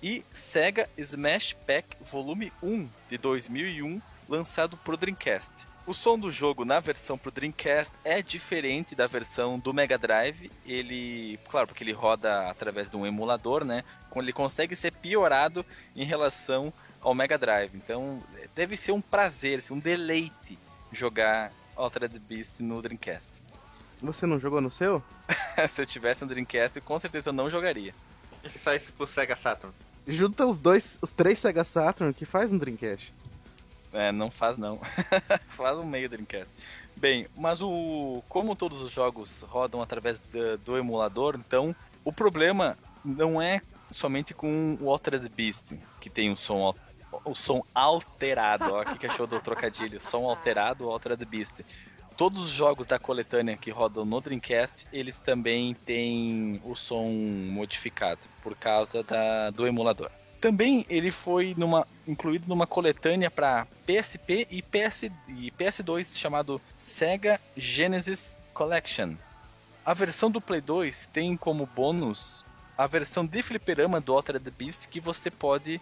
e 0.01 0.23
Sega 0.31 0.89
Smash 0.97 1.53
Pack 1.65 1.97
Volume 2.01 2.51
1 2.61 2.89
de 3.09 3.17
2001, 3.17 4.01
lançado 4.29 4.77
para 4.77 4.95
Dreamcast. 4.95 5.67
O 5.87 5.93
som 5.93 6.19
do 6.19 6.29
jogo 6.29 6.65
na 6.65 6.81
versão 6.81 7.17
pro 7.17 7.31
Dreamcast 7.31 7.93
é 8.03 8.21
diferente 8.21 8.93
da 8.93 9.07
versão 9.07 9.57
do 9.57 9.73
Mega 9.73 9.97
Drive. 9.97 10.51
Ele, 10.65 11.39
claro, 11.49 11.65
porque 11.65 11.81
ele 11.81 11.93
roda 11.93 12.49
através 12.49 12.89
de 12.89 12.97
um 12.97 13.05
emulador, 13.05 13.63
né? 13.63 13.85
Ele 14.13 14.33
consegue 14.33 14.75
ser 14.75 14.91
piorado 14.91 15.65
em 15.95 16.03
relação 16.03 16.73
ao 16.99 17.15
Mega 17.15 17.37
Drive. 17.37 17.73
Então, 17.73 18.21
deve 18.53 18.75
ser 18.75 18.91
um 18.91 18.99
prazer, 18.99 19.59
assim, 19.59 19.73
um 19.73 19.79
deleite 19.79 20.59
jogar 20.91 21.53
Altered 21.73 22.19
Beast 22.19 22.59
no 22.59 22.81
Dreamcast. 22.81 23.41
Você 24.01 24.25
não 24.25 24.41
jogou 24.41 24.59
no 24.59 24.69
seu? 24.69 25.01
Se 25.69 25.81
eu 25.81 25.85
tivesse 25.85 26.21
um 26.21 26.27
Dreamcast, 26.27 26.81
com 26.81 26.99
certeza 26.99 27.29
eu 27.29 27.33
não 27.33 27.49
jogaria. 27.49 27.95
Se 28.45 28.59
saísse 28.59 28.91
pro 28.91 29.07
Sega 29.07 29.37
Saturn? 29.37 29.73
Junta 30.05 30.45
os 30.45 30.57
dois, 30.57 30.97
os 31.01 31.13
três 31.13 31.39
Sega 31.39 31.63
Saturn 31.63 32.13
que 32.13 32.25
faz 32.25 32.51
um 32.51 32.57
Dreamcast. 32.57 33.13
É, 33.93 34.11
não 34.11 34.29
faz 34.29 34.57
não. 34.57 34.79
faz 35.49 35.77
um 35.77 35.85
meio 35.85 36.09
Dreamcast. 36.09 36.53
Bem, 36.95 37.27
mas 37.35 37.61
o 37.61 38.23
como 38.27 38.55
todos 38.55 38.81
os 38.81 38.91
jogos 38.91 39.43
rodam 39.43 39.81
através 39.81 40.19
da- 40.19 40.55
do 40.57 40.77
emulador, 40.77 41.35
então 41.35 41.75
o 42.03 42.11
problema 42.11 42.77
não 43.05 43.41
é 43.41 43.61
somente 43.91 44.33
com 44.33 44.77
o 44.81 44.89
Altered 44.89 45.27
Beast, 45.29 45.73
que 46.01 46.09
tem 46.09 46.31
um 46.31 46.35
som 46.35 46.73
o 47.23 47.33
som 47.33 47.63
alterado, 47.73 48.73
ó, 48.73 48.83
que 48.83 49.05
achou 49.05 49.25
do 49.25 49.39
trocadilho? 49.39 50.01
Som 50.01 50.25
alterado, 50.25 50.85
o 50.85 50.91
Altered 50.91 51.23
Beast. 51.25 51.53
Todos 52.17 52.39
os 52.45 52.49
jogos 52.49 52.85
da 52.87 52.97
coletânea 52.99 53.55
que 53.55 53.69
rodam 53.71 54.03
no 54.03 54.19
Dreamcast, 54.19 54.87
eles 54.91 55.19
também 55.19 55.73
têm 55.73 56.59
o 56.65 56.75
som 56.75 57.07
modificado 57.51 58.19
por 58.41 58.55
causa 58.55 59.03
da, 59.03 59.51
do 59.51 59.67
emulador. 59.67 60.09
Também 60.39 60.85
ele 60.89 61.11
foi 61.11 61.55
numa, 61.57 61.87
incluído 62.07 62.47
numa 62.47 62.67
coletânea 62.67 63.31
para 63.31 63.67
PSP 63.85 64.47
e, 64.51 64.61
PS, 64.61 65.03
e 65.27 65.51
PS2 65.51 66.17
chamado 66.17 66.61
Sega 66.77 67.41
Genesis 67.55 68.39
Collection. 68.53 69.15
A 69.85 69.93
versão 69.93 70.29
do 70.29 70.41
Play 70.41 70.61
2 70.61 71.07
tem 71.07 71.35
como 71.35 71.65
bônus 71.65 72.45
a 72.77 72.85
versão 72.85 73.25
de 73.25 73.41
fliperama 73.41 73.99
do 73.99 74.13
Altered 74.13 74.51
Beast 74.51 74.87
que 74.87 74.99
você 74.99 75.31
pode 75.31 75.81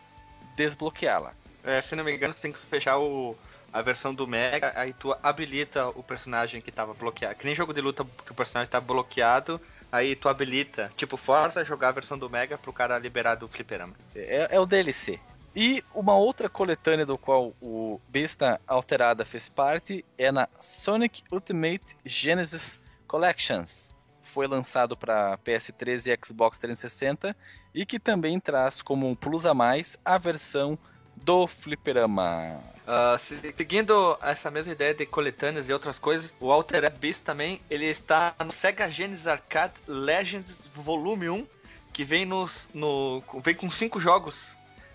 desbloqueá-la. 0.56 1.34
É, 1.64 1.82
se 1.82 1.96
não 1.96 2.04
me 2.04 2.16
engano, 2.16 2.34
você 2.34 2.40
tem 2.40 2.52
que 2.54 2.60
fechar 2.60 2.98
o, 2.98 3.36
a 3.74 3.82
versão 3.82 4.14
do 4.14 4.26
Mega, 4.26 4.72
aí 4.76 4.94
tu 4.94 5.14
habilita 5.22 5.90
o 5.90 6.02
personagem 6.02 6.62
que 6.62 6.72
tava 6.72 6.94
bloqueado. 6.94 7.36
Que 7.36 7.46
nem 7.46 7.56
jogo 7.56 7.74
de 7.74 7.82
luta 7.82 8.06
que 8.26 8.32
o 8.32 8.36
personagem 8.36 8.72
tá 8.72 8.80
bloqueado, 8.80 9.60
aí 9.92 10.16
tu 10.16 10.30
habilita, 10.30 10.92
tipo, 10.96 11.18
força 11.18 11.64
jogar 11.64 11.90
a 11.90 11.94
versão 11.94 12.18
do 12.18 12.30
Mega 12.30 12.58
pro 12.58 12.74
cara 12.74 12.98
liberar 12.98 13.36
do 13.36 13.48
fliperama. 13.48 13.94
É, 14.16 14.48
é 14.52 14.60
o 14.60 14.66
DLC. 14.66 15.20
E 15.56 15.82
uma 15.94 16.16
outra 16.16 16.50
coletânea 16.50 17.06
do 17.06 17.18
qual 17.18 17.54
o 17.62 18.02
Besta 18.10 18.60
Alterada 18.68 19.24
fez 19.24 19.48
parte 19.48 20.04
é 20.18 20.30
na 20.30 20.50
Sonic 20.60 21.24
Ultimate 21.32 21.86
Genesis 22.04 22.78
Collections. 23.08 23.94
Foi 24.22 24.48
lançado 24.48 24.98
para 24.98 25.38
PS3 25.38 26.12
e 26.12 26.26
Xbox 26.26 26.58
360 26.58 27.36
e 27.74 27.86
que 27.86 28.00
também 28.00 28.38
traz 28.38 28.82
como 28.82 29.08
um 29.08 29.16
plus 29.16 29.46
a 29.46 29.54
mais 29.54 29.98
a 30.04 30.18
versão 30.18 30.78
do 31.16 31.48
fliperama. 31.48 32.62
Se- 33.20 33.54
seguindo 33.58 34.18
essa 34.22 34.52
mesma 34.52 34.72
ideia 34.74 34.94
de 34.94 35.06
coletâneas 35.06 35.68
e 35.70 35.74
outras 35.74 35.98
coisas, 35.98 36.34
o 36.40 36.52
Altered 36.52 36.96
Beast 36.98 37.24
também, 37.24 37.62
ele 37.70 37.86
está 37.86 38.36
no 38.46 38.52
Sega 38.52 38.90
Genesis 38.92 39.28
Arcade 39.28 39.74
Legends 39.88 40.68
Volume 40.76 41.30
1, 41.30 41.48
que 41.92 42.04
vem, 42.04 42.26
nos, 42.26 42.68
no, 42.74 43.24
vem 43.44 43.56
com 43.56 43.72
cinco 43.72 44.00
jogos. 44.00 44.36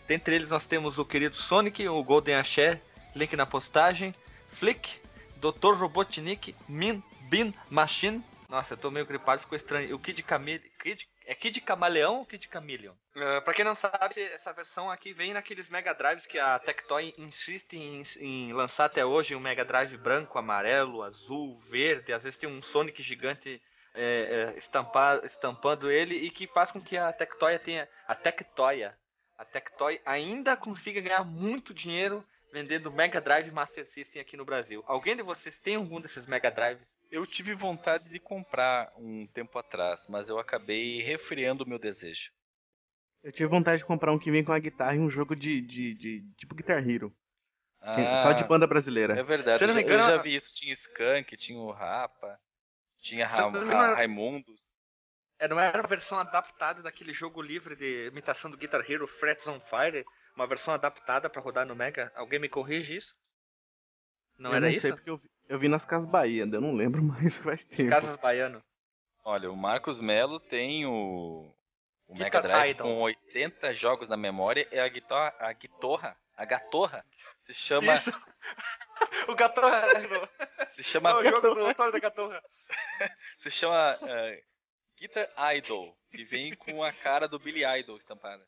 Dentre 0.07 0.35
eles 0.35 0.51
nós 0.51 0.65
temos 0.67 0.99
o 0.99 1.05
querido 1.05 1.35
Sonic, 1.37 1.87
o 1.89 2.03
Golden 2.03 2.37
Axé, 2.37 2.81
link 3.15 3.35
na 3.37 3.47
postagem, 3.47 4.15
Flick, 4.53 5.01
Dr. 5.37 5.75
Robotnik, 5.75 6.55
Min, 6.69 7.03
Bin 7.29 7.55
Machine. 7.69 8.23
Nossa, 8.49 8.75
eu 8.75 8.79
tô 8.79 8.91
meio 8.91 9.07
gripado, 9.07 9.43
ficou 9.43 9.57
estranho. 9.57 9.95
O 9.95 9.99
Kid 9.99 10.23
Camille. 10.23 10.63
Kid, 10.83 11.09
é 11.31 11.35
Kid 11.37 11.61
Camaleão 11.61 12.19
ou 12.19 12.27
Kid 12.27 12.49
Chameleon? 12.53 12.93
Uh, 13.15 13.41
pra 13.45 13.55
quem 13.55 13.65
não 13.65 13.77
sabe, 13.77 14.21
essa 14.21 14.53
versão 14.53 14.91
aqui 14.91 15.13
vem 15.13 15.33
naqueles 15.33 15.69
Mega 15.69 15.95
Drives 15.95 16.27
que 16.27 16.41
a 16.41 16.59
Tectoy 16.59 17.15
insiste 17.17 17.75
em, 17.75 18.03
em 18.19 18.53
lançar 18.53 18.87
até 18.87 19.07
hoje 19.07 19.37
um 19.37 19.41
Mega 19.41 19.65
Drive 19.65 19.97
branco, 19.97 20.37
amarelo, 20.37 21.05
azul, 21.05 21.61
verde. 21.71 22.13
Às 22.13 22.25
vezes 22.25 22.37
tem 22.37 22.49
um 22.49 22.61
Sonic 22.65 23.01
gigante 23.05 23.63
é, 23.95 24.55
é, 24.57 25.27
estampando 25.29 25.89
ele 25.89 26.17
e 26.17 26.33
que 26.33 26.49
faz 26.49 26.73
com 26.73 26.81
que 26.81 26.97
a 26.97 27.13
Tectoy 27.13 27.57
tenha. 27.61 27.89
A 28.09 28.19
a 29.39 29.45
Tectoy 29.45 30.01
ainda 30.05 30.57
consiga 30.57 31.01
ganhar 31.01 31.25
muito 31.25 31.73
dinheiro 31.73 32.25
vendendo 32.53 32.91
Mega 32.91 33.21
Drive 33.21 33.53
Master 33.53 33.87
System 33.95 34.21
aqui 34.21 34.37
no 34.37 34.45
Brasil. 34.45 34.83
Alguém 34.85 35.15
de 35.15 35.23
vocês 35.23 35.57
tem 35.61 35.77
algum 35.77 36.01
desses 36.01 36.27
Mega 36.27 36.51
Drives? 36.51 36.85
Eu 37.11 37.27
tive 37.27 37.55
vontade 37.55 38.09
de 38.09 38.21
comprar 38.21 38.93
um 38.97 39.27
tempo 39.27 39.59
atrás, 39.59 40.07
mas 40.09 40.29
eu 40.29 40.39
acabei 40.39 41.03
refriando 41.03 41.65
o 41.65 41.69
meu 41.69 41.79
desejo. 41.79 42.31
Eu 43.23 43.33
tive 43.33 43.47
vontade 43.49 43.79
de 43.83 43.85
comprar 43.87 44.13
um 44.13 44.19
que 44.19 44.31
vem 44.31 44.45
com 44.45 44.53
a 44.53 44.59
guitarra 44.59 44.95
e 44.95 45.01
um 45.01 45.11
jogo 45.11 45.35
de, 45.37 45.61
de, 45.61 45.95
de 45.95 46.33
tipo 46.37 46.55
Guitar 46.55 46.89
Hero. 46.89 47.15
Ah, 47.81 48.23
Só 48.23 48.33
de 48.33 48.45
banda 48.45 48.67
brasileira. 48.67 49.19
É 49.19 49.23
verdade, 49.23 49.59
Se 49.59 49.65
eu 49.65 49.69
não 49.69 49.75
me 49.75 49.83
já- 49.83 49.87
eu 49.89 49.95
engano- 49.95 50.17
já 50.17 50.23
vi 50.23 50.37
isso. 50.37 50.53
Tinha 50.55 50.73
Skank, 50.73 51.37
tinha 51.37 51.59
o 51.59 51.71
Rapa, 51.73 52.39
tinha 53.01 53.27
Ra 53.27 53.43
Ra 53.43 53.49
engano- 53.49 53.95
Raimundos. 53.95 54.61
É, 55.39 55.49
não 55.49 55.59
era 55.59 55.81
a 55.83 55.87
versão 55.87 56.19
adaptada 56.19 56.83
daquele 56.83 57.13
jogo 57.15 57.41
livre 57.43 57.75
de 57.75 58.07
imitação 58.09 58.51
do 58.51 58.57
Guitar 58.59 58.89
Hero 58.89 59.07
Frets 59.19 59.47
on 59.47 59.59
Fire? 59.61 60.05
Uma 60.37 60.47
versão 60.47 60.73
adaptada 60.75 61.29
pra 61.29 61.41
rodar 61.43 61.67
no 61.67 61.75
Mega? 61.75 62.13
Alguém 62.15 62.39
me 62.39 62.49
corrige 62.49 62.97
isso? 62.97 63.15
Não 64.39 64.51
eu 64.51 64.57
era 64.57 64.67
não 64.67 64.73
isso? 64.73 64.83
sei 64.83 64.93
porque 64.93 65.11
eu 65.11 65.17
vi, 65.19 65.31
eu 65.51 65.59
vi 65.59 65.69
nas 65.69 65.85
Casas 65.85 66.09
Bahia, 66.09 66.45
eu 66.45 66.61
não 66.61 66.75
lembro 66.75 67.03
mais 67.03 67.37
faz 67.39 67.65
tempo. 67.65 67.91
Casas 67.91 68.17
Baiano. 68.21 68.63
Olha, 69.25 69.51
o 69.51 69.57
Marcos 69.57 70.01
Melo 70.01 70.39
tem 70.39 70.87
o, 70.87 71.53
o 72.07 72.15
Guitar 72.15 72.25
Mega 72.25 72.43
Drive 72.43 72.71
Idol. 72.71 72.87
com 72.87 73.01
80 73.03 73.75
jogos 73.75 74.09
na 74.09 74.17
memória. 74.17 74.67
É 74.71 74.81
a 74.81 74.89
guitarra, 74.89 75.35
a 75.41 75.53
guitarra, 75.53 76.17
a 76.37 76.45
gatorra. 76.45 77.05
Se 77.43 77.53
chama, 77.53 77.95
Isso! 77.95 78.11
o 79.29 79.35
Gatorra. 79.35 80.29
se 80.73 80.85
chama, 80.85 81.19
o 81.19 81.25
jogo 81.25 81.41
do 81.41 81.67
autor 81.67 81.91
da 81.91 81.99
Gatorra. 81.99 82.41
se 83.39 83.51
chama 83.51 83.99
eh, 84.03 84.43
Guitar 84.97 85.29
Idol, 85.57 85.97
que 86.11 86.25
vem 86.25 86.55
com 86.55 86.85
a 86.85 86.93
cara 86.93 87.27
do 87.27 87.39
Billy 87.41 87.65
Idol 87.81 87.97
estampada. 87.97 88.47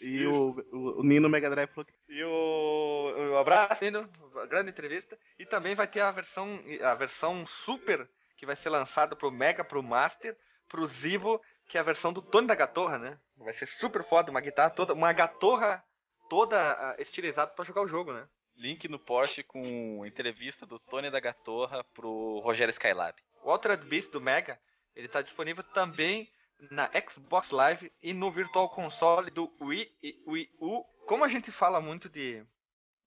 E 0.00 0.26
o, 0.26 0.56
o, 0.72 1.00
o 1.00 1.02
Nino 1.02 1.28
Mega 1.28 1.50
Drive 1.50 1.68
falou 1.70 1.84
que 1.84 1.92
E 2.08 2.24
o, 2.24 3.32
o 3.32 3.38
abraço, 3.38 3.84
Nino, 3.84 4.08
grande 4.48 4.70
entrevista. 4.70 5.18
E 5.38 5.44
também 5.44 5.74
vai 5.74 5.86
ter 5.86 6.00
a 6.00 6.10
versão, 6.10 6.58
a 6.82 6.94
versão 6.94 7.46
Super, 7.64 8.08
que 8.36 8.46
vai 8.46 8.56
ser 8.56 8.70
lançada 8.70 9.14
pro 9.14 9.30
Mega, 9.30 9.62
pro 9.62 9.82
Master, 9.82 10.36
pro 10.68 10.86
Zibo, 10.86 11.40
que 11.68 11.76
é 11.76 11.80
a 11.80 11.84
versão 11.84 12.12
do 12.12 12.22
Tony 12.22 12.46
da 12.46 12.54
Gatorra, 12.54 12.98
né? 12.98 13.18
Vai 13.36 13.54
ser 13.54 13.66
super 13.66 14.02
foda, 14.04 14.30
uma 14.30 14.40
guitarra 14.40 14.70
toda, 14.70 14.94
uma 14.94 15.12
gatorra 15.12 15.84
toda 16.28 16.56
ah, 16.56 16.96
estilizada 16.98 17.52
pra 17.52 17.64
jogar 17.64 17.82
o 17.82 17.88
jogo, 17.88 18.12
né? 18.12 18.26
Link 18.56 18.88
no 18.88 18.98
Porsche 18.98 19.42
com 19.42 20.04
entrevista 20.04 20.66
do 20.66 20.78
Tony 20.78 21.10
da 21.10 21.20
Gatorra 21.20 21.84
pro 21.94 22.40
Rogério 22.40 22.72
Skylab. 22.72 23.16
O 23.42 23.50
Altered 23.50 23.86
Beast 23.86 24.10
do 24.10 24.20
Mega, 24.20 24.58
ele 24.94 25.08
tá 25.08 25.22
disponível 25.22 25.64
também 25.72 26.28
na 26.70 26.90
Xbox 27.10 27.50
Live 27.50 27.90
e 28.02 28.12
no 28.12 28.30
Virtual 28.30 28.68
Console 28.68 29.30
do 29.30 29.50
Wii 29.60 29.90
e 30.02 30.16
Wii 30.26 30.48
U. 30.60 30.84
Como 31.06 31.24
a 31.24 31.28
gente 31.28 31.50
fala 31.52 31.80
muito 31.80 32.08
de, 32.08 32.42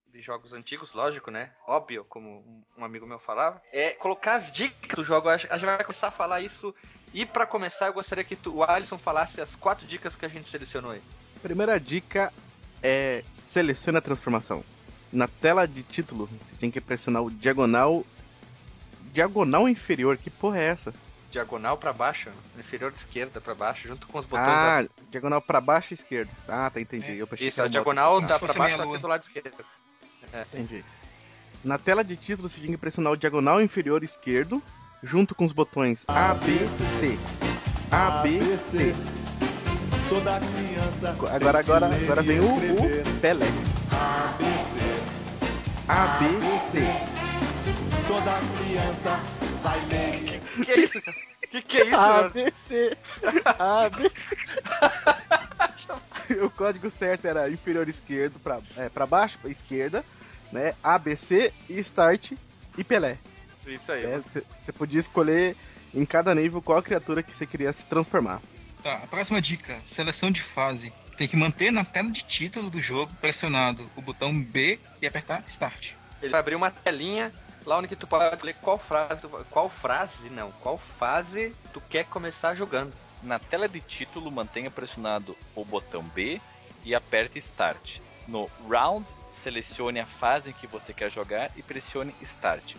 de 0.07 0.21
jogos 0.21 0.53
antigos, 0.53 0.91
lógico, 0.93 1.29
né? 1.31 1.51
Óbvio, 1.67 2.05
como 2.05 2.63
um- 2.77 2.83
amigo 2.83 3.05
meu 3.05 3.19
falava, 3.19 3.61
é 3.71 3.91
colocar 3.91 4.35
as 4.35 4.51
dicas 4.51 4.95
do 4.95 5.03
jogo. 5.03 5.29
A 5.29 5.37
gente 5.37 5.65
vai 5.65 5.83
começar 5.83 6.07
a 6.07 6.11
falar 6.11 6.41
isso. 6.41 6.73
E 7.13 7.25
pra 7.25 7.45
começar, 7.45 7.87
eu 7.87 7.93
gostaria 7.93 8.23
que 8.23 8.35
tu, 8.35 8.55
o 8.55 8.63
Alisson 8.63 8.97
falasse 8.97 9.39
as 9.39 9.53
quatro 9.55 9.85
dicas 9.85 10.15
que 10.15 10.25
a 10.25 10.29
gente 10.29 10.49
selecionou 10.49 10.91
aí. 10.91 11.01
Primeira 11.41 11.79
dica 11.79 12.33
é 12.81 13.23
selecione 13.37 13.97
a 13.99 14.01
transformação. 14.01 14.63
Na 15.11 15.27
tela 15.27 15.67
de 15.67 15.83
título, 15.83 16.25
você 16.25 16.55
tem 16.55 16.71
que 16.71 16.81
pressionar 16.81 17.21
o 17.21 17.29
diagonal. 17.29 18.03
Diagonal 19.13 19.69
inferior, 19.69 20.17
que 20.17 20.29
porra 20.31 20.57
é 20.59 20.65
essa? 20.65 20.91
Diagonal 21.33 21.75
pra 21.77 21.91
baixo, 21.91 22.29
inferior 22.59 22.91
de 22.91 22.99
esquerda 22.99 23.41
pra 23.41 23.55
baixo, 23.55 23.87
junto 23.87 24.05
com 24.05 24.19
os 24.19 24.25
botões. 24.27 24.47
Ah, 24.47 24.83
da- 24.83 24.89
diagonal 25.09 25.41
pra 25.41 25.59
baixo 25.59 25.91
e 25.91 25.95
esquerda. 25.95 26.31
Ah, 26.47 26.69
tá, 26.71 26.79
entendi. 26.79 27.17
Eu 27.17 27.25
pensei 27.25 27.47
Isso, 27.47 27.59
a 27.59 27.67
diagonal 27.67 28.21
da, 28.21 28.37
fosse 28.37 28.55
baixo 28.55 28.77
tá 28.77 28.83
lua. 28.83 28.99
do 28.99 29.07
lado 29.07 29.21
esquerdo. 29.21 29.65
Entendi. 30.53 30.85
Na 31.63 31.79
tela 31.79 32.03
de 32.03 32.15
título, 32.15 32.47
você 32.47 32.61
tem 32.61 32.69
que 32.69 32.77
pressionar 32.77 33.13
o 33.13 33.17
diagonal 33.17 33.59
inferior 33.59 34.03
esquerdo, 34.03 34.61
junto 35.01 35.33
com 35.33 35.43
os 35.43 35.51
botões 35.51 36.05
A, 36.07 36.35
B, 36.35 36.51
C. 36.99 37.17
A, 37.91 38.21
B, 38.21 38.39
C. 38.69 38.93
Toda 40.09 40.39
criança 40.39 41.09
Agora, 41.09 41.59
agora, 41.59 41.85
agora 41.87 42.21
vem 42.21 42.39
o, 42.41 42.45
o 42.45 43.19
Pelé. 43.21 43.47
A, 45.87 46.19
B, 46.19 46.25
C. 46.71 46.79
Toda 48.07 48.39
criança 48.59 49.42
vai 49.63 49.79
ler. 49.85 50.41
Que 50.63 50.71
é 50.71 50.79
isso, 50.79 51.01
cara? 51.01 51.17
Que 51.49 51.61
que 51.61 51.77
é 51.77 51.85
isso, 51.85 51.95
A, 51.95 52.07
mano? 52.07 52.29
B, 52.31 52.53
C. 52.55 52.97
A, 53.57 53.89
B. 53.89 54.11
o 56.43 56.49
código 56.49 56.89
certo 56.89 57.25
era 57.25 57.49
inferior 57.49 57.87
esquerdo 57.87 58.39
pra, 58.39 58.59
é, 58.75 58.89
pra 58.89 59.05
baixo, 59.05 59.39
pra 59.39 59.49
esquerda, 59.49 60.03
né? 60.51 60.75
A, 60.83 60.99
B, 60.99 61.15
C, 61.15 61.53
e 61.69 61.79
Start 61.79 62.33
e 62.77 62.83
Pelé. 62.83 63.17
Isso 63.65 63.91
aí. 63.91 64.03
Você 64.05 64.71
podia 64.73 64.99
escolher 64.99 65.55
em 65.93 66.05
cada 66.05 66.35
nível 66.35 66.61
qual 66.61 66.83
criatura 66.83 67.23
que 67.23 67.33
você 67.33 67.45
queria 67.45 67.71
se 67.71 67.83
transformar. 67.85 68.41
Tá, 68.83 68.95
a 68.95 69.07
próxima 69.07 69.41
dica: 69.41 69.79
seleção 69.95 70.29
de 70.29 70.43
fase. 70.53 70.91
Tem 71.17 71.27
que 71.27 71.37
manter 71.37 71.71
na 71.71 71.85
tela 71.85 72.09
de 72.09 72.23
título 72.23 72.69
do 72.69 72.81
jogo 72.81 73.13
pressionado 73.21 73.89
o 73.95 74.01
botão 74.01 74.37
B 74.37 74.79
e 75.01 75.07
apertar 75.07 75.43
Start. 75.49 75.91
Ele 76.21 76.31
vai 76.31 76.39
abrir 76.39 76.55
uma 76.55 76.71
telinha 76.71 77.31
lá 77.65 77.77
onde 77.77 77.87
que 77.87 77.95
tu 77.95 78.07
pode 78.07 78.45
ler 78.45 78.55
qual 78.55 78.77
frase, 78.77 79.27
qual 79.49 79.69
frase, 79.69 80.29
não, 80.29 80.51
qual 80.61 80.77
fase 80.77 81.55
tu 81.73 81.81
quer 81.81 82.05
começar 82.05 82.55
jogando. 82.55 82.93
Na 83.21 83.39
tela 83.39 83.69
de 83.69 83.79
título, 83.79 84.29
mantenha 84.31 84.69
pressionado 84.69 85.35
o 85.55 85.63
botão 85.63 86.03
B 86.03 86.41
e 86.83 86.93
aperte 86.93 87.39
Start. 87.39 87.99
No 88.27 88.49
Round, 88.69 89.05
selecione 89.31 89.99
a 89.99 90.05
fase 90.05 90.49
em 90.49 90.53
que 90.53 90.67
você 90.67 90.93
quer 90.93 91.09
jogar 91.09 91.49
e 91.55 91.61
pressione 91.61 92.13
Start. 92.21 92.75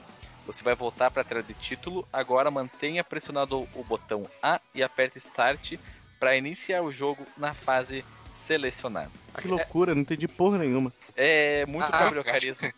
Você 0.46 0.62
vai 0.62 0.74
voltar 0.74 1.10
para 1.10 1.22
a 1.22 1.24
tela 1.24 1.42
de 1.42 1.54
título, 1.54 2.06
agora 2.12 2.50
mantenha 2.50 3.02
pressionado 3.02 3.66
o 3.74 3.84
botão 3.84 4.26
A 4.42 4.60
e 4.74 4.82
aperte 4.82 5.16
Start 5.16 5.74
para 6.20 6.36
iniciar 6.36 6.82
o 6.82 6.92
jogo 6.92 7.24
na 7.36 7.54
fase 7.54 8.04
selecionada. 8.30 9.10
Que 9.38 9.48
loucura, 9.48 9.94
não 9.94 10.02
entendi 10.02 10.28
porra 10.28 10.58
nenhuma. 10.58 10.92
É 11.16 11.64
muito 11.66 11.86
Ah. 11.90 12.10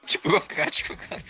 Que 0.06 0.18
burocrático, 0.18 0.96
cara. 0.96 1.24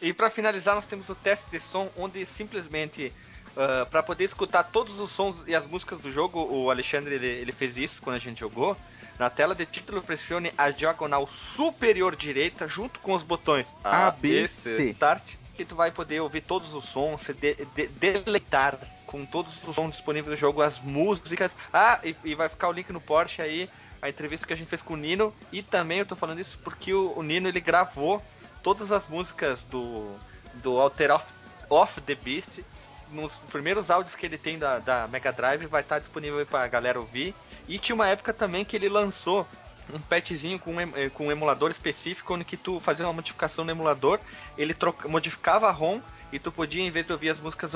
E 0.00 0.12
pra 0.12 0.30
finalizar, 0.30 0.74
nós 0.74 0.86
temos 0.86 1.08
o 1.08 1.14
teste 1.14 1.46
de 1.50 1.60
som, 1.60 1.90
onde 1.96 2.24
simplesmente 2.26 3.12
para 3.54 3.86
pra 3.86 4.02
poder 4.02 4.24
escutar 4.24 4.64
todos 4.64 5.00
os 5.00 5.10
sons 5.10 5.36
e 5.46 5.54
as 5.54 5.66
músicas 5.66 5.98
do 6.02 6.12
jogo, 6.12 6.40
o 6.44 6.70
Alexandre 6.70 7.14
ele, 7.14 7.26
ele 7.26 7.52
fez 7.52 7.78
isso 7.78 8.02
quando 8.02 8.16
a 8.16 8.18
gente 8.20 8.40
jogou. 8.40 8.76
Na 9.18 9.30
tela 9.30 9.54
de 9.54 9.64
título, 9.64 10.02
pressione 10.02 10.52
a 10.58 10.68
diagonal 10.68 11.26
superior 11.56 12.14
direita 12.14 12.68
junto 12.68 13.00
com 13.00 13.14
os 13.14 13.22
botões 13.22 13.66
A, 13.82 14.10
B, 14.10 14.46
C. 14.48 14.90
Start, 14.90 15.22
que 15.54 15.64
tu 15.64 15.74
vai 15.74 15.90
poder 15.90 16.20
ouvir 16.20 16.42
todos 16.42 16.74
os 16.74 16.84
sons, 16.84 17.22
se 17.22 17.32
de- 17.32 17.54
de- 17.74 17.86
deleitar 17.88 18.78
com 19.06 19.24
todos 19.24 19.54
os 19.66 19.74
sons 19.74 19.92
disponíveis 19.92 20.36
do 20.36 20.38
jogo, 20.38 20.60
as 20.60 20.78
músicas. 20.78 21.52
Ah, 21.72 21.98
e, 22.04 22.14
e 22.24 22.34
vai 22.34 22.50
ficar 22.50 22.68
o 22.68 22.72
link 22.72 22.92
no 22.92 23.00
Porsche 23.00 23.40
aí, 23.40 23.70
a 24.02 24.10
entrevista 24.10 24.46
que 24.46 24.52
a 24.52 24.56
gente 24.56 24.68
fez 24.68 24.82
com 24.82 24.92
o 24.92 24.96
Nino. 24.98 25.32
E 25.50 25.62
também 25.62 26.00
eu 26.00 26.06
tô 26.06 26.14
falando 26.14 26.40
isso 26.40 26.58
porque 26.62 26.92
o, 26.92 27.14
o 27.16 27.22
Nino 27.22 27.48
ele 27.48 27.60
gravou 27.60 28.22
todas 28.66 28.90
as 28.90 29.06
músicas 29.06 29.62
do, 29.70 30.16
do 30.54 30.80
Alter 30.80 31.14
of, 31.14 31.24
of 31.70 32.00
the 32.00 32.16
Beast. 32.16 32.64
Nos 33.12 33.32
primeiros 33.52 33.88
áudios 33.92 34.16
que 34.16 34.26
ele 34.26 34.36
tem 34.36 34.58
da, 34.58 34.80
da 34.80 35.06
Mega 35.06 35.32
Drive 35.32 35.66
vai 35.66 35.82
estar 35.82 36.00
disponível 36.00 36.40
aí 36.40 36.44
pra 36.44 36.66
galera 36.66 36.98
ouvir. 36.98 37.32
E 37.68 37.78
tinha 37.78 37.94
uma 37.94 38.08
época 38.08 38.32
também 38.32 38.64
que 38.64 38.74
ele 38.74 38.88
lançou 38.88 39.46
um 39.94 40.00
patchzinho 40.00 40.58
com 40.58 40.80
eh, 40.80 41.08
com 41.14 41.28
um 41.28 41.30
emulador 41.30 41.70
específico, 41.70 42.34
onde 42.34 42.44
que 42.44 42.56
tu 42.56 42.80
fazia 42.80 43.06
uma 43.06 43.12
modificação 43.12 43.64
no 43.64 43.70
emulador, 43.70 44.18
ele 44.58 44.74
troca, 44.74 45.06
modificava 45.06 45.68
a 45.68 45.70
ROM 45.70 46.00
e 46.32 46.40
tu 46.40 46.50
podia, 46.50 46.82
em 46.82 46.90
vez 46.90 47.06
de 47.06 47.12
ouvir 47.12 47.30
as 47.30 47.38
músicas 47.38 47.70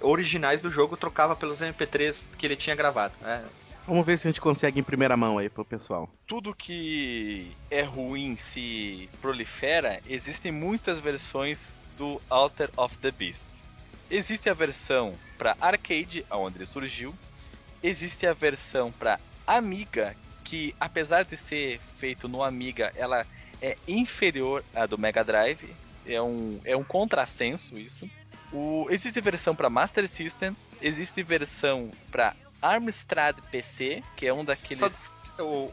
originais 0.00 0.58
do 0.58 0.70
jogo, 0.70 0.96
trocava 0.96 1.36
pelos 1.36 1.58
MP3 1.58 2.16
que 2.38 2.46
ele 2.46 2.56
tinha 2.56 2.74
gravado. 2.74 3.12
né? 3.20 3.44
Vamos 3.86 4.06
ver 4.06 4.18
se 4.18 4.26
a 4.26 4.30
gente 4.30 4.40
consegue 4.40 4.80
em 4.80 4.82
primeira 4.82 5.14
mão 5.14 5.36
aí 5.36 5.50
pro 5.50 5.64
pessoal. 5.64 6.08
tudo 6.26 6.54
que 6.54 7.52
é 7.70 7.82
ruim 7.82 8.34
se 8.36 9.10
prolifera, 9.20 10.00
existem 10.08 10.50
muitas 10.50 10.98
versões 10.98 11.76
do 11.96 12.20
Alter 12.30 12.70
of 12.78 12.96
the 12.98 13.10
Beast. 13.10 13.44
Existe 14.10 14.48
a 14.48 14.54
versão 14.54 15.14
para 15.36 15.56
arcade, 15.60 16.24
aonde 16.30 16.56
ele 16.58 16.66
surgiu. 16.66 17.14
Existe 17.82 18.26
a 18.26 18.32
versão 18.32 18.90
para 18.90 19.20
Amiga, 19.46 20.16
que 20.42 20.74
apesar 20.80 21.24
de 21.24 21.36
ser 21.36 21.78
feito 21.98 22.26
no 22.26 22.42
Amiga, 22.42 22.90
ela 22.96 23.26
é 23.60 23.76
inferior 23.86 24.64
à 24.74 24.86
do 24.86 24.96
Mega 24.96 25.22
Drive. 25.22 25.74
É 26.06 26.20
um, 26.22 26.58
é 26.64 26.74
um 26.74 26.84
contrassenso 26.84 27.78
isso. 27.78 28.08
O, 28.50 28.86
existe 28.88 29.20
versão 29.20 29.54
para 29.54 29.68
Master 29.68 30.08
System, 30.08 30.56
existe 30.80 31.22
versão 31.22 31.90
para 32.10 32.34
Amstrad 32.72 33.36
PC, 33.50 34.02
que 34.16 34.26
é 34.26 34.32
um 34.32 34.44
daqueles 34.44 34.80
Só- 34.80 35.14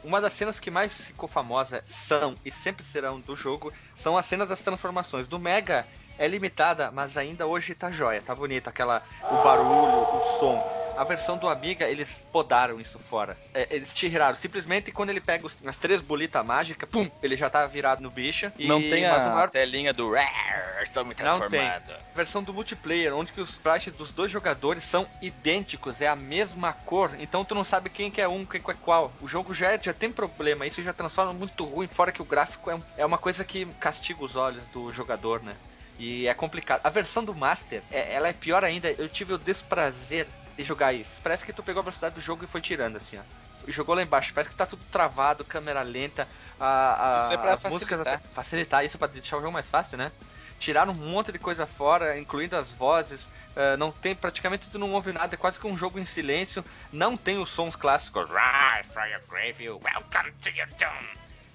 uma 0.03 0.19
das 0.19 0.33
cenas 0.33 0.59
que 0.59 0.71
mais 0.71 0.91
ficou 0.93 1.29
famosa 1.29 1.83
são 1.87 2.33
e 2.43 2.51
sempre 2.51 2.83
serão 2.83 3.19
do 3.19 3.35
jogo 3.35 3.71
são 3.95 4.17
as 4.17 4.25
cenas 4.25 4.49
das 4.49 4.59
transformações. 4.59 5.27
Do 5.27 5.37
Mega 5.37 5.85
é 6.17 6.27
limitada, 6.27 6.89
mas 6.91 7.15
ainda 7.15 7.45
hoje 7.45 7.75
tá 7.75 7.91
jóia, 7.91 8.21
tá 8.21 8.33
bonita. 8.33 8.71
Aquela, 8.71 9.03
o 9.23 9.43
barulho, 9.43 9.99
o 10.01 10.39
som. 10.39 10.80
A 11.01 11.03
versão 11.03 11.35
do 11.35 11.49
Amiga, 11.49 11.89
eles 11.89 12.07
podaram 12.31 12.79
isso 12.79 12.99
fora. 12.99 13.35
É, 13.55 13.67
eles 13.71 13.91
tiraram. 13.91 14.37
Simplesmente 14.37 14.91
quando 14.91 15.09
ele 15.09 15.19
pega 15.19 15.47
os, 15.47 15.57
as 15.65 15.75
três 15.75 15.99
bolitas 15.99 16.45
mágicas, 16.45 16.87
pum, 16.87 17.09
ele 17.23 17.35
já 17.35 17.49
tá 17.49 17.65
virado 17.65 18.03
no 18.03 18.11
bicho. 18.11 18.51
E, 18.55 18.67
Não 18.67 18.79
tem 18.79 19.07
a 19.07 19.17
maior 19.17 19.49
telinha 19.49 19.91
do 19.91 20.13
"Rar, 20.13 20.83
estou 20.83 21.03
me 21.03 21.15
Não 21.15 21.39
tem. 21.39 21.49
transformando. 21.49 21.95
versão 22.13 22.43
do 22.43 22.53
multiplayer, 22.53 23.15
onde 23.15 23.31
que 23.33 23.41
os 23.41 23.49
sprites 23.49 23.91
dos 23.95 24.11
dois 24.11 24.31
jogadores 24.31 24.83
são 24.83 25.07
idênticos, 25.23 25.99
é 26.03 26.07
a 26.07 26.15
mesma 26.15 26.71
cor, 26.71 27.09
então 27.17 27.43
tu 27.43 27.55
não 27.55 27.63
sabe 27.63 27.89
quem 27.89 28.11
que 28.11 28.21
é 28.21 28.27
um, 28.27 28.45
quem 28.45 28.61
que 28.61 28.69
é 28.69 28.75
qual. 28.75 29.11
O 29.21 29.27
jogo 29.27 29.55
já, 29.55 29.71
é- 29.71 29.79
já 29.81 29.93
tem 29.93 30.11
problema, 30.11 30.67
isso 30.67 30.83
já 30.83 30.93
transforma 30.93 31.33
muito 31.33 31.65
ruim, 31.65 31.87
fora 31.87 32.11
que 32.11 32.21
o 32.21 32.25
gráfico 32.25 32.69
é, 32.69 32.75
um- 32.75 32.83
é 32.95 33.03
uma 33.03 33.17
coisa 33.17 33.43
que 33.43 33.65
castiga 33.79 34.23
os 34.23 34.35
olhos 34.35 34.61
do 34.71 34.93
jogador, 34.93 35.41
né? 35.41 35.55
E 35.97 36.27
é 36.27 36.33
complicado. 36.35 36.81
A 36.83 36.89
versão 36.89 37.23
do 37.23 37.33
Master, 37.33 37.81
é- 37.91 38.13
ela 38.13 38.27
é 38.27 38.33
pior 38.33 38.63
ainda, 38.63 38.91
eu 38.99 39.09
tive 39.09 39.33
o 39.33 39.37
desprazer 39.39 40.27
de 40.57 40.63
jogar 40.63 40.93
isso. 40.93 41.21
Parece 41.21 41.43
que 41.43 41.53
tu 41.53 41.63
pegou 41.63 41.79
a 41.81 41.83
velocidade 41.83 42.15
do 42.15 42.21
jogo 42.21 42.43
e 42.43 42.47
foi 42.47 42.61
tirando, 42.61 42.97
assim, 42.97 43.17
ó. 43.17 43.21
E 43.67 43.71
jogou 43.71 43.93
lá 43.95 44.01
embaixo, 44.01 44.33
parece 44.33 44.49
que 44.51 44.57
tá 44.57 44.65
tudo 44.65 44.83
travado, 44.91 45.45
câmera 45.45 45.81
lenta, 45.83 46.27
a, 46.59 47.17
a, 47.19 47.23
Isso 47.23 47.31
é 47.33 47.37
pra 47.37 47.53
as 47.53 47.63
músicas 47.63 47.89
facilitar. 47.99 48.13
até- 48.15 48.27
facilitar 48.33 48.85
isso 48.85 48.97
pra 48.97 49.07
deixar 49.07 49.37
o 49.37 49.41
jogo 49.41 49.53
mais 49.53 49.67
fácil, 49.67 49.97
né? 49.97 50.11
Tiraram 50.59 50.91
um 50.93 50.95
monte 50.95 51.31
de 51.31 51.39
coisa 51.39 51.65
fora, 51.65 52.17
incluindo 52.17 52.55
as 52.55 52.69
vozes. 52.71 53.25
eh, 53.55 53.75
não 53.77 53.91
tem 53.91 54.15
praticamente 54.15 54.65
tu 54.71 54.79
não 54.79 54.91
ouve 54.93 55.11
nada, 55.11 55.35
é 55.35 55.37
quase 55.37 55.59
que 55.59 55.67
um 55.67 55.75
jogo 55.77 55.99
em 55.99 56.05
silêncio. 56.05 56.63
Não 56.91 57.17
tem 57.17 57.37
os 57.37 57.49
sons 57.49 57.75
clássicos. 57.75 58.27
Rise 58.29 58.89
from 58.93 59.05
your 59.05 59.21
grave, 59.29 59.69
welcome 59.69 60.31
to 60.41 60.49
your 60.49 60.69
tomb. 60.77 61.07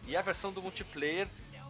E 0.06 0.14
a 0.16 0.20
versão 0.22 0.52
do 0.52 0.60
multiplayer 0.62 1.26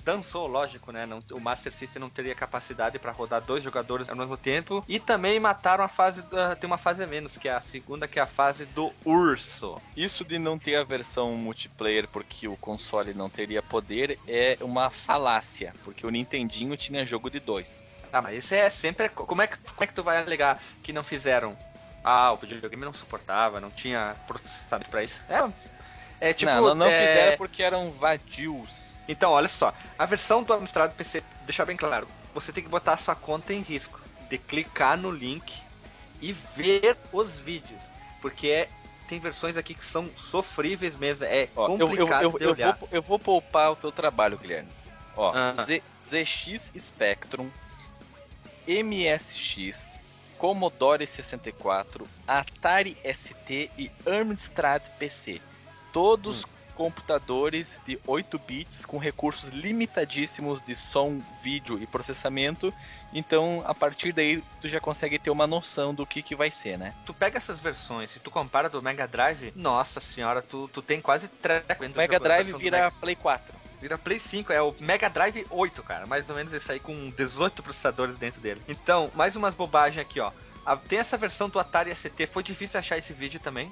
dançou, 0.07 0.47
lógico, 0.47 0.93
né? 0.93 1.05
Não- 1.05 1.19
o 1.33 1.41
Master 1.41 1.75
System 1.75 2.01
não 2.01 2.09
teria 2.09 2.33
capacidade 2.35 2.97
para 2.97 3.11
rodar 3.11 3.43
dois 3.43 3.63
jogadores 3.63 4.09
ao 4.09 4.15
mesmo 4.15 4.37
tempo. 4.37 4.85
E 4.89 5.01
também 5.01 5.41
mataram 5.41 5.83
a 5.83 5.89
fase 5.89 6.23
da, 6.23 6.55
tem 6.55 6.69
uma 6.69 6.79
fase 6.79 7.03
a 7.03 7.07
menos, 7.09 7.37
que 7.37 7.49
é 7.49 7.53
a 7.53 7.61
segunda, 7.61 8.07
que 8.07 8.21
é 8.21 8.23
a 8.23 8.27
fase 8.27 8.65
do 8.67 8.93
urso. 9.05 9.83
Isso 9.97 10.25
de 10.25 10.39
não 10.39 10.57
ter 10.57 10.77
a 10.77 10.85
versão 10.85 11.33
multiplayer 11.33 12.07
porque 12.07 12.47
o 12.47 12.57
console 12.57 13.13
não 13.13 13.29
teria 13.29 13.61
poder 13.61 14.17
é 14.29 14.57
uma 14.61 14.91
falácia, 14.91 15.75
porque 15.85 16.07
o 16.07 16.11
Nintendinho 16.11 16.77
tinha 16.77 17.05
jogo 17.05 17.29
de 17.29 17.41
dois. 17.41 17.85
Ah, 18.13 18.23
mas 18.23 18.39
isso 18.39 18.55
é 18.55 18.71
sempre. 18.71 19.09
Como 19.09 19.43
é 19.43 19.49
que, 19.49 19.59
como 19.59 19.83
é 19.83 19.87
que 19.89 19.95
tu 19.95 20.05
vai 20.05 20.23
alegar 20.23 20.63
que 20.85 20.93
não 20.93 21.03
fizeram? 21.03 21.59
Ah, 22.05 22.33
o 22.33 22.37
videogame 22.37 22.85
não 22.85 22.95
suportava, 22.95 23.61
não 23.61 23.71
tinha 23.73 24.15
processamento 24.29 24.89
pra 24.89 25.03
isso. 25.03 25.21
É, 25.29 26.29
é 26.29 26.33
tipo. 26.33 26.51
não, 26.53 26.63
não, 26.69 26.75
não 26.77 26.87
é, 26.87 27.07
fizeram 27.09 27.37
porque 27.37 27.61
eram 27.61 27.91
vadios. 27.91 28.86
Então, 29.09 29.31
olha 29.33 29.49
só. 29.49 29.73
A 29.99 30.05
versão 30.07 30.43
do 30.43 30.53
Amstrad 30.53 30.93
PC, 30.93 31.23
deixar 31.45 31.65
bem 31.65 31.77
claro, 31.77 32.09
você 32.35 32.53
tem 32.53 32.63
que 32.65 32.69
botar 32.71 32.95
a 32.95 32.99
sua 32.99 33.15
conta 33.15 33.53
em 33.53 33.61
risco. 33.61 34.01
De 34.29 34.39
clicar 34.39 34.97
no 34.99 35.11
link 35.11 35.55
e 36.21 36.33
ver 36.57 36.97
os 37.13 37.31
vídeos. 37.31 37.81
Porque 38.21 38.49
é- 38.49 38.69
tem 39.09 39.21
versões 39.21 39.57
aqui 39.57 39.73
que 39.75 39.85
são 39.85 40.11
sofríveis 40.31 40.97
mesmo. 40.97 41.25
É 41.25 41.49
Ó, 41.55 41.69
eu, 41.69 41.79
complicado 41.79 42.23
eu, 42.25 42.31
eu, 42.33 42.39
de 42.39 42.45
eu, 42.45 42.51
olhar. 42.51 42.77
vou, 42.77 42.89
eu 42.91 43.03
vou 43.03 43.19
poupar 43.21 43.71
o 43.71 43.77
teu 43.77 43.93
trabalho, 43.93 44.37
Guilherme. 44.37 44.69
Ó, 45.17 45.33
Ah. 45.33 45.55
Z- 45.65 45.83
ZX 46.03 46.73
Spectrum, 46.77 47.49
MSX, 48.67 49.99
Commodore 50.39 51.07
64, 51.07 52.07
Atari 52.27 52.97
ST 53.05 53.71
e 53.79 53.91
Amstrad 54.07 54.83
PC. 54.99 55.41
Todos 55.93 56.45
Hum. 56.45 56.49
Computadores 56.77 57.81
de 57.87 57.99
8 58.07 58.39
bits 58.39 58.85
com 58.85 58.99
recursos 58.99 59.49
limitadíssimos 59.51 60.63
de 60.63 60.75
som, 60.75 61.21
vídeo 61.43 61.81
e 61.83 61.87
processamento. 61.87 62.73
Então, 63.13 63.63
a 63.67 63.75
partir 63.75 64.13
daí, 64.13 64.43
tu 64.61 64.69
já 64.69 64.79
consegue 64.81 65.19
ter 65.19 65.31
uma 65.31 65.47
noção 65.47 65.95
do 65.95 66.05
que, 66.07 66.23
que 66.23 66.37
vai 66.37 66.51
ser, 66.51 66.77
né? 66.79 66.95
Tu 67.07 67.15
pega 67.15 67.39
essas 67.39 67.59
versões 67.61 68.15
e 68.15 68.21
tu 68.21 68.31
compara 68.31 68.69
do 68.69 68.83
Mega 68.83 69.07
Drive, 69.09 69.53
nossa 69.57 70.01
senhora, 70.01 70.43
tu, 70.43 70.69
tu 70.73 70.83
tem 70.83 71.01
quase 71.01 71.27
O 71.27 71.97
Mega 71.97 72.21
Drive 72.21 72.53
vira 72.59 72.77
Mega- 72.79 72.91
Play 72.93 73.17
4. 73.17 73.55
Vira 73.81 73.99
Play 73.99 74.19
5, 74.19 74.53
é 74.53 74.61
o 74.63 74.75
Mega 74.81 75.09
Drive 75.09 75.47
8, 75.51 75.83
cara. 75.83 76.07
Mais 76.07 76.29
ou 76.29 76.35
menos 76.37 76.53
esse 76.53 76.71
aí 76.73 76.81
com 76.81 77.11
18 77.11 77.63
processadores 77.63 78.17
dentro 78.19 78.41
dele. 78.41 78.61
Então, 78.69 79.11
mais 79.15 79.37
umas 79.37 79.55
bobagens 79.55 80.01
aqui, 80.01 80.19
ó. 80.21 80.31
Tem 80.89 80.99
essa 80.99 81.17
versão 81.17 81.49
do 81.49 81.61
Atari 81.61 81.95
ST, 81.95 82.27
foi 82.33 82.43
difícil 82.43 82.79
achar 82.81 82.99
esse 82.99 83.13
vídeo 83.13 83.39
também. 83.39 83.71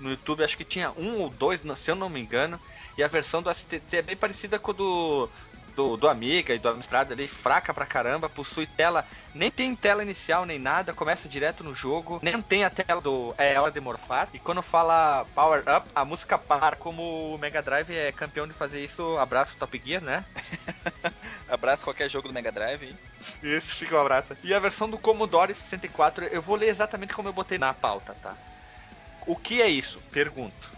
No 0.00 0.10
YouTube, 0.10 0.44
acho 0.44 0.56
que 0.56 0.64
tinha 0.64 0.90
um 0.92 1.20
ou 1.20 1.30
dois, 1.30 1.60
se 1.78 1.90
eu 1.90 1.94
não 1.94 2.08
me 2.08 2.20
engano. 2.20 2.60
E 2.96 3.02
a 3.02 3.08
versão 3.08 3.42
do 3.42 3.52
STT 3.54 3.96
é 3.96 4.02
bem 4.02 4.16
parecida 4.16 4.58
com 4.58 4.70
o 4.70 4.74
do, 4.74 5.30
do, 5.74 5.96
do 5.96 6.08
Amiga 6.08 6.54
e 6.54 6.58
do 6.58 6.68
Amstrad 6.68 7.10
ali, 7.10 7.26
fraca 7.26 7.72
pra 7.72 7.86
caramba, 7.86 8.28
possui 8.28 8.66
tela, 8.66 9.06
nem 9.34 9.50
tem 9.50 9.74
tela 9.74 10.02
inicial 10.02 10.44
nem 10.44 10.58
nada, 10.58 10.92
começa 10.92 11.28
direto 11.28 11.64
no 11.64 11.74
jogo, 11.74 12.20
nem 12.22 12.40
tem 12.42 12.64
a 12.64 12.70
tela 12.70 13.00
do 13.00 13.34
É 13.38 13.58
Hora 13.58 13.72
de 13.72 13.80
Morfar, 13.80 14.28
e 14.32 14.38
quando 14.38 14.62
fala 14.62 15.26
Power 15.34 15.60
Up, 15.60 15.88
a 15.94 16.04
música 16.04 16.38
para, 16.38 16.76
como 16.76 17.34
o 17.34 17.38
Mega 17.38 17.62
Drive 17.62 17.90
é 17.90 18.12
campeão 18.12 18.46
de 18.46 18.52
fazer 18.52 18.84
isso, 18.84 19.16
abraço 19.18 19.56
Top 19.58 19.80
Gear, 19.84 20.02
né? 20.02 20.24
Abraço 21.48 21.84
qualquer 21.84 22.08
jogo 22.08 22.28
do 22.28 22.34
Mega 22.34 22.50
Drive. 22.50 22.82
hein? 22.82 22.96
Isso, 23.42 23.74
fica 23.74 23.94
um 23.96 24.00
abraço. 24.00 24.34
E 24.42 24.54
a 24.54 24.58
versão 24.58 24.88
do 24.88 24.96
Commodore 24.96 25.54
64, 25.54 26.24
eu 26.26 26.40
vou 26.40 26.56
ler 26.56 26.68
exatamente 26.68 27.12
como 27.12 27.28
eu 27.28 27.32
botei 27.32 27.58
na 27.58 27.74
pauta, 27.74 28.16
tá? 28.22 28.34
O 29.26 29.36
que 29.36 29.62
é 29.62 29.68
isso? 29.68 29.98
Pergunto. 30.10 30.70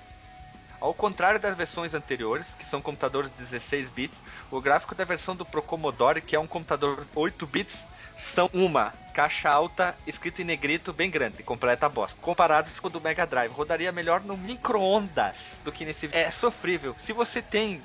Ao 0.80 0.92
contrário 0.92 1.40
das 1.40 1.57
versões 1.57 1.95
anteriores, 1.95 2.47
que 2.59 2.66
são 2.66 2.80
computadores 2.82 3.30
16 3.38 3.88
bits, 3.90 4.18
o 4.51 4.61
gráfico 4.61 4.95
da 4.95 5.05
versão 5.05 5.34
do 5.34 5.45
Pro 5.45 5.62
Commodore, 5.62 6.20
que 6.20 6.36
é 6.36 6.40
um 6.40 6.47
computador 6.47 7.07
8 7.14 7.47
bits, 7.47 7.78
são 8.18 8.51
uma 8.53 8.92
caixa 9.14 9.49
alta 9.49 9.97
escrito 10.07 10.42
em 10.42 10.45
negrito 10.45 10.92
bem 10.92 11.11
grande, 11.11 11.42
completa 11.42 11.88
bosta. 11.88 12.18
Comparados 12.20 12.78
com 12.80 12.88
o 12.88 12.90
do 12.90 13.01
Mega 13.01 13.26
Drive, 13.26 13.51
rodaria 13.53 13.90
melhor 13.92 14.20
no 14.20 14.36
micro-ondas 14.36 15.36
do 15.64 15.72
que 15.72 15.84
nesse. 15.84 16.09
É 16.12 16.30
sofrível. 16.30 16.95
Se 17.01 17.12
você 17.12 17.40
tem 17.40 17.80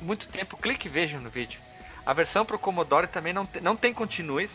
muito 0.00 0.28
tempo, 0.28 0.56
clique 0.56 0.86
e 0.86 0.90
veja 0.90 1.18
no 1.18 1.30
vídeo. 1.30 1.60
A 2.06 2.12
versão 2.14 2.44
pro 2.46 2.58
Commodore 2.58 3.06
também 3.08 3.32
não, 3.32 3.44
te- 3.44 3.60
não 3.60 3.76
tem 3.76 3.92
continues. 3.92 4.50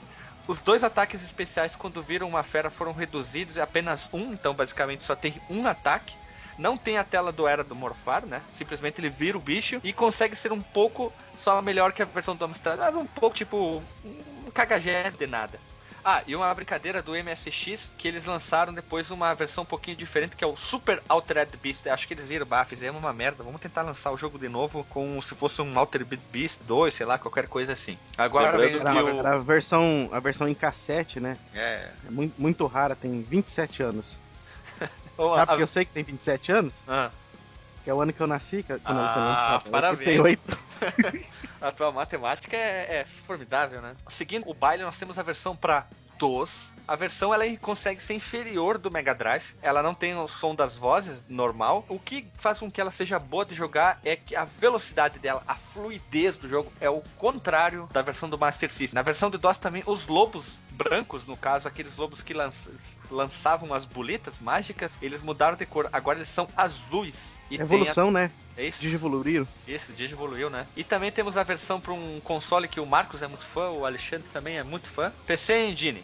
Os 0.48 0.62
dois 0.62 0.84
ataques 0.84 1.24
especiais, 1.24 1.76
quando 1.76 2.02
viram 2.02 2.28
uma 2.28 2.43
fera, 2.43 2.70
foram 2.70 2.91
reduzidos. 2.91 3.58
É 3.58 3.62
apenas 3.62 4.08
um, 4.14 4.34
então 4.34 4.54
basicamente 4.54 5.04
só 5.04 5.16
tem 5.16 5.41
um 5.50 5.66
ataque. 5.66 6.16
Não 6.58 6.78
tem 6.78 6.98
a 6.98 7.04
tela 7.04 7.32
do 7.32 7.48
Era 7.48 7.64
do 7.64 7.76
Morfar, 7.76 8.26
né? 8.26 8.41
Simplesmente 8.58 9.02
ele 9.02 9.10
vira 9.10 9.38
o 9.38 9.41
bicho 9.41 9.82
e 9.84 9.91
consegue 9.91 10.36
ser 10.36 10.54
um 10.54 10.62
pouco 10.62 11.12
só 11.38 11.62
melhor 11.62 11.91
que 11.91 12.02
a 12.02 12.06
versão 12.06 12.36
do 12.36 12.46
Amstrad, 12.46 12.80
mas 12.80 12.96
um 12.96 13.06
pouco 13.06 13.36
tipo 13.36 13.84
um 14.04 14.52
cagajé 14.52 15.12
de 15.12 15.28
nada. 15.28 15.60
Ah, 16.08 16.22
e 16.28 16.36
uma 16.36 16.53
brincadeira 16.53 17.01
do 17.01 17.14
MSX 17.16 17.80
que 17.97 18.08
eles 18.08 18.26
lançaram 18.26 18.72
depois 18.72 19.10
uma 19.10 19.34
versão 19.34 19.64
um 19.64 19.66
pouquinho 19.66 19.97
diferente 19.97 20.36
que 20.36 20.43
é 20.43 20.47
o 20.47 20.56
Super 20.56 21.01
Altered 21.10 21.58
Beast. 21.58 21.88
Acho 21.88 22.08
que 22.08 22.14
eles 22.14 22.28
viram, 22.28 22.45
bah, 22.45 22.64
fizemos 22.64 23.01
uma 23.01 23.12
merda. 23.12 23.43
Vamos 23.43 23.60
tentar 23.60 23.82
lançar 23.82 24.12
o 24.12 24.18
jogo 24.18 24.38
de 24.38 24.47
novo 24.47 24.84
com 24.91 25.20
se 25.24 25.34
fosse 25.34 25.64
um 25.64 25.80
Altered 25.80 26.16
Beast 26.32 26.60
2, 26.68 26.93
sei 26.93 27.08
lá, 27.08 27.18
qualquer 27.18 27.47
coisa 27.47 27.74
assim. 27.74 27.97
Agora 28.16 28.56
vem- 28.56 28.76
o- 28.76 29.26
a 29.28 29.38
versão, 29.39 30.08
a 30.12 30.20
versão 30.20 30.47
em 30.47 30.53
cassete, 30.53 31.20
né? 31.20 31.39
é. 31.56 31.89
É 32.08 32.12
muito, 32.12 32.39
muito 32.39 32.68
rara, 32.68 32.95
tem 32.95 33.24
27 33.24 33.82
anos. 33.82 34.16
Sabe 35.18 35.41
a- 35.41 35.45
porque 35.47 35.64
eu 35.64 35.68
sei 35.68 35.86
que 35.86 35.91
tem 35.91 36.03
27 36.03 36.51
anos? 36.51 36.84
ah, 36.88 37.10
Que 37.84 37.89
é 37.89 37.93
o 37.95 37.99
ano 37.99 38.14
que 38.14 38.22
eu 38.22 38.28
nasci, 38.28 38.58
que, 38.62 38.78
quando 38.78 38.82
Ah, 38.99 39.14
eu 39.16 39.51
nasci. 39.53 39.70
parabéns. 39.70 40.06
Tem 40.06 40.20
8. 40.20 40.64
a 41.61 41.71
tua 41.71 41.91
matemática 41.91 42.55
é, 42.55 43.01
é 43.01 43.05
formidável, 43.26 43.82
né? 43.82 43.95
Seguindo 44.09 44.49
o 44.49 44.53
baile, 44.53 44.84
nós 44.84 44.97
temos 44.97 45.17
a 45.17 45.23
versão 45.23 45.55
para 45.55 45.86
DOS. 46.17 46.73
A 46.88 46.95
versão 46.95 47.34
ela 47.34 47.43
consegue 47.57 48.01
ser 48.01 48.13
inferior 48.13 48.78
do 48.78 48.91
Mega 48.91 49.13
Drive. 49.15 49.55
Ela 49.61 49.82
não 49.82 49.93
tem 49.95 50.15
o 50.15 50.28
som 50.28 50.53
das 50.53 50.73
vozes 50.76 51.26
normal. 51.28 51.84
O 51.89 51.97
que 51.99 52.28
faz 52.39 52.59
com 52.59 52.69
que 52.69 52.80
ela 52.80 52.91
seja 52.91 53.17
boa 53.17 53.43
de 53.43 53.55
jogar 53.55 53.99
é 54.05 54.15
que 54.15 54.36
a 54.36 54.45
velocidade 54.45 55.17
dela, 55.17 55.41
a 55.47 55.55
fluidez 55.55 56.36
do 56.38 56.47
jogo 56.47 56.71
é 56.80 56.89
o 56.89 57.01
contrário 57.17 57.89
da 57.91 58.01
versão 58.03 58.30
do 58.30 58.38
Master 58.38 58.69
System. 58.71 58.93
Na 58.93 59.01
versão 59.01 59.30
do 59.32 59.38
DOS 59.39 59.57
também 59.57 59.82
os 59.86 60.05
lobos 60.07 60.45
brancos, 60.71 61.26
no 61.26 61.36
caso 61.36 61.67
aqueles 61.67 61.95
lobos 61.97 62.21
que 62.21 62.34
lança- 62.36 62.69
lançavam 63.09 63.73
as 63.73 63.84
bolitas 63.84 64.36
mágicas, 64.39 64.91
eles 65.01 65.21
mudaram 65.23 65.57
de 65.57 65.65
cor. 65.65 65.89
Agora 65.91 66.19
eles 66.19 66.30
são 66.30 66.47
azuis. 66.55 67.15
E 67.49 67.57
tem 67.57 67.61
a- 67.61 67.63
Evolução, 67.63 68.11
né? 68.11 68.32
É 68.58 68.64
isso? 68.66 68.80
Digivoluíram. 68.80 69.47
Esse 69.68 69.91
Digivoluiu, 69.91 70.49
né? 70.49 70.66
E 70.76 70.84
também 70.84 71.12
temos 71.12 71.36
a 71.38 71.43
versão 71.43 71.80
para 71.82 71.91
um 71.93 72.20
console 72.24 72.68
que 72.68 72.80
o 72.80 72.86
Marcos 72.86 73.22
é 73.22 73.28
muito 73.28 73.45
fã, 73.45 73.70
o 73.70 73.86
Alexandre 73.86 74.28
também 74.32 74.58
é 74.58 74.64
muito 74.64 74.88
fã. 74.88 75.12
PC 75.28 75.68
Engine. 75.68 76.03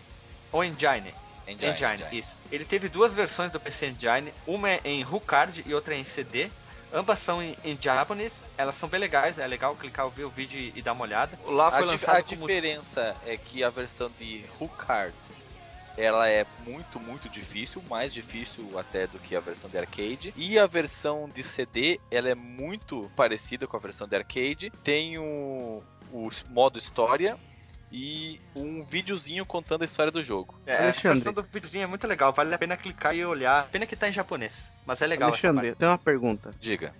Ou 0.51 0.63
Engine. 0.63 1.13
Engine, 1.47 1.71
Engine, 1.71 1.93
Engine. 1.93 2.19
isso. 2.19 2.29
Ele 2.51 2.65
teve 2.65 2.89
duas 2.89 3.13
versões 3.13 3.51
do 3.51 3.59
PC 3.59 3.87
Engine, 3.87 4.33
uma 4.45 4.69
é 4.69 4.81
em 4.83 5.03
HuCard 5.03 5.63
e 5.65 5.73
outra 5.73 5.93
é 5.95 5.97
em 5.97 6.03
CD. 6.03 6.49
Ambas 6.93 7.19
são 7.19 7.41
em, 7.41 7.55
em 7.63 7.77
japonês, 7.81 8.45
elas 8.57 8.75
são 8.77 8.89
bem 8.89 8.99
legais, 8.99 9.39
é 9.39 9.47
legal 9.47 9.73
clicar, 9.75 10.09
ver 10.09 10.25
o 10.25 10.29
vídeo 10.29 10.59
e, 10.59 10.73
e 10.75 10.81
dar 10.81 10.91
uma 10.91 11.03
olhada. 11.03 11.39
Lá 11.45 11.69
A, 11.69 11.71
foi 11.71 11.79
dif- 11.83 11.91
lançado 11.91 12.17
a 12.17 12.23
como... 12.23 12.41
diferença 12.41 13.15
é 13.25 13.37
que 13.37 13.63
a 13.63 13.69
versão 13.69 14.11
de 14.19 14.43
Hookard 14.59 15.13
ela 15.97 16.27
é 16.27 16.45
muito, 16.65 16.99
muito 16.99 17.29
difícil, 17.29 17.81
mais 17.89 18.13
difícil 18.13 18.77
até 18.77 19.07
do 19.07 19.19
que 19.19 19.35
a 19.35 19.39
versão 19.39 19.69
de 19.69 19.77
arcade. 19.77 20.33
E 20.35 20.57
a 20.57 20.65
versão 20.65 21.29
de 21.33 21.43
CD, 21.43 21.99
ela 22.09 22.29
é 22.29 22.35
muito 22.35 23.09
parecida 23.15 23.67
com 23.67 23.77
a 23.77 23.79
versão 23.79 24.07
de 24.07 24.15
arcade. 24.15 24.71
Tem 24.83 25.17
o, 25.17 25.83
o 26.11 26.29
modo 26.49 26.77
história 26.77 27.37
e 27.91 28.39
um 28.55 28.83
videozinho 28.83 29.45
contando 29.45 29.81
a 29.81 29.85
história 29.85 30.11
do 30.11 30.23
jogo. 30.23 30.55
É, 30.65 30.75
a 30.75 30.83
Alexandre. 30.83 31.19
versão 31.19 31.33
do 31.33 31.43
videozinho 31.43 31.83
é 31.83 31.87
muito 31.87 32.07
legal, 32.07 32.31
vale 32.31 32.53
a 32.53 32.57
pena 32.57 32.77
clicar 32.77 33.15
e 33.15 33.25
olhar. 33.25 33.67
Pena 33.67 33.85
que 33.85 33.95
tá 33.95 34.07
em 34.07 34.13
japonês, 34.13 34.53
mas 34.85 35.01
é 35.01 35.07
legal. 35.07 35.29
Alexandre, 35.29 35.75
tem 35.75 35.87
uma 35.87 35.97
pergunta. 35.97 36.51
Diga. 36.59 36.93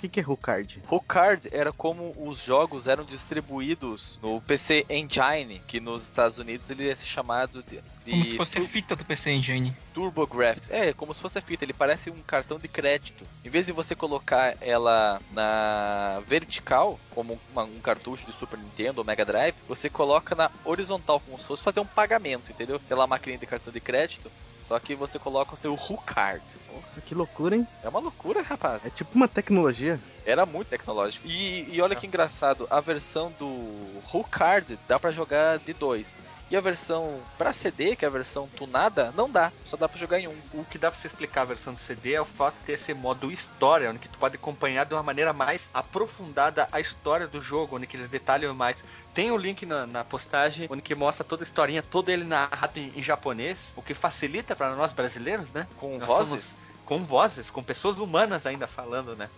O 0.00 0.02
que, 0.02 0.08
que 0.08 0.20
é 0.20 0.22
Rucard? 0.22 0.82
Rucard 0.86 1.46
era 1.52 1.70
como 1.72 2.14
os 2.16 2.42
jogos 2.42 2.86
eram 2.86 3.04
distribuídos 3.04 4.18
no 4.22 4.40
PC 4.40 4.86
Engine, 4.88 5.60
que 5.66 5.78
nos 5.78 6.02
Estados 6.06 6.38
Unidos 6.38 6.70
ele 6.70 6.88
é 6.88 6.96
chamado 6.96 7.62
de, 7.62 7.80
de 8.06 8.10
Como 8.10 8.24
se 8.24 8.36
fosse 8.38 8.58
a 8.58 8.68
fita 8.68 8.96
do 8.96 9.04
PC 9.04 9.30
Engine. 9.30 9.76
TurboGrafx. 9.92 10.70
É, 10.70 10.94
como 10.94 11.12
se 11.12 11.20
fosse 11.20 11.36
a 11.36 11.42
fita, 11.42 11.66
ele 11.66 11.74
parece 11.74 12.08
um 12.08 12.22
cartão 12.22 12.58
de 12.58 12.66
crédito. 12.66 13.26
Em 13.44 13.50
vez 13.50 13.66
de 13.66 13.72
você 13.72 13.94
colocar 13.94 14.56
ela 14.62 15.20
na 15.32 16.22
vertical, 16.26 16.98
como 17.10 17.38
uma- 17.52 17.64
um 17.64 17.78
cartucho 17.80 18.24
de 18.24 18.32
Super 18.32 18.58
Nintendo 18.58 19.00
ou 19.02 19.04
Mega 19.04 19.26
Drive, 19.26 19.54
você 19.68 19.90
coloca 19.90 20.34
na 20.34 20.50
horizontal, 20.64 21.20
como 21.20 21.38
se 21.38 21.44
fosse 21.44 21.62
fazer 21.62 21.80
um 21.80 21.84
pagamento, 21.86 22.50
entendeu? 22.50 22.80
Pela 22.80 23.06
máquina 23.06 23.36
de 23.36 23.44
cartão 23.46 23.70
de 23.70 23.80
crédito. 23.80 24.30
Só 24.70 24.78
que 24.78 24.94
você 24.94 25.18
coloca 25.18 25.52
o 25.52 25.56
seu 25.56 25.74
Rucard. 25.74 26.44
Nossa, 26.72 27.00
que 27.00 27.12
loucura, 27.12 27.56
hein? 27.56 27.66
É 27.82 27.88
uma 27.88 27.98
loucura, 27.98 28.40
rapaz. 28.40 28.86
É 28.86 28.88
tipo 28.88 29.16
uma 29.16 29.26
tecnologia. 29.26 29.98
Era 30.24 30.46
muito 30.46 30.68
tecnológico. 30.68 31.26
E, 31.26 31.66
e 31.68 31.82
olha 31.82 31.96
que 31.96 32.06
engraçado, 32.06 32.68
a 32.70 32.78
versão 32.78 33.32
do 33.36 34.00
Rucard 34.04 34.78
dá 34.86 34.96
pra 34.96 35.10
jogar 35.10 35.58
de 35.58 35.72
dois. 35.72 36.22
E 36.50 36.56
a 36.56 36.60
versão 36.60 37.20
pra 37.38 37.52
CD, 37.52 37.94
que 37.94 38.04
é 38.04 38.08
a 38.08 38.10
versão 38.10 38.48
tunada, 38.48 39.12
não 39.16 39.30
dá. 39.30 39.52
Só 39.66 39.76
dá 39.76 39.88
pra 39.88 39.96
jogar 39.96 40.18
em 40.18 40.26
um. 40.26 40.36
O 40.52 40.64
que 40.64 40.78
dá 40.78 40.90
pra 40.90 40.98
você 41.00 41.06
explicar 41.06 41.42
a 41.42 41.44
versão 41.44 41.72
do 41.74 41.78
CD 41.78 42.14
é 42.14 42.20
o 42.20 42.24
fato 42.24 42.56
de 42.58 42.64
ter 42.64 42.72
esse 42.72 42.92
modo 42.92 43.30
história, 43.30 43.88
onde 43.88 44.00
que 44.00 44.08
tu 44.08 44.18
pode 44.18 44.34
acompanhar 44.34 44.84
de 44.84 44.92
uma 44.92 45.02
maneira 45.02 45.32
mais 45.32 45.62
aprofundada 45.72 46.68
a 46.72 46.80
história 46.80 47.28
do 47.28 47.40
jogo, 47.40 47.76
onde 47.76 47.86
que 47.86 47.96
eles 47.96 48.10
detalham 48.10 48.52
mais. 48.52 48.76
Tem 49.14 49.30
o 49.30 49.36
link 49.36 49.64
na, 49.64 49.86
na 49.86 50.02
postagem, 50.04 50.66
onde 50.68 50.82
que 50.82 50.94
mostra 50.94 51.22
toda 51.24 51.42
a 51.42 51.46
historinha, 51.46 51.82
todo 51.84 52.08
ele 52.10 52.24
narrado 52.24 52.78
em, 52.80 52.92
em 52.96 53.02
japonês, 53.02 53.58
o 53.76 53.82
que 53.82 53.94
facilita 53.94 54.56
para 54.56 54.74
nós 54.74 54.92
brasileiros, 54.92 55.48
né? 55.52 55.68
Com 55.78 55.98
Nós 55.98 56.06
vozes? 56.06 56.28
somos- 56.28 56.60
com 56.84 57.04
vozes, 57.04 57.50
com 57.52 57.62
pessoas 57.62 57.98
humanas 57.98 58.44
ainda 58.46 58.66
falando, 58.66 59.14
né? 59.14 59.30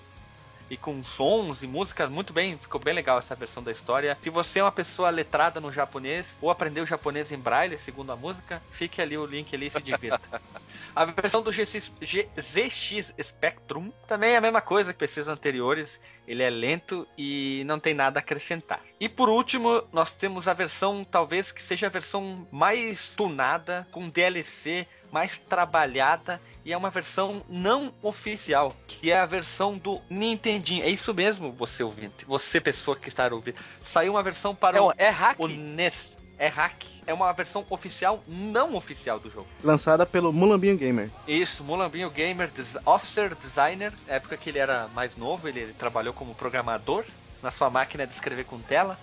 E 0.72 0.76
com 0.78 1.04
sons 1.04 1.62
e 1.62 1.66
músicas 1.66 2.08
muito 2.08 2.32
bem, 2.32 2.56
ficou 2.56 2.80
bem 2.80 2.94
legal 2.94 3.18
essa 3.18 3.34
versão 3.34 3.62
da 3.62 3.70
história. 3.70 4.16
Se 4.22 4.30
você 4.30 4.58
é 4.58 4.64
uma 4.64 4.72
pessoa 4.72 5.10
letrada 5.10 5.60
no 5.60 5.70
japonês 5.70 6.34
ou 6.40 6.50
aprendeu 6.50 6.86
japonês 6.86 7.30
em 7.30 7.36
braille, 7.36 7.76
segundo 7.76 8.10
a 8.10 8.16
música, 8.16 8.62
fique 8.70 9.02
ali 9.02 9.18
o 9.18 9.26
link 9.26 9.54
ali 9.54 9.66
e 9.66 9.70
se 9.70 9.82
divirta. 9.82 10.40
a 10.96 11.04
versão 11.04 11.42
do 11.42 11.50
GX, 11.50 11.92
G- 12.00 12.26
ZX 12.40 13.12
Spectrum 13.22 13.92
também 14.08 14.30
é 14.30 14.38
a 14.38 14.40
mesma 14.40 14.62
coisa 14.62 14.94
que 14.94 14.98
PCs 15.00 15.28
anteriores. 15.28 16.00
Ele 16.26 16.42
é 16.42 16.50
lento 16.50 17.06
e 17.16 17.62
não 17.66 17.78
tem 17.78 17.94
nada 17.94 18.18
a 18.18 18.22
acrescentar. 18.22 18.80
E 19.00 19.08
por 19.08 19.28
último, 19.28 19.82
nós 19.92 20.12
temos 20.12 20.46
a 20.46 20.52
versão, 20.52 21.04
talvez 21.04 21.50
que 21.50 21.60
seja 21.62 21.86
a 21.86 21.90
versão 21.90 22.46
mais 22.50 23.08
tunada, 23.10 23.86
com 23.90 24.08
DLC 24.08 24.86
mais 25.12 25.36
trabalhada 25.36 26.40
e 26.64 26.72
é 26.72 26.76
uma 26.76 26.88
versão 26.88 27.42
não 27.46 27.92
oficial, 28.02 28.74
que 28.88 29.10
é 29.10 29.18
a 29.18 29.26
versão 29.26 29.76
do 29.76 30.00
Nintendinho. 30.08 30.82
É 30.82 30.88
isso 30.88 31.12
mesmo, 31.12 31.52
você 31.52 31.82
ouvinte, 31.82 32.24
você 32.24 32.60
pessoa 32.60 32.96
que 32.96 33.08
está 33.08 33.28
ouvindo. 33.28 33.56
Saiu 33.84 34.14
uma 34.14 34.22
versão 34.22 34.54
para 34.54 34.78
É, 34.78 34.80
o, 34.80 34.92
é 34.96 35.10
hack. 35.10 35.38
o 35.38 35.46
NES. 35.46 36.16
É 36.38 36.48
hack. 36.48 36.84
É 37.06 37.12
uma 37.14 37.32
versão 37.32 37.64
oficial, 37.70 38.22
não 38.26 38.74
oficial 38.74 39.18
do 39.18 39.30
jogo. 39.30 39.46
Lançada 39.62 40.04
pelo 40.06 40.32
Mulambinho 40.32 40.76
Gamer. 40.76 41.10
Isso, 41.26 41.62
Mulambinho 41.64 42.10
Gamer, 42.10 42.48
des- 42.50 42.76
Officer 42.86 43.34
Designer, 43.34 43.92
na 44.06 44.14
época 44.14 44.36
que 44.36 44.50
ele 44.50 44.58
era 44.58 44.88
mais 44.94 45.16
novo, 45.16 45.48
ele, 45.48 45.60
ele 45.60 45.72
trabalhou 45.72 46.12
como 46.14 46.34
programador 46.34 47.04
na 47.42 47.50
sua 47.50 47.68
máquina 47.70 48.06
de 48.06 48.14
escrever 48.14 48.44
com 48.44 48.58
tela, 48.60 48.98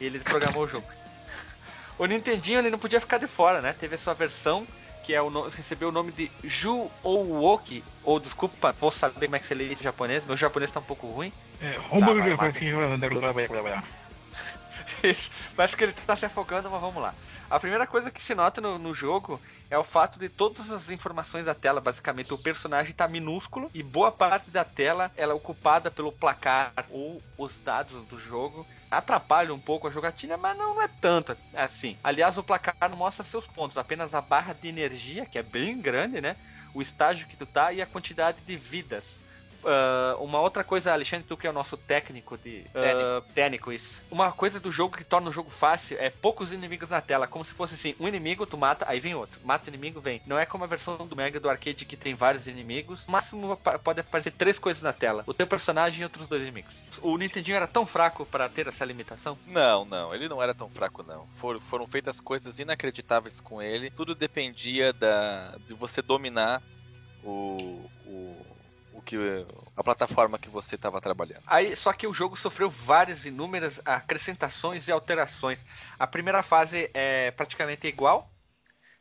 e 0.00 0.04
ele 0.04 0.18
programou 0.20 0.64
o 0.64 0.68
jogo. 0.68 0.86
O 1.96 2.06
Nintendinho 2.06 2.58
ele 2.58 2.70
não 2.70 2.78
podia 2.78 3.00
ficar 3.00 3.18
de 3.18 3.28
fora, 3.28 3.60
né? 3.60 3.72
Teve 3.78 3.94
a 3.94 3.98
sua 3.98 4.14
versão, 4.14 4.66
que 5.04 5.14
é 5.14 5.22
o 5.22 5.30
no- 5.30 5.48
recebeu 5.48 5.90
o 5.90 5.92
nome 5.92 6.10
de 6.10 6.28
Ju 6.42 6.90
Ouoki, 7.04 7.84
ou 8.02 8.18
desculpa, 8.18 8.72
vou 8.72 8.90
saber 8.90 9.26
como 9.26 9.36
é 9.36 9.38
que 9.38 9.46
se 9.46 9.54
lê 9.54 9.64
isso 9.66 9.80
em 9.82 9.84
japonês, 9.84 10.24
meu 10.26 10.36
japonês 10.36 10.72
tá 10.72 10.80
um 10.80 10.84
pouco 10.84 11.06
ruim. 11.06 11.32
É, 11.62 11.78
Isso. 15.02 15.30
Parece 15.56 15.76
que 15.76 15.84
ele 15.84 15.92
tá 15.92 16.16
se 16.16 16.26
afogando, 16.26 16.70
mas 16.70 16.80
vamos 16.80 17.02
lá. 17.02 17.14
A 17.50 17.60
primeira 17.60 17.86
coisa 17.86 18.10
que 18.10 18.22
se 18.22 18.34
nota 18.34 18.60
no, 18.60 18.78
no 18.78 18.94
jogo 18.94 19.40
é 19.70 19.78
o 19.78 19.84
fato 19.84 20.18
de 20.18 20.28
todas 20.28 20.70
as 20.70 20.90
informações 20.90 21.44
da 21.44 21.54
tela, 21.54 21.80
basicamente 21.80 22.32
o 22.32 22.38
personagem 22.38 22.94
tá 22.94 23.06
minúsculo 23.06 23.70
e 23.74 23.82
boa 23.82 24.10
parte 24.10 24.50
da 24.50 24.64
tela 24.64 25.10
ela 25.16 25.32
é 25.32 25.36
ocupada 25.36 25.90
pelo 25.90 26.12
placar 26.12 26.72
ou 26.90 27.20
os 27.36 27.54
dados 27.64 28.04
do 28.06 28.18
jogo. 28.18 28.66
Atrapalha 28.90 29.52
um 29.52 29.58
pouco 29.58 29.88
a 29.88 29.90
jogatina, 29.90 30.36
mas 30.36 30.56
não 30.56 30.80
é 30.80 30.88
tanto 31.00 31.36
assim. 31.54 31.96
Aliás, 32.02 32.38
o 32.38 32.42
placar 32.42 32.76
não 32.88 32.96
mostra 32.96 33.24
seus 33.24 33.46
pontos, 33.46 33.76
apenas 33.76 34.14
a 34.14 34.20
barra 34.20 34.52
de 34.52 34.68
energia, 34.68 35.26
que 35.26 35.38
é 35.38 35.42
bem 35.42 35.80
grande, 35.80 36.20
né? 36.20 36.36
O 36.72 36.80
estágio 36.80 37.26
que 37.26 37.36
tu 37.36 37.46
tá 37.46 37.72
e 37.72 37.82
a 37.82 37.86
quantidade 37.86 38.38
de 38.46 38.56
vidas. 38.56 39.04
Ah, 39.66 40.16
uma 40.20 40.40
outra 40.40 40.62
coisa, 40.64 40.92
Alexandre, 40.92 41.26
tu 41.28 41.36
que 41.36 41.46
é 41.46 41.50
o 41.50 41.52
nosso 41.52 41.76
técnico 41.76 42.36
de. 42.38 42.64
ah, 42.74 43.22
técnico, 43.34 43.72
isso. 43.72 44.00
Uma 44.10 44.32
coisa 44.32 44.60
do 44.60 44.70
jogo 44.72 44.96
que 44.96 45.04
torna 45.04 45.30
o 45.30 45.32
jogo 45.32 45.50
fácil 45.50 45.96
é 45.98 46.10
poucos 46.10 46.52
inimigos 46.52 46.88
na 46.90 47.00
tela. 47.00 47.26
Como 47.26 47.44
se 47.44 47.52
fosse 47.52 47.74
assim: 47.74 47.94
um 47.98 48.08
inimigo, 48.08 48.46
tu 48.46 48.56
mata, 48.56 48.84
aí 48.88 49.00
vem 49.00 49.14
outro. 49.14 49.38
Mata 49.44 49.66
o 49.66 49.68
inimigo, 49.68 50.00
vem. 50.00 50.20
Não 50.26 50.38
é 50.38 50.46
como 50.46 50.64
a 50.64 50.66
versão 50.66 51.06
do 51.06 51.16
Mega 51.16 51.38
do 51.40 51.48
arcade 51.48 51.84
que 51.84 51.96
tem 51.96 52.14
vários 52.14 52.46
inimigos. 52.46 53.06
No 53.06 53.12
máximo 53.12 53.56
pode 53.82 54.00
aparecer 54.00 54.32
três 54.32 54.58
coisas 54.58 54.82
na 54.82 54.92
tela: 54.92 55.24
o 55.26 55.34
teu 55.34 55.46
personagem 55.46 56.00
e 56.00 56.04
outros 56.04 56.28
dois 56.28 56.42
inimigos. 56.42 56.74
O 57.02 57.16
Nintendinho 57.16 57.56
era 57.56 57.66
tão 57.66 57.84
fraco 57.86 58.24
para 58.26 58.48
ter 58.48 58.66
essa 58.68 58.84
limitação? 58.84 59.36
Não, 59.46 59.84
não, 59.84 60.14
ele 60.14 60.28
não 60.28 60.42
era 60.42 60.54
tão 60.54 60.68
fraco 60.68 61.02
não. 61.02 61.26
For- 61.36 61.60
foram 61.60 61.86
feitas 61.86 62.20
coisas 62.20 62.58
inacreditáveis 62.58 63.40
com 63.40 63.60
ele. 63.62 63.90
Tudo 63.90 64.14
dependia 64.14 64.92
da 64.92 65.54
de 65.66 65.74
você 65.74 66.00
dominar 66.02 66.62
o, 67.22 67.88
o 68.06 68.33
que 69.04 69.16
a 69.76 69.84
plataforma 69.84 70.38
que 70.38 70.48
você 70.48 70.74
estava 70.74 71.00
trabalhando. 71.00 71.42
Aí, 71.46 71.76
só 71.76 71.92
que 71.92 72.06
o 72.06 72.14
jogo 72.14 72.36
sofreu 72.36 72.70
várias 72.70 73.26
inúmeras 73.26 73.80
acrescentações 73.84 74.88
e 74.88 74.92
alterações. 74.92 75.58
A 75.98 76.06
primeira 76.06 76.42
fase 76.42 76.90
é 76.94 77.30
praticamente 77.30 77.86
igual, 77.86 78.30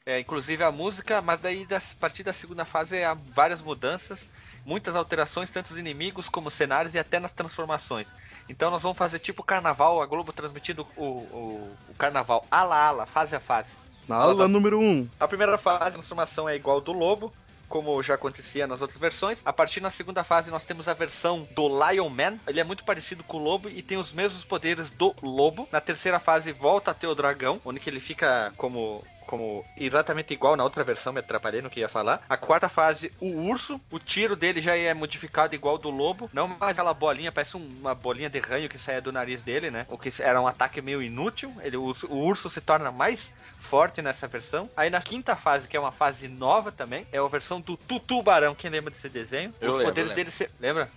é, 0.06 0.20
inclusive 0.20 0.64
a 0.64 0.72
música, 0.72 1.22
mas 1.22 1.39
daí 1.39 1.66
a 1.72 1.82
partir 1.99 2.24
da 2.24 2.34
segunda 2.34 2.66
fase 2.66 3.04
há 3.04 3.14
várias 3.14 3.62
mudanças, 3.62 4.30
muitas 4.66 4.95
alterações, 4.95 5.49
tanto 5.49 5.72
os 5.72 5.78
inimigos 5.80 6.28
como 6.28 6.49
os 6.49 6.54
cenários 6.54 6.93
e 6.93 6.99
até 6.99 7.20
nas 7.20 7.32
transformações. 7.32 8.08
Então 8.49 8.70
nós 8.70 8.82
vamos 8.82 8.97
fazer 8.97 9.20
tipo 9.20 9.41
carnaval, 9.43 10.01
a 10.01 10.06
Globo 10.06 10.34
transmitindo 10.34 10.86
o, 10.97 11.04
o, 11.06 11.78
o 11.89 11.93
carnaval 11.97 12.45
ala 12.51 12.76
ala, 12.76 13.06
fase 13.06 13.36
a 13.36 13.39
fase. 13.39 13.70
Na 14.08 14.18
aula 14.18 14.47
número 14.47 14.80
1. 14.80 14.84
Um. 14.84 15.10
A 15.18 15.28
primeira 15.28 15.58
fase, 15.58 15.84
a 15.84 15.91
transformação 15.91 16.49
é 16.49 16.56
igual 16.56 16.82
do 16.82 16.91
lobo, 16.91 17.32
como 17.74 18.03
já 18.03 18.13
acontecia 18.13 18.67
nas 18.67 18.82
outras 18.82 18.99
versões. 18.99 19.39
A 19.43 19.51
partir 19.51 19.80
da 19.80 19.89
segunda 19.89 20.24
fase, 20.24 20.51
nós 20.51 20.63
temos 20.63 20.88
a 20.88 20.93
versão 20.93 21.47
do 21.55 21.67
Lion 21.67 22.07
Man. 22.07 22.38
Ele 22.45 22.59
é 22.59 22.63
muito 22.63 22.86
parecido 22.86 23.24
com 23.24 23.38
o 23.38 23.43
lobo 23.43 23.67
e 23.67 23.82
tem 23.82 23.97
os 23.97 24.11
mesmos 24.11 24.45
poderes 24.45 24.91
do 24.91 25.15
lobo. 25.24 25.67
Na 25.71 25.82
terceira 25.82 26.19
fase, 26.19 26.51
volta 26.51 26.91
a 26.91 26.93
ter 26.93 27.07
o 27.07 27.15
dragão, 27.15 27.59
onde 27.65 27.82
ele 27.88 27.99
fica 27.99 28.53
como. 28.57 29.03
Como 29.34 29.65
exatamente 29.75 30.31
igual 30.31 30.55
na 30.55 30.63
outra 30.63 30.84
versão, 30.84 31.11
me 31.11 31.19
atrapalhei 31.19 31.59
no 31.59 31.67
que 31.67 31.79
ia 31.79 31.89
falar. 31.89 32.23
A 32.29 32.38
quarta 32.38 32.69
fase, 32.69 33.11
o 33.19 33.31
urso. 33.49 33.81
O 33.89 33.97
tiro 33.97 34.36
dele 34.36 34.61
já 34.61 34.77
é 34.77 34.93
modificado 34.93 35.55
igual 35.55 35.75
do 35.79 35.89
lobo. 35.89 36.29
Não 36.31 36.47
mais 36.47 36.77
aquela 36.77 36.93
bolinha, 36.93 37.31
parece 37.31 37.57
um- 37.57 37.67
uma 37.79 37.95
bolinha 37.95 38.29
de 38.29 38.38
ranho 38.39 38.69
que 38.69 38.77
saia 38.77 39.01
do 39.01 39.11
nariz 39.11 39.41
dele, 39.41 39.71
né? 39.71 39.88
O 39.89 39.97
que 39.97 40.13
era 40.21 40.39
um 40.39 40.45
ataque 40.47 40.84
meio 40.84 41.01
inútil. 41.01 41.51
Ele, 41.63 41.77
o, 41.77 41.81
urso- 41.84 42.05
o 42.11 42.17
urso 42.23 42.47
se 42.47 42.61
torna 42.61 42.91
mais 42.91 43.31
forte 43.57 44.03
nessa 44.03 44.27
versão. 44.27 44.69
Aí 44.77 44.91
na 44.91 45.01
quinta 45.01 45.36
fase, 45.36 45.67
que 45.67 45.75
é 45.75 45.79
uma 45.79 45.91
fase 45.91 46.27
nova 46.27 46.71
também, 46.71 47.07
é 47.11 47.17
a 47.17 47.27
versão 47.27 47.59
do 47.59 47.75
Tutubarão. 47.75 48.53
Quem 48.53 48.69
lembra 48.69 48.91
desse 48.91 49.09
desenho? 49.09 49.51
Eu 49.59 49.69
Os 49.71 49.75
lembro, 49.77 49.86
poderes 49.91 50.09
eu 50.11 50.15
dele 50.15 50.29
se... 50.31 50.47
Lembra? 50.59 50.91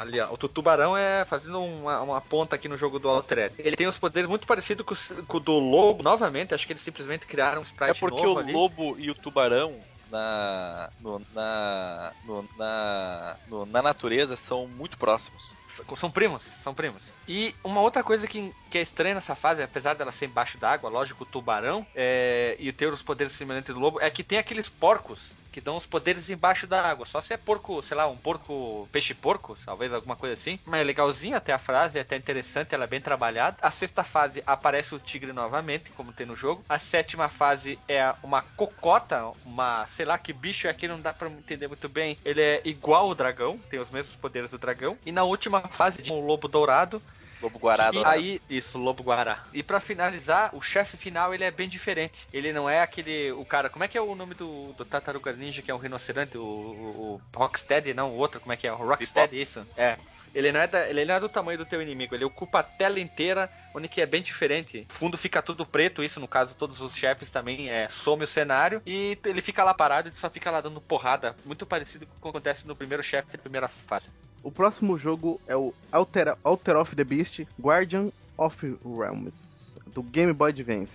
Ali, 0.00 0.18
ó, 0.20 0.32
o 0.32 0.36
Tutubarão 0.38 0.96
é 0.96 1.24
fazendo 1.24 1.62
uma, 1.62 2.00
uma 2.00 2.20
ponta 2.20 2.56
aqui 2.56 2.68
no 2.68 2.76
jogo 2.78 2.98
do 2.98 3.08
Altered. 3.08 3.54
Ele 3.58 3.76
tem 3.76 3.86
os 3.86 3.98
poderes 3.98 4.28
muito 4.28 4.46
parecidos 4.46 4.84
com, 4.86 4.94
com 5.24 5.36
o 5.36 5.40
do 5.40 5.52
Lobo, 5.52 6.02
novamente. 6.02 6.54
Acho 6.54 6.66
que 6.66 6.72
eles 6.72 6.82
simplesmente 6.82 7.26
criaram 7.26 7.60
um 7.60 7.64
sprite 7.64 7.90
É 7.98 8.00
porque 8.00 8.26
o 8.26 8.38
ali. 8.38 8.52
lobo 8.52 8.96
e 8.98 9.10
o 9.10 9.14
tubarão 9.14 9.74
na 10.10 10.90
no- 11.00 11.22
na 11.34 12.12
no- 12.24 12.44
na 12.58 13.36
no- 13.48 13.66
na 13.66 13.82
natureza 13.82 14.36
são 14.36 14.66
muito 14.66 14.96
próximos. 14.98 15.54
São 15.96 16.10
primos, 16.10 16.42
são 16.62 16.74
primos. 16.74 17.02
E 17.26 17.54
uma 17.62 17.80
outra 17.80 18.02
coisa 18.02 18.26
que, 18.26 18.52
que 18.70 18.78
é 18.78 18.82
estranha 18.82 19.14
nessa 19.14 19.34
fase, 19.34 19.62
apesar 19.62 19.94
dela 19.94 20.12
ser 20.12 20.26
embaixo 20.26 20.58
d'água, 20.58 20.90
lógico, 20.90 21.24
o 21.24 21.26
tubarão 21.26 21.86
é, 21.94 22.56
e 22.58 22.72
ter 22.72 22.92
os 22.92 23.02
poderes 23.02 23.32
semelhantes 23.34 23.74
do 23.74 23.80
lobo, 23.80 24.00
é 24.00 24.10
que 24.10 24.24
tem 24.24 24.38
aqueles 24.38 24.68
porcos 24.68 25.34
que 25.52 25.60
dão 25.60 25.76
os 25.76 25.84
poderes 25.84 26.30
embaixo 26.30 26.66
da 26.66 26.80
água. 26.80 27.04
Só 27.04 27.20
se 27.20 27.34
é 27.34 27.36
porco, 27.36 27.82
sei 27.82 27.96
lá, 27.96 28.08
um 28.08 28.16
porco, 28.16 28.88
peixe-porco, 28.90 29.56
talvez 29.64 29.92
alguma 29.92 30.16
coisa 30.16 30.34
assim. 30.34 30.58
Mas 30.64 30.80
é 30.80 30.84
legalzinho 30.84 31.36
até 31.36 31.52
a 31.52 31.58
frase, 31.58 31.98
é 31.98 32.00
até 32.00 32.16
interessante, 32.16 32.74
ela 32.74 32.84
é 32.84 32.86
bem 32.86 33.00
trabalhada. 33.00 33.58
A 33.60 33.70
sexta 33.70 34.02
fase 34.02 34.42
aparece 34.46 34.94
o 34.94 34.98
tigre 34.98 35.32
novamente, 35.32 35.90
como 35.90 36.12
tem 36.12 36.26
no 36.26 36.34
jogo. 36.34 36.64
A 36.68 36.78
sétima 36.78 37.28
fase 37.28 37.78
é 37.86 38.14
uma 38.22 38.40
cocota, 38.42 39.30
uma, 39.44 39.86
sei 39.88 40.06
lá 40.06 40.16
que 40.16 40.32
bicho 40.32 40.66
é 40.66 40.70
aquele, 40.70 40.94
não 40.94 41.00
dá 41.00 41.12
pra 41.12 41.28
entender 41.28 41.68
muito 41.68 41.88
bem. 41.88 42.16
Ele 42.24 42.40
é 42.40 42.62
igual 42.64 43.08
ao 43.08 43.14
dragão, 43.14 43.58
tem 43.70 43.78
os 43.78 43.90
mesmos 43.90 44.16
poderes 44.16 44.50
do 44.50 44.58
dragão. 44.58 44.96
E 45.04 45.12
na 45.12 45.24
última 45.24 45.60
fase, 45.68 46.00
de 46.00 46.10
um 46.10 46.24
lobo 46.24 46.48
dourado, 46.48 47.02
Lobo 47.42 47.58
Guará 47.58 47.90
E 47.92 48.04
aí, 48.04 48.40
isso, 48.48 48.78
Lobo 48.78 49.02
Guará. 49.02 49.44
E 49.52 49.62
pra 49.62 49.80
finalizar, 49.80 50.54
o 50.54 50.62
chefe 50.62 50.96
final 50.96 51.34
ele 51.34 51.44
é 51.44 51.50
bem 51.50 51.68
diferente. 51.68 52.26
Ele 52.32 52.52
não 52.52 52.68
é 52.70 52.80
aquele. 52.80 53.32
O 53.32 53.44
cara. 53.44 53.68
Como 53.68 53.84
é 53.84 53.88
que 53.88 53.98
é 53.98 54.00
o 54.00 54.14
nome 54.14 54.34
do, 54.34 54.72
do 54.74 54.84
Tartaruga 54.84 55.32
Ninja, 55.32 55.60
que 55.62 55.70
é 55.70 55.74
um 55.74 55.78
rinoceronte? 55.78 56.38
O, 56.38 56.42
o, 56.42 57.20
o 57.34 57.38
Rocksteady, 57.38 57.92
não, 57.94 58.10
o 58.10 58.16
outro, 58.18 58.40
como 58.40 58.52
é 58.52 58.56
que 58.56 58.66
é? 58.66 58.72
O 58.72 58.76
Rocksteady, 58.76 59.40
isso. 59.40 59.66
É. 59.76 59.96
Ele 60.34 60.50
não, 60.50 60.60
é 60.60 60.66
da- 60.66 60.88
ele 60.88 61.04
não 61.04 61.14
é 61.14 61.20
do 61.20 61.28
tamanho 61.28 61.58
do 61.58 61.66
teu 61.66 61.82
inimigo, 61.82 62.14
ele 62.14 62.24
ocupa 62.24 62.60
a 62.60 62.62
tela 62.62 62.98
inteira, 62.98 63.50
onde 63.74 63.86
que 63.86 64.00
é 64.00 64.06
bem 64.06 64.22
diferente. 64.22 64.86
O 64.88 64.92
fundo 64.94 65.18
fica 65.18 65.42
tudo 65.42 65.66
preto, 65.66 66.02
isso 66.02 66.18
no 66.18 66.26
caso 66.26 66.54
todos 66.54 66.80
os 66.80 66.96
chefes 66.96 67.30
também 67.30 67.68
é, 67.68 67.86
some 67.90 68.24
o 68.24 68.26
cenário 68.26 68.80
e 68.86 69.18
ele 69.26 69.42
fica 69.42 69.62
lá 69.62 69.74
parado 69.74 70.08
e 70.08 70.12
só 70.12 70.30
fica 70.30 70.50
lá 70.50 70.62
dando 70.62 70.80
porrada, 70.80 71.36
muito 71.44 71.66
parecido 71.66 72.06
com 72.06 72.12
o 72.16 72.22
que 72.22 72.28
acontece 72.30 72.66
no 72.66 72.74
primeiro 72.74 73.02
chefe 73.02 73.30
da 73.36 73.42
primeira 73.42 73.68
fase. 73.68 74.06
O 74.42 74.50
próximo 74.50 74.98
jogo 74.98 75.40
é 75.46 75.56
o 75.56 75.72
Alter, 75.90 76.36
Alter 76.42 76.76
of 76.76 76.96
the 76.96 77.04
Beast 77.04 77.42
Guardian 77.60 78.10
of 78.36 78.76
Realms, 78.84 79.48
do 79.94 80.02
Game 80.02 80.32
Boy 80.32 80.50
Advance. 80.50 80.92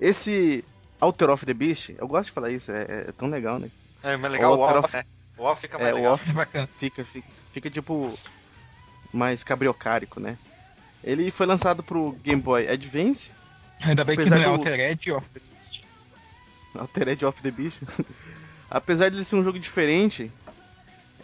Esse 0.00 0.64
Alter 1.00 1.30
of 1.30 1.44
the 1.44 1.52
Beast, 1.54 1.90
eu 1.98 2.06
gosto 2.08 2.26
de 2.26 2.32
falar 2.32 2.50
isso, 2.50 2.72
é, 2.72 3.06
é 3.08 3.12
tão 3.12 3.28
legal, 3.28 3.58
né? 3.58 3.70
É, 4.02 4.16
mas 4.16 4.32
legal 4.32 4.54
O 4.54 4.58
o 4.58 4.62
Alter 4.62 4.78
off, 4.78 4.86
of- 4.86 4.96
né? 4.96 5.04
O 5.36 5.42
off 5.42 5.60
fica 5.60 5.78
mais 5.78 5.90
É, 5.90 5.92
o 5.92 5.96
legal. 5.96 6.14
off 6.14 6.30
É 6.30 6.32
bacana. 6.32 6.66
fica, 6.78 7.04
fica, 7.04 7.28
fica 7.52 7.70
tipo 7.70 8.18
mais 9.12 9.44
cabriocárico, 9.44 10.18
né? 10.20 10.38
Ele 11.02 11.30
foi 11.30 11.44
lançado 11.46 11.82
pro 11.82 12.12
Game 12.22 12.40
Boy 12.40 12.66
Advance, 12.68 13.30
Ainda 13.80 14.04
bem 14.04 14.16
que 14.16 14.24
não 14.24 14.36
é 14.38 14.44
do- 14.44 14.48
Altered, 14.50 15.12
ó. 15.12 15.20
Altered 16.74 17.24
of 17.26 17.42
the 17.42 17.50
Beast. 17.50 17.78
Apesar 18.70 19.10
de 19.10 19.16
ele 19.16 19.24
ser 19.24 19.36
um 19.36 19.44
jogo 19.44 19.58
diferente, 19.58 20.32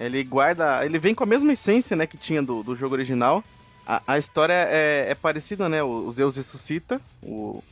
ele 0.01 0.25
guarda. 0.25 0.85
Ele 0.85 0.99
vem 0.99 1.15
com 1.15 1.23
a 1.23 1.27
mesma 1.27 1.53
essência, 1.53 1.95
né, 1.95 2.07
que 2.07 2.17
tinha 2.17 2.43
do, 2.43 2.63
do 2.63 2.75
jogo 2.75 2.95
original. 2.95 3.45
A, 3.87 4.03
a 4.07 4.19
história 4.19 4.55
é, 4.55 5.11
é 5.11 5.15
parecida, 5.15 5.69
né? 5.69 5.83
O, 5.83 6.07
o 6.07 6.13
Zeus 6.13 6.37
ressuscita, 6.37 7.01
o 7.23 7.63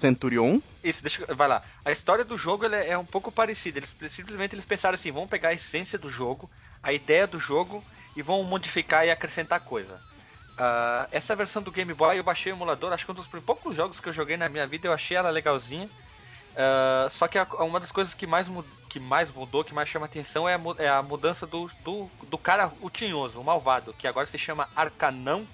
Centurion. 0.00 0.58
Isso, 0.82 1.02
deixa 1.02 1.34
vai 1.34 1.46
lá. 1.46 1.62
A 1.84 1.92
história 1.92 2.24
do 2.24 2.38
jogo 2.38 2.64
ela 2.64 2.76
é 2.76 2.96
um 2.96 3.04
pouco 3.04 3.30
parecida. 3.30 3.78
Eles 3.78 3.94
simplesmente 4.12 4.54
eles 4.54 4.64
pensaram 4.64 4.94
assim, 4.94 5.12
vamos 5.12 5.28
pegar 5.28 5.50
a 5.50 5.54
essência 5.54 5.98
do 5.98 6.08
jogo, 6.08 6.50
a 6.82 6.92
ideia 6.92 7.26
do 7.26 7.38
jogo 7.38 7.84
e 8.16 8.22
vão 8.22 8.42
modificar 8.42 9.06
e 9.06 9.10
acrescentar 9.10 9.60
coisa. 9.60 10.00
Ah, 10.58 11.06
essa 11.12 11.36
versão 11.36 11.62
do 11.62 11.70
Game 11.70 11.92
Boy 11.92 12.18
eu 12.18 12.24
baixei 12.24 12.52
o 12.52 12.56
emulador, 12.56 12.92
acho 12.92 13.04
que 13.04 13.12
um 13.12 13.14
dos 13.14 13.26
poucos 13.26 13.76
jogos 13.76 14.00
que 14.00 14.08
eu 14.08 14.12
joguei 14.12 14.38
na 14.38 14.48
minha 14.48 14.66
vida 14.66 14.86
eu 14.86 14.92
achei 14.92 15.16
ela 15.16 15.28
legalzinha. 15.30 15.88
Ah, 16.56 17.08
só 17.10 17.28
que 17.28 17.38
a- 17.38 17.46
uma 17.60 17.78
das 17.78 17.92
coisas 17.92 18.14
que 18.14 18.26
mais, 18.26 18.46
que 18.88 18.98
mais 18.98 19.30
mudou, 19.30 19.62
que 19.62 19.74
mais 19.74 19.88
chama 19.88 20.06
atenção 20.06 20.48
é 20.48 20.54
a, 20.54 20.60
é 20.78 20.88
a 20.88 21.02
mudança 21.02 21.46
do, 21.46 21.70
do, 21.84 22.10
do 22.28 22.38
cara, 22.38 22.72
o 22.80 22.88
tinhoso, 22.88 23.38
o 23.40 23.44
malvado, 23.44 23.92
que 23.92 24.08
agora 24.08 24.26
se 24.26 24.38
chama 24.38 24.68
Arcanão. 24.74 25.46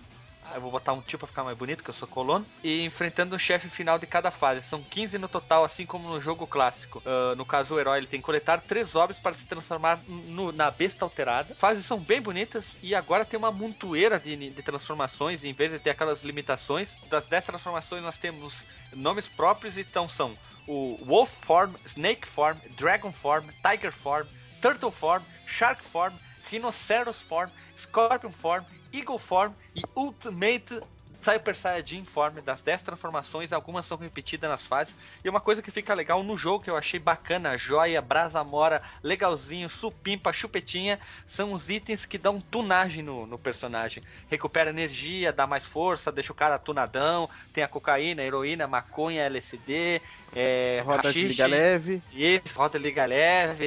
Eu 0.54 0.60
vou 0.60 0.72
botar 0.72 0.92
um 0.92 1.00
tipo 1.00 1.18
pra 1.20 1.28
ficar 1.28 1.44
mais 1.44 1.56
bonito, 1.56 1.82
que 1.82 1.88
eu 1.88 1.94
sou 1.94 2.06
colono. 2.06 2.44
E 2.62 2.84
enfrentando 2.84 3.34
o 3.34 3.38
chefe 3.38 3.70
final 3.70 3.98
de 3.98 4.06
cada 4.06 4.30
fase. 4.30 4.60
São 4.62 4.82
15 4.82 5.16
no 5.16 5.26
total, 5.28 5.64
assim 5.64 5.86
como 5.86 6.08
no 6.10 6.20
jogo 6.20 6.46
clássico. 6.46 7.00
Ah, 7.06 7.34
no 7.36 7.46
caso, 7.46 7.74
o 7.74 7.80
herói 7.80 7.98
ele 7.98 8.06
tem 8.06 8.20
que 8.20 8.26
coletar 8.26 8.60
três 8.60 8.94
orbes 8.94 9.18
para 9.18 9.32
se 9.34 9.46
transformar 9.46 10.00
no- 10.06 10.52
na 10.52 10.70
besta 10.70 11.04
alterada. 11.06 11.54
Fases 11.54 11.86
são 11.86 11.98
bem 11.98 12.20
bonitas 12.20 12.76
e 12.82 12.94
agora 12.94 13.24
tem 13.24 13.38
uma 13.38 13.50
montoeira 13.52 14.18
de, 14.20 14.50
de 14.50 14.62
transformações. 14.62 15.42
Em 15.42 15.54
vez 15.54 15.70
de 15.72 15.78
ter 15.78 15.90
aquelas 15.90 16.22
limitações, 16.22 16.90
das 17.08 17.26
10 17.26 17.44
transformações 17.44 18.02
nós 18.02 18.18
temos 18.18 18.66
nomes 18.92 19.28
próprios. 19.28 19.78
Então 19.78 20.06
são 20.06 20.36
o 20.66 20.98
Wolf 21.04 21.30
Form, 21.42 21.74
Snake 21.86 22.26
Form, 22.26 22.56
Dragon 22.76 23.12
Form, 23.12 23.44
Tiger 23.62 23.92
Form, 23.92 24.26
Turtle 24.60 24.90
Form, 24.90 25.22
Shark 25.46 25.82
Form, 25.82 26.12
Rhinoceros 26.50 27.18
Form, 27.18 27.50
Scorpion 27.76 28.32
Form, 28.32 28.64
Eagle 28.92 29.18
Form 29.18 29.54
e 29.74 29.82
Ultimate 29.96 30.82
Super 31.22 31.56
Saiyajin 31.56 32.04
Form. 32.04 32.40
Das 32.44 32.62
10 32.62 32.82
transformações, 32.82 33.52
algumas 33.52 33.86
são 33.86 33.96
repetidas 33.96 34.50
nas 34.50 34.62
fases. 34.62 34.94
E 35.24 35.28
uma 35.28 35.40
coisa 35.40 35.62
que 35.62 35.70
fica 35.70 35.94
legal 35.94 36.22
no 36.22 36.36
jogo 36.36 36.64
que 36.64 36.70
eu 36.70 36.76
achei 36.76 36.98
bacana: 36.98 37.56
joia, 37.56 38.02
brasa 38.02 38.42
mora, 38.42 38.82
legalzinho, 39.02 39.68
supimpa, 39.68 40.32
chupetinha. 40.32 40.98
São 41.28 41.52
os 41.52 41.70
itens 41.70 42.04
que 42.04 42.18
dão 42.18 42.40
tunagem 42.40 43.02
no, 43.02 43.26
no 43.26 43.38
personagem. 43.38 44.02
Recupera 44.30 44.70
energia, 44.70 45.32
dá 45.32 45.46
mais 45.46 45.64
força, 45.64 46.10
deixa 46.12 46.32
o 46.32 46.36
cara 46.36 46.58
tunadão. 46.58 47.28
Tem 47.52 47.62
a 47.62 47.68
cocaína, 47.68 48.22
a 48.22 48.24
heroína, 48.24 48.66
maconha, 48.66 49.22
LSD. 49.22 50.00
É, 50.34 50.82
Roda 50.84 51.02
de 51.02 51.08
haxixe. 51.08 51.28
liga 51.28 51.46
leve. 51.46 52.02
Isso, 52.12 52.58
roda 52.58 52.78
liga 52.78 53.04
leve, 53.04 53.66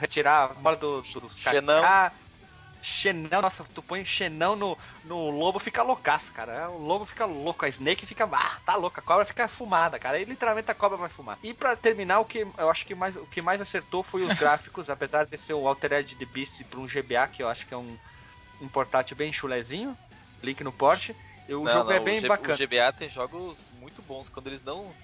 retirar 0.00 0.44
a 0.44 0.48
bola 0.48 0.76
do, 0.76 1.02
do 1.02 1.30
Xenão. 1.30 1.82
cacá. 1.82 2.12
Xenão, 2.84 3.40
nossa, 3.40 3.64
tu 3.74 3.82
põe 3.82 4.04
Xenão 4.04 4.54
no, 4.54 4.76
no 5.04 5.30
lobo, 5.30 5.58
fica 5.58 5.82
loucaço, 5.82 6.30
cara. 6.32 6.68
O 6.70 6.76
lobo 6.78 7.06
fica 7.06 7.24
louco, 7.24 7.64
a 7.64 7.68
Snake 7.68 8.04
fica, 8.04 8.28
ah, 8.30 8.58
tá 8.66 8.76
louca, 8.76 9.00
a 9.00 9.04
cobra 9.04 9.24
fica 9.24 9.48
fumada, 9.48 9.98
cara. 9.98 10.18
E 10.20 10.24
literalmente 10.24 10.70
a 10.70 10.74
cobra 10.74 10.98
vai 10.98 11.08
fumar. 11.08 11.38
E 11.42 11.54
pra 11.54 11.74
terminar, 11.74 12.20
o 12.20 12.26
que 12.26 12.46
eu 12.58 12.70
acho 12.70 12.84
que 12.84 12.94
mais, 12.94 13.16
o 13.16 13.26
que 13.26 13.40
mais 13.40 13.60
acertou 13.60 14.02
foi 14.02 14.22
os 14.22 14.34
gráficos, 14.38 14.90
apesar 14.90 15.24
de 15.24 15.38
ser 15.38 15.54
o 15.54 15.66
Altered 15.66 16.14
the 16.14 16.26
Beast 16.26 16.62
pra 16.64 16.78
um 16.78 16.86
GBA, 16.86 17.26
que 17.28 17.42
eu 17.42 17.48
acho 17.48 17.66
que 17.66 17.72
é 17.72 17.76
um, 17.76 17.96
um 18.60 18.68
portátil 18.68 19.16
bem 19.16 19.32
chulezinho, 19.32 19.96
link 20.42 20.62
no 20.62 20.70
porte. 20.72 21.16
E 21.48 21.54
o 21.54 21.64
Não, 21.64 21.72
jogo 21.72 21.92
é 21.92 21.96
não, 21.96 22.04
bem 22.04 22.18
o 22.18 22.20
G- 22.20 22.28
bacana. 22.28 22.54
O 22.54 22.58
GBA 22.58 22.92
tem 22.92 23.08
jogos 23.08 23.70
muito 23.80 24.02
bons. 24.02 24.28
Quando 24.28 24.48
eles 24.48 24.62
não 24.62 24.94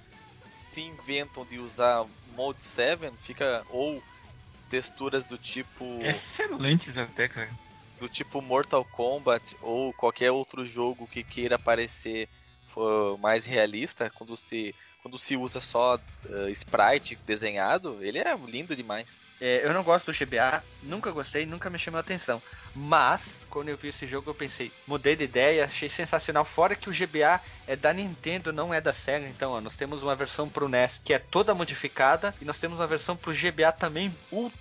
se 0.54 0.82
inventam 0.82 1.46
de 1.46 1.58
usar 1.58 2.04
Mode 2.36 2.60
7, 2.60 3.10
fica 3.18 3.64
ou 3.70 4.02
texturas 4.68 5.24
do 5.24 5.36
tipo 5.38 5.82
Excelentes 6.00 6.96
até, 6.96 7.28
cara. 7.28 7.50
Do 8.00 8.08
tipo 8.08 8.40
Mortal 8.40 8.84
Kombat 8.84 9.56
ou 9.60 9.92
qualquer 9.92 10.32
outro 10.32 10.64
jogo 10.64 11.06
que 11.06 11.22
queira 11.22 11.58
parecer 11.58 12.28
mais 13.20 13.44
realista, 13.44 14.10
quando 14.10 14.36
se 14.36 14.74
quando 15.02 15.16
se 15.16 15.36
usa 15.36 15.60
só 15.60 15.98
eh, 16.28 16.50
sprite 16.50 17.16
desenhado, 17.26 17.98
ele 18.02 18.18
é 18.18 18.36
lindo 18.46 18.76
demais. 18.76 19.20
É, 19.40 19.64
eu 19.64 19.72
não 19.72 19.82
gosto 19.82 20.12
do 20.12 20.18
GBA, 20.18 20.62
nunca 20.82 21.10
gostei, 21.10 21.46
nunca 21.46 21.70
me 21.70 21.78
chamou 21.78 21.96
a 21.96 22.02
atenção. 22.02 22.42
Mas, 22.74 23.46
quando 23.48 23.70
eu 23.70 23.76
vi 23.76 23.88
esse 23.88 24.06
jogo, 24.06 24.30
eu 24.30 24.34
pensei, 24.34 24.70
mudei 24.86 25.16
de 25.16 25.24
ideia, 25.24 25.64
achei 25.64 25.88
sensacional. 25.88 26.44
Fora 26.44 26.74
que 26.74 26.90
o 26.90 26.92
GBA 26.92 27.40
é 27.66 27.74
da 27.76 27.92
Nintendo, 27.92 28.52
não 28.52 28.74
é 28.74 28.80
da 28.80 28.92
Sega. 28.92 29.26
Então, 29.26 29.52
ó, 29.52 29.60
nós 29.60 29.74
temos 29.74 30.02
uma 30.02 30.14
versão 30.14 30.48
pro 30.48 30.68
NES 30.68 31.00
que 31.02 31.14
é 31.14 31.18
toda 31.18 31.54
modificada, 31.54 32.34
e 32.40 32.44
nós 32.44 32.58
temos 32.58 32.78
uma 32.78 32.86
versão 32.86 33.16
pro 33.16 33.32
GBA 33.32 33.72
também 33.72 34.14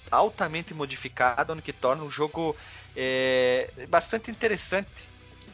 altamente 0.09 0.73
modificada, 0.73 1.51
onde 1.51 1.61
que 1.61 1.73
torna 1.73 2.03
o 2.03 2.09
jogo 2.09 2.55
é, 3.01 3.69
bastante 3.87 4.29
interessante. 4.29 5.07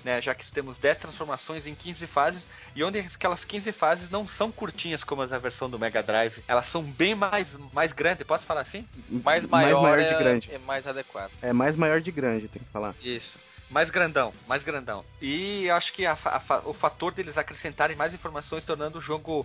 Né, 0.03 0.21
já 0.21 0.35
que 0.35 0.45
temos 0.51 0.77
10 0.77 0.99
transformações 0.99 1.65
em 1.65 1.73
15 1.73 2.05
fases, 2.05 2.45
e 2.75 2.83
onde 2.83 2.99
aquelas 2.99 3.43
15 3.43 3.71
fases 3.71 4.07
não 4.11 4.27
são 4.27 4.51
curtinhas 4.51 5.03
como 5.03 5.23
as 5.23 5.31
da 5.31 5.39
versão 5.39 5.67
do 5.67 5.79
Mega 5.79 6.03
Drive, 6.03 6.43
elas 6.47 6.67
são 6.67 6.83
bem 6.83 7.15
mais, 7.15 7.47
mais 7.73 7.91
grandes, 7.91 8.23
posso 8.27 8.45
falar 8.45 8.61
assim? 8.61 8.87
Mais 9.09 9.47
maior, 9.47 9.81
maior 9.81 9.97
é, 9.97 10.03
de 10.03 10.15
grande. 10.23 10.49
é 10.53 10.59
mais 10.59 10.85
adequado. 10.85 11.31
É 11.41 11.51
mais 11.51 11.75
maior 11.75 11.99
de 12.01 12.11
grande, 12.11 12.47
tem 12.47 12.61
que 12.61 12.69
falar. 12.69 12.93
Isso. 13.01 13.39
Mais 13.67 13.89
grandão, 13.89 14.31
mais 14.47 14.63
grandão. 14.63 15.03
E 15.19 15.65
eu 15.65 15.75
acho 15.75 15.91
que 15.91 16.05
a 16.05 16.15
a 16.23 16.61
o 16.65 16.71
fator 16.73 17.11
deles 17.11 17.35
acrescentarem 17.35 17.95
mais 17.97 18.13
informações, 18.13 18.63
tornando 18.63 18.99
o 18.99 19.01
jogo 19.01 19.43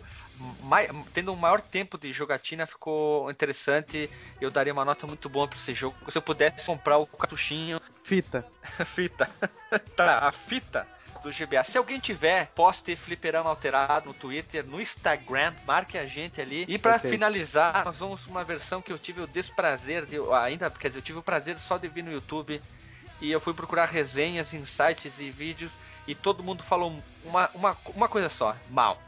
mai- 0.63 0.91
tendo 1.15 1.33
um 1.33 1.37
maior 1.37 1.63
tempo 1.63 1.97
de 1.97 2.13
jogatina, 2.13 2.67
ficou 2.67 3.31
interessante. 3.31 4.11
Eu 4.39 4.51
daria 4.51 4.75
uma 4.75 4.85
nota 4.85 5.07
muito 5.07 5.27
boa 5.31 5.49
pra 5.49 5.59
esse 5.59 5.73
jogo. 5.73 5.97
Se 6.11 6.19
eu 6.19 6.23
pudesse 6.23 6.67
comprar 6.67 6.99
o 6.99 7.07
cartuchinho, 7.07 7.81
Fita. 8.11 8.45
fita. 8.93 9.31
tá, 9.95 10.27
a 10.27 10.33
fita 10.33 10.85
do 11.23 11.31
GBA. 11.31 11.63
Se 11.63 11.79
alguém 11.79 12.01
tiver, 12.01 12.47
poste 12.57 12.97
fliperama 12.97 13.49
alterado 13.49 14.07
no 14.07 14.15
Twitter, 14.15 14.67
no 14.67 14.81
Instagram, 14.81 15.55
marque 15.65 15.97
a 15.97 16.05
gente 16.07 16.41
ali. 16.41 16.65
E 16.67 16.77
pra 16.77 16.95
Perfeito. 16.95 17.13
finalizar, 17.13 17.85
nós 17.85 17.99
vamos 17.99 18.27
uma 18.27 18.43
versão 18.43 18.83
que 18.83 18.93
eu 18.93 18.99
tive 18.99 19.21
o 19.21 19.29
desprazer 19.29 20.07
de 20.07 20.17
ainda, 20.33 20.69
quer 20.71 20.89
dizer, 20.89 20.99
eu 20.99 21.05
tive 21.05 21.19
o 21.21 21.23
prazer 21.23 21.61
só 21.61 21.79
de 21.79 21.87
vir 21.87 22.03
no 22.03 22.11
YouTube 22.11 22.61
e 23.21 23.31
eu 23.31 23.39
fui 23.39 23.55
procurar 23.55 23.85
resenhas, 23.85 24.53
insights 24.53 25.13
e 25.17 25.31
vídeos 25.31 25.71
e 26.05 26.13
todo 26.13 26.43
mundo 26.43 26.65
falou 26.65 27.01
uma, 27.25 27.49
uma, 27.55 27.77
uma 27.95 28.09
coisa 28.09 28.29
só, 28.29 28.57
mal. 28.71 29.01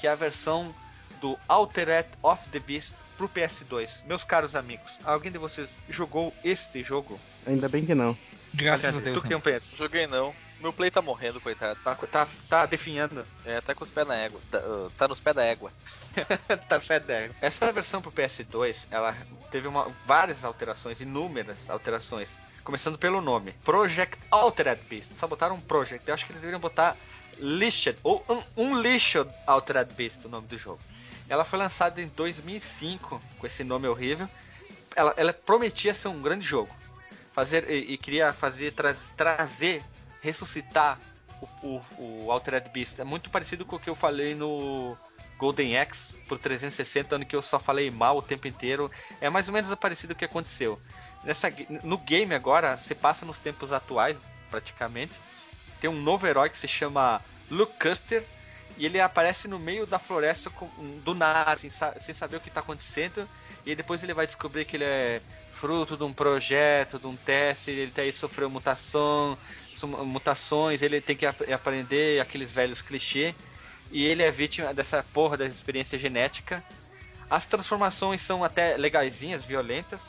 Que 0.00 0.06
é 0.06 0.10
a 0.10 0.14
versão 0.14 0.74
do 1.20 1.38
Altered 1.46 2.08
of 2.22 2.48
the 2.48 2.60
Beast 2.60 2.92
pro 3.22 3.28
PS2. 3.28 3.88
Meus 4.04 4.24
caros 4.24 4.56
amigos, 4.56 4.90
alguém 5.04 5.30
de 5.30 5.38
vocês 5.38 5.68
jogou 5.88 6.34
este 6.44 6.82
jogo? 6.82 7.20
Ainda 7.46 7.68
bem 7.68 7.84
que 7.84 7.94
não. 7.94 8.16
Graças 8.52 8.84
a 8.84 8.92
tu 8.92 9.00
Deus. 9.00 9.22
que 9.22 9.30
não. 9.30 9.40
tem 9.40 9.54
um 9.54 9.58
PS. 9.58 9.64
Joguei 9.76 10.06
não. 10.06 10.34
Meu 10.60 10.72
play 10.72 10.90
tá 10.90 11.02
morrendo, 11.02 11.40
coitado. 11.40 11.78
Tá, 11.82 11.94
tá, 11.94 12.28
tá 12.48 12.66
definhando. 12.66 13.24
É, 13.44 13.60
tá 13.60 13.74
com 13.74 13.82
os 13.84 13.90
pés 13.90 14.06
na 14.06 14.16
égua. 14.16 14.40
Tá, 14.50 14.58
uh, 14.58 14.90
tá 14.96 15.08
nos 15.08 15.20
pés 15.20 15.34
da 15.36 15.44
égua. 15.44 15.72
tá 16.68 16.80
fedendo. 16.80 17.34
Essa 17.40 17.72
versão 17.72 18.00
pro 18.00 18.12
PS2, 18.12 18.76
ela 18.90 19.16
teve 19.50 19.66
uma, 19.66 19.90
várias 20.06 20.44
alterações, 20.44 21.00
inúmeras 21.00 21.56
alterações. 21.68 22.28
Começando 22.62 22.98
pelo 22.98 23.20
nome. 23.20 23.52
Project 23.64 24.18
Altered 24.30 24.80
Beast. 24.88 25.12
Só 25.18 25.26
botaram 25.26 25.56
um 25.56 25.60
Project. 25.60 26.06
Eu 26.06 26.14
acho 26.14 26.24
que 26.24 26.32
eles 26.32 26.40
deveriam 26.40 26.60
botar 26.60 26.96
Lished. 27.38 27.98
Ou 28.04 28.24
um, 28.28 28.62
um 28.64 28.80
Lished 28.80 29.28
Altered 29.46 29.92
Beast, 29.94 30.24
o 30.24 30.28
nome 30.28 30.46
do 30.46 30.58
jogo. 30.58 30.80
Ela 31.32 31.46
foi 31.46 31.58
lançada 31.58 32.02
em 32.02 32.08
2005, 32.08 33.18
com 33.38 33.46
esse 33.46 33.64
nome 33.64 33.88
horrível. 33.88 34.28
Ela, 34.94 35.14
ela 35.16 35.32
prometia 35.32 35.94
ser 35.94 36.08
um 36.08 36.20
grande 36.20 36.46
jogo. 36.46 36.68
Fazer, 37.32 37.70
e, 37.70 37.94
e 37.94 37.96
queria 37.96 38.34
fazer, 38.34 38.74
tra- 38.74 38.94
trazer, 39.16 39.82
ressuscitar 40.20 40.98
o, 41.40 41.80
o, 41.96 42.24
o 42.26 42.30
Altered 42.30 42.68
Beast. 42.68 42.98
É 42.98 43.04
muito 43.04 43.30
parecido 43.30 43.64
com 43.64 43.76
o 43.76 43.78
que 43.78 43.88
eu 43.88 43.94
falei 43.94 44.34
no 44.34 44.94
Golden 45.38 45.78
Axe 45.78 46.12
pro 46.28 46.38
360, 46.38 47.14
ano 47.16 47.24
que 47.24 47.34
eu 47.34 47.40
só 47.40 47.58
falei 47.58 47.90
mal 47.90 48.18
o 48.18 48.22
tempo 48.22 48.46
inteiro. 48.46 48.90
É 49.18 49.30
mais 49.30 49.48
ou 49.48 49.54
menos 49.54 49.74
parecido 49.76 50.12
o 50.12 50.16
que 50.16 50.26
aconteceu. 50.26 50.78
Nessa, 51.24 51.48
no 51.82 51.96
game 51.96 52.34
agora, 52.34 52.76
você 52.76 52.94
passa 52.94 53.24
nos 53.24 53.38
tempos 53.38 53.72
atuais, 53.72 54.18
praticamente. 54.50 55.14
Tem 55.80 55.88
um 55.88 55.98
novo 55.98 56.26
herói 56.26 56.50
que 56.50 56.58
se 56.58 56.68
chama 56.68 57.22
Luke 57.50 57.72
Custer. 57.78 58.22
E 58.76 58.86
ele 58.86 59.00
aparece 59.00 59.46
no 59.48 59.58
meio 59.58 59.86
da 59.86 59.98
floresta 59.98 60.50
do 61.04 61.14
nada, 61.14 61.56
sem, 61.58 61.70
sem 62.04 62.14
saber 62.14 62.36
o 62.36 62.40
que 62.40 62.48
está 62.48 62.60
acontecendo. 62.60 63.28
E 63.64 63.74
depois 63.74 64.02
ele 64.02 64.14
vai 64.14 64.26
descobrir 64.26 64.64
que 64.64 64.76
ele 64.76 64.84
é 64.84 65.20
fruto 65.52 65.96
de 65.96 66.02
um 66.02 66.12
projeto, 66.12 66.98
de 66.98 67.06
um 67.06 67.14
teste, 67.14 67.70
ele 67.70 67.92
tá 67.92 68.02
aí 68.02 68.12
sofreu 68.12 68.50
mutação, 68.50 69.38
mutações, 69.86 70.82
ele 70.82 71.00
tem 71.00 71.14
que 71.14 71.24
ap 71.24 71.40
aprender 71.52 72.20
aqueles 72.20 72.50
velhos 72.50 72.82
clichês. 72.82 73.34
E 73.90 74.04
ele 74.04 74.22
é 74.22 74.30
vítima 74.30 74.72
dessa 74.72 75.04
porra 75.12 75.36
da 75.36 75.46
experiência 75.46 75.98
genética. 75.98 76.64
As 77.30 77.46
transformações 77.46 78.20
são 78.22 78.42
até 78.42 78.76
legaisinhas, 78.76 79.44
violentas. 79.44 80.00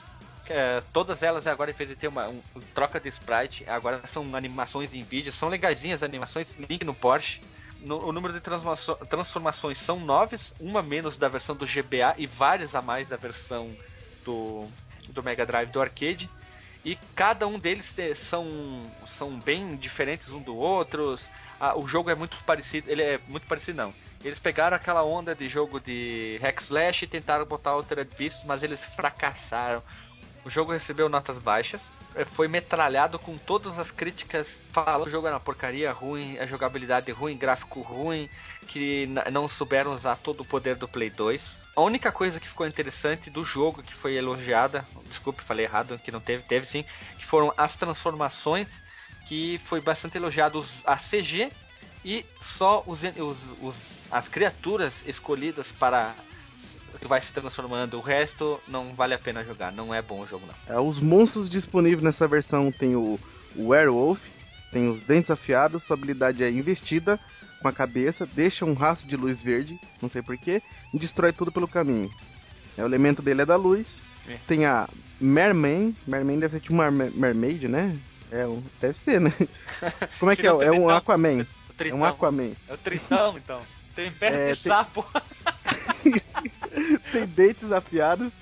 É, 0.49 0.81
todas 0.91 1.21
elas 1.23 1.47
agora, 1.47 1.71
em 1.71 1.73
vez 1.73 1.89
de 1.89 1.95
ter 1.95 2.07
uma 2.07 2.27
um, 2.27 2.41
um, 2.55 2.61
troca 2.73 2.99
de 2.99 3.09
sprite, 3.09 3.63
agora 3.67 4.01
são 4.07 4.35
animações 4.35 4.93
em 4.93 5.03
vídeo. 5.03 5.31
São 5.31 5.49
legaisinhas 5.49 6.01
as 6.01 6.09
animações, 6.09 6.47
link 6.57 6.83
no 6.83 6.93
Porsche. 6.93 7.39
No, 7.83 8.07
o 8.07 8.11
número 8.13 8.33
de 8.33 8.39
transformações 8.39 9.77
são 9.77 9.99
nove, 9.99 10.37
uma 10.59 10.81
menos 10.81 11.17
da 11.17 11.27
versão 11.27 11.55
do 11.55 11.65
GBA 11.65 12.15
e 12.17 12.25
várias 12.25 12.73
a 12.73 12.81
mais 12.81 13.07
da 13.07 13.17
versão 13.17 13.75
do, 14.23 14.67
do 15.09 15.21
Mega 15.21 15.45
Drive 15.45 15.69
do 15.69 15.81
arcade. 15.81 16.29
E 16.85 16.97
cada 17.15 17.45
um 17.45 17.59
deles 17.59 17.93
são, 18.15 18.47
são 19.17 19.37
bem 19.39 19.75
diferentes 19.75 20.29
um 20.29 20.41
do 20.41 20.55
outro. 20.55 21.17
Ah, 21.59 21.77
o 21.77 21.87
jogo 21.87 22.09
é 22.09 22.15
muito 22.15 22.37
parecido, 22.45 22.89
ele 22.89 23.01
é 23.01 23.19
muito 23.27 23.47
parecido 23.47 23.77
não. 23.77 23.93
Eles 24.23 24.39
pegaram 24.39 24.75
aquela 24.75 25.03
onda 25.03 25.35
de 25.35 25.49
jogo 25.49 25.79
de 25.79 26.39
hack 26.41 26.61
slash 26.61 27.03
e 27.03 27.07
tentaram 27.07 27.45
botar 27.45 27.71
Altered 27.71 28.09
Beast, 28.17 28.45
mas 28.45 28.63
eles 28.63 28.83
fracassaram. 28.95 29.83
O 30.45 30.49
jogo 30.49 30.71
recebeu 30.71 31.09
notas 31.09 31.37
baixas, 31.37 31.81
foi 32.25 32.47
metralhado 32.47 33.17
com 33.17 33.37
todas 33.37 33.77
as 33.79 33.89
críticas 33.91 34.47
falando 34.71 35.03
que 35.03 35.09
o 35.09 35.11
jogo 35.11 35.27
era 35.27 35.35
uma 35.35 35.39
porcaria 35.39 35.91
ruim, 35.91 36.37
a 36.37 36.45
jogabilidade 36.45 37.11
ruim, 37.11 37.37
gráfico 37.37 37.81
ruim, 37.81 38.29
que 38.67 39.07
não 39.31 39.47
souberam 39.47 39.93
usar 39.93 40.15
todo 40.17 40.41
o 40.41 40.45
poder 40.45 40.75
do 40.75 40.87
Play 40.87 41.09
2. 41.09 41.63
A 41.75 41.81
única 41.81 42.11
coisa 42.11 42.39
que 42.39 42.47
ficou 42.47 42.67
interessante 42.67 43.29
do 43.29 43.43
jogo, 43.43 43.81
que 43.81 43.93
foi 43.93 44.15
elogiada, 44.15 44.85
desculpe, 45.07 45.41
falei 45.41 45.65
errado, 45.65 45.99
que 45.99 46.11
não 46.11 46.19
teve, 46.19 46.43
teve 46.43 46.67
sim, 46.67 46.85
que 47.17 47.25
foram 47.25 47.51
as 47.57 47.75
transformações, 47.75 48.67
que 49.27 49.59
foi 49.65 49.81
bastante 49.81 50.17
elogiado 50.17 50.63
a 50.85 50.95
CG 50.97 51.51
e 52.05 52.25
só 52.41 52.83
os, 52.85 52.99
os, 53.01 53.37
os, 53.61 53.75
as 54.11 54.27
criaturas 54.27 54.93
escolhidas 55.07 55.71
para 55.71 56.13
que 56.99 57.07
vai 57.07 57.21
se 57.21 57.31
transformando. 57.33 57.97
O 57.97 58.01
resto 58.01 58.59
não 58.67 58.93
vale 58.93 59.13
a 59.13 59.19
pena 59.19 59.43
jogar, 59.43 59.71
não 59.71 59.93
é 59.93 60.01
bom 60.01 60.21
o 60.21 60.27
jogo 60.27 60.45
não. 60.47 60.75
É, 60.75 60.79
os 60.79 60.99
monstros 60.99 61.49
disponíveis 61.49 62.03
nessa 62.03 62.27
versão 62.27 62.71
tem 62.71 62.95
o, 62.95 63.19
o 63.55 63.69
Werewolf, 63.69 64.19
tem 64.71 64.89
os 64.89 65.03
dentes 65.03 65.31
afiados, 65.31 65.83
sua 65.83 65.95
habilidade 65.95 66.43
é 66.43 66.49
investida, 66.49 67.19
com 67.61 67.67
a 67.67 67.73
cabeça, 67.73 68.25
deixa 68.25 68.65
um 68.65 68.73
rastro 68.73 69.07
de 69.07 69.15
luz 69.15 69.41
verde, 69.41 69.79
não 70.01 70.09
sei 70.09 70.21
porquê, 70.21 70.61
e 70.93 70.99
destrói 70.99 71.31
tudo 71.31 71.51
pelo 71.51 71.67
caminho. 71.67 72.11
É, 72.77 72.83
o 72.83 72.85
elemento 72.85 73.21
dele 73.21 73.43
é 73.43 73.45
da 73.45 73.55
luz. 73.55 74.01
É. 74.27 74.37
Tem 74.47 74.65
a 74.65 74.87
Merman, 75.19 75.95
Merman 76.05 76.39
deve 76.39 76.55
ser 76.55 76.59
tipo 76.59 76.73
uma 76.73 76.91
mermaid, 76.91 77.67
né? 77.67 77.97
É 78.31 78.45
um, 78.45 78.61
deve 78.81 78.97
ser, 78.97 79.21
né? 79.21 79.33
Como 80.19 80.31
é 80.31 80.35
que 80.35 80.45
é? 80.45 80.49
É 80.49 80.71
um 80.71 80.89
Aquaman. 80.89 81.45
É 81.79 81.93
um 81.93 82.03
Aquaman. 82.03 82.51
É 82.67 82.73
o 82.73 82.77
Tritão, 82.77 83.37
então. 83.37 83.61
Tem 83.95 84.11
perna 84.11 84.37
é, 84.49 84.53
de 84.53 84.61
tem... 84.61 84.71
sapo. 84.71 85.05
tem 87.11 87.25
dentes 87.25 87.71
afiados, 87.71 88.33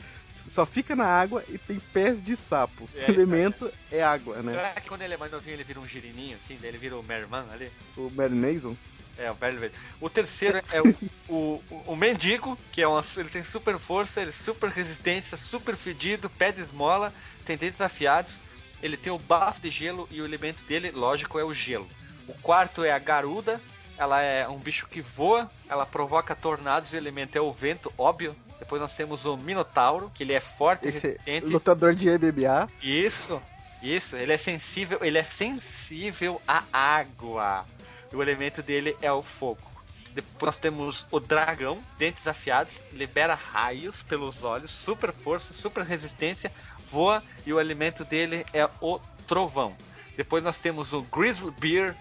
só 0.50 0.66
fica 0.66 0.96
na 0.96 1.06
água 1.06 1.44
e 1.48 1.58
tem 1.58 1.80
pés 1.80 2.22
de 2.22 2.36
sapo. 2.36 2.90
É, 2.96 3.10
o 3.10 3.14
elemento 3.14 3.72
é. 3.92 3.98
é. 3.98 4.04
água, 4.04 4.42
né? 4.42 4.52
Será 4.52 4.82
que 4.82 4.88
quando 4.88 5.02
ele 5.02 5.14
é 5.14 5.18
mais 5.18 5.32
novinho 5.32 5.56
ele 5.56 5.64
vira 5.64 5.80
um 5.80 5.88
girininho, 5.88 6.38
assim? 6.44 6.58
Daí 6.60 6.70
ele 6.70 6.78
vira 6.78 6.98
o 6.98 7.04
Merman 7.04 7.46
ali? 7.52 7.72
O 7.96 8.10
Mermason? 8.10 8.76
É, 9.18 9.30
o 9.30 9.34
Velvet. 9.34 9.72
O 10.00 10.10
terceiro 10.10 10.62
é 10.72 10.82
o, 10.82 10.96
o, 11.30 11.64
o, 11.88 11.96
mendigo, 11.96 12.58
que 12.72 12.82
é 12.82 12.88
uma, 12.88 13.04
ele 13.18 13.30
tem 13.30 13.44
super 13.44 13.78
força, 13.78 14.22
ele 14.22 14.32
é 14.32 14.34
super 14.34 14.70
resistência, 14.70 15.38
super 15.38 15.76
fedido, 15.76 16.30
pé 16.30 16.52
de 16.52 16.62
esmola, 16.62 17.14
tem 17.46 17.56
dentes 17.56 17.82
afiados, 17.82 18.34
ele 18.82 18.98
tem 18.98 19.12
o 19.12 19.20
bafo 19.20 19.62
de 19.62 19.70
gelo 19.70 20.08
e 20.10 20.22
o 20.22 20.26
elemento 20.26 20.64
dele, 20.64 20.92
lógico, 20.92 21.38
é 21.38 21.44
o 21.44 21.54
gelo. 21.54 21.88
O 22.28 22.34
quarto 22.34 22.84
é 22.84 22.92
a 22.92 23.00
garuda, 23.00 23.62
ela 23.98 24.22
é 24.22 24.48
um 24.48 24.58
bicho 24.58 24.88
que 24.88 25.02
voa, 25.02 25.50
ela 25.70 25.86
provoca 25.86 26.36
tornados 26.36 26.92
e 26.92 26.96
o 26.96 26.98
elemento 26.98 27.38
é 27.38 27.42
o 27.42 27.52
vento, 27.52 27.92
óbvio. 27.98 28.36
Depois 28.60 28.82
nós 28.82 28.94
temos 28.94 29.26
o 29.26 29.38
Minotauro, 29.38 30.12
que 30.14 30.24
ele 30.24 30.34
é 30.34 30.40
forte 30.40 30.88
Esse 30.88 31.08
resistente. 31.08 31.48
Lutador 31.48 31.96
de 31.96 32.10
MMA. 32.10 32.70
Isso, 32.82 33.42
isso, 33.82 34.16
ele 34.16 34.34
é 34.34 34.38
sensível, 34.38 35.00
ele 35.02 35.18
é 35.18 35.24
sensível 35.24 36.42
à 36.48 36.64
água. 36.72 37.66
E 38.12 38.16
o 38.16 38.22
elemento 38.22 38.62
dele 38.62 38.96
é 39.02 39.12
o 39.12 39.24
fogo. 39.24 39.72
Depois 40.14 40.54
nós 40.54 40.58
temos 40.58 41.06
o 41.10 41.20
dragão, 41.20 41.82
dentes 41.98 42.28
afiados, 42.28 42.80
libera 42.92 43.34
raios 43.34 44.04
pelos 44.04 44.44
olhos, 44.44 44.72
super 44.72 45.14
força, 45.14 45.54
super 45.54 45.84
resistência, 45.84 46.52
voa 46.92 47.24
e 47.46 47.54
o 47.54 47.60
elemento 47.60 48.04
dele 48.04 48.46
é 48.54 48.68
o 48.82 49.00
trovão. 49.26 49.76
Depois 50.18 50.44
nós 50.44 50.58
temos 50.58 50.92
o 50.92 51.02
Grizzly 51.04 51.52
Bear, 51.52 51.96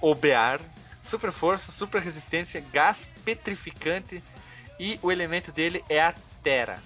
ou 0.00 0.14
Bear, 0.14 0.60
super 1.08 1.32
força, 1.32 1.72
super 1.72 2.00
resistência, 2.00 2.62
gás 2.72 3.08
petrificante 3.24 4.22
e 4.78 4.98
o 5.02 5.10
elemento 5.10 5.50
dele 5.50 5.82
é 5.88 6.00
a 6.00 6.14
terra. 6.42 6.82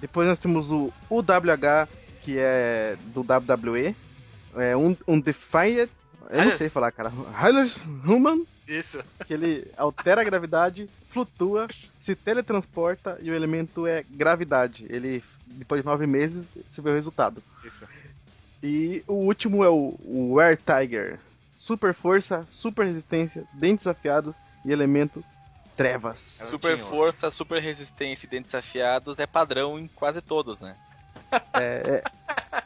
Depois 0.00 0.28
nós 0.28 0.38
temos 0.38 0.70
o 0.70 0.92
UWH, 1.10 1.88
que 2.22 2.38
é 2.38 2.96
do 3.06 3.20
WWE, 3.20 3.96
é 4.54 4.76
um, 4.76 4.96
um 5.08 5.18
Defiant 5.18 5.88
eu 6.30 6.44
não 6.44 6.52
sei 6.52 6.68
falar, 6.68 6.90
cara. 6.92 7.10
Hylas 7.10 7.76
Human. 8.04 8.44
Isso. 8.66 9.02
Que 9.26 9.34
ele 9.34 9.70
altera 9.76 10.20
a 10.20 10.24
gravidade, 10.24 10.88
flutua, 11.10 11.68
se 12.00 12.14
teletransporta 12.14 13.18
e 13.22 13.30
o 13.30 13.34
elemento 13.34 13.86
é 13.86 14.04
gravidade. 14.10 14.86
Ele, 14.88 15.22
depois 15.46 15.82
de 15.82 15.86
nove 15.86 16.06
meses, 16.06 16.58
se 16.68 16.80
vê 16.80 16.90
o 16.90 16.94
resultado. 16.94 17.42
Isso. 17.64 17.86
E 18.62 19.04
o 19.06 19.14
último 19.14 19.62
é 19.62 19.68
o, 19.68 19.94
o 20.04 20.32
Were 20.34 20.56
Tiger. 20.56 21.18
Super 21.56 21.94
força, 21.94 22.46
super 22.50 22.86
resistência, 22.86 23.44
dentes 23.54 23.86
afiados 23.86 24.36
e 24.64 24.70
elemento 24.70 25.24
trevas. 25.74 26.40
É 26.40 26.44
super 26.44 26.78
força, 26.78 27.30
super 27.30 27.60
resistência 27.60 28.26
e 28.26 28.30
dentes 28.30 28.54
afiados 28.54 29.18
é 29.18 29.26
padrão 29.26 29.78
em 29.78 29.88
quase 29.88 30.20
todos, 30.20 30.60
né? 30.60 30.76
É, 31.54 32.02
é, 32.02 32.02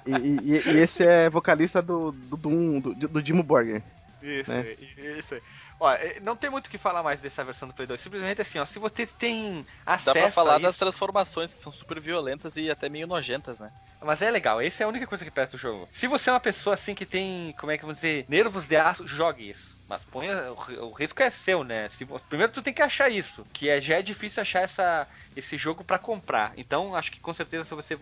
e, 0.07 0.13
e, 0.13 0.69
e, 0.69 0.81
esse 0.81 1.05
é 1.05 1.31
vocalista 1.31 1.81
do, 1.81 2.13
do 2.13 2.37
Doom, 2.37 2.81
do, 2.81 2.95
do 2.95 3.23
Dimo 3.23 3.43
Borger. 3.43 3.83
Isso, 4.21 4.51
né? 4.51 4.77
isso. 5.19 5.41
Ó, 5.81 5.91
é, 5.91 6.21
não 6.21 6.37
tem 6.37 6.51
muito 6.51 6.67
o 6.67 6.71
que 6.71 6.77
falar 6.77 7.03
mais 7.03 7.21
dessa 7.21 7.43
versão 7.43 7.67
do 7.67 7.73
Play 7.73 7.87
2. 7.87 7.99
Simplesmente 7.99 8.43
assim, 8.43 8.59
ó, 8.59 8.67
se 8.67 8.79
você 8.79 9.07
tem 9.07 9.67
acesso 9.87 10.15
Dá 10.15 10.21
pra 10.21 10.31
falar 10.31 10.59
das 10.59 10.77
transformações, 10.77 11.55
que 11.55 11.59
são 11.59 11.73
super 11.73 11.99
violentas 11.99 12.55
e 12.59 12.71
até 12.71 12.91
meio 12.91 13.07
nojentas, 13.07 13.61
né? 13.61 13.73
Mas 14.03 14.21
é 14.21 14.31
legal, 14.31 14.61
essa 14.61 14.83
é 14.83 14.87
a 14.87 14.89
única 14.89 15.07
coisa 15.07 15.25
que 15.25 15.31
peça 15.31 15.53
do 15.53 15.59
jogo. 15.59 15.89
Se 15.91 16.07
você 16.07 16.29
é 16.29 16.35
uma 16.35 16.41
pessoa 16.41 16.75
assim 16.75 16.95
que 16.95 17.07
tem, 17.07 17.55
como 17.59 17.73
é 17.73 17.79
que 17.79 17.83
vamos 17.83 17.97
dizer, 17.97 18.27
nervos 18.29 18.67
de 18.67 18.77
aço, 18.77 19.07
jogue 19.07 19.49
isso. 19.49 19.79
Mas 19.89 20.03
põe, 20.05 20.29
o, 20.31 20.85
o 20.85 20.93
risco 20.93 21.23
é 21.23 21.31
seu, 21.31 21.65
né? 21.65 21.89
Se, 21.89 22.07
primeiro 22.29 22.53
tu 22.53 22.63
tem 22.63 22.75
que 22.75 22.83
achar 22.83 23.09
isso, 23.09 23.45
que 23.51 23.69
é, 23.69 23.81
já 23.81 23.97
é 23.97 24.03
difícil 24.03 24.43
achar 24.43 24.61
essa, 24.61 25.09
esse 25.35 25.57
jogo 25.57 25.83
para 25.83 25.99
comprar. 25.99 26.53
Então 26.59 26.95
acho 26.95 27.11
que 27.11 27.21
com 27.21 27.33
certeza 27.33 27.75
você, 27.75 27.99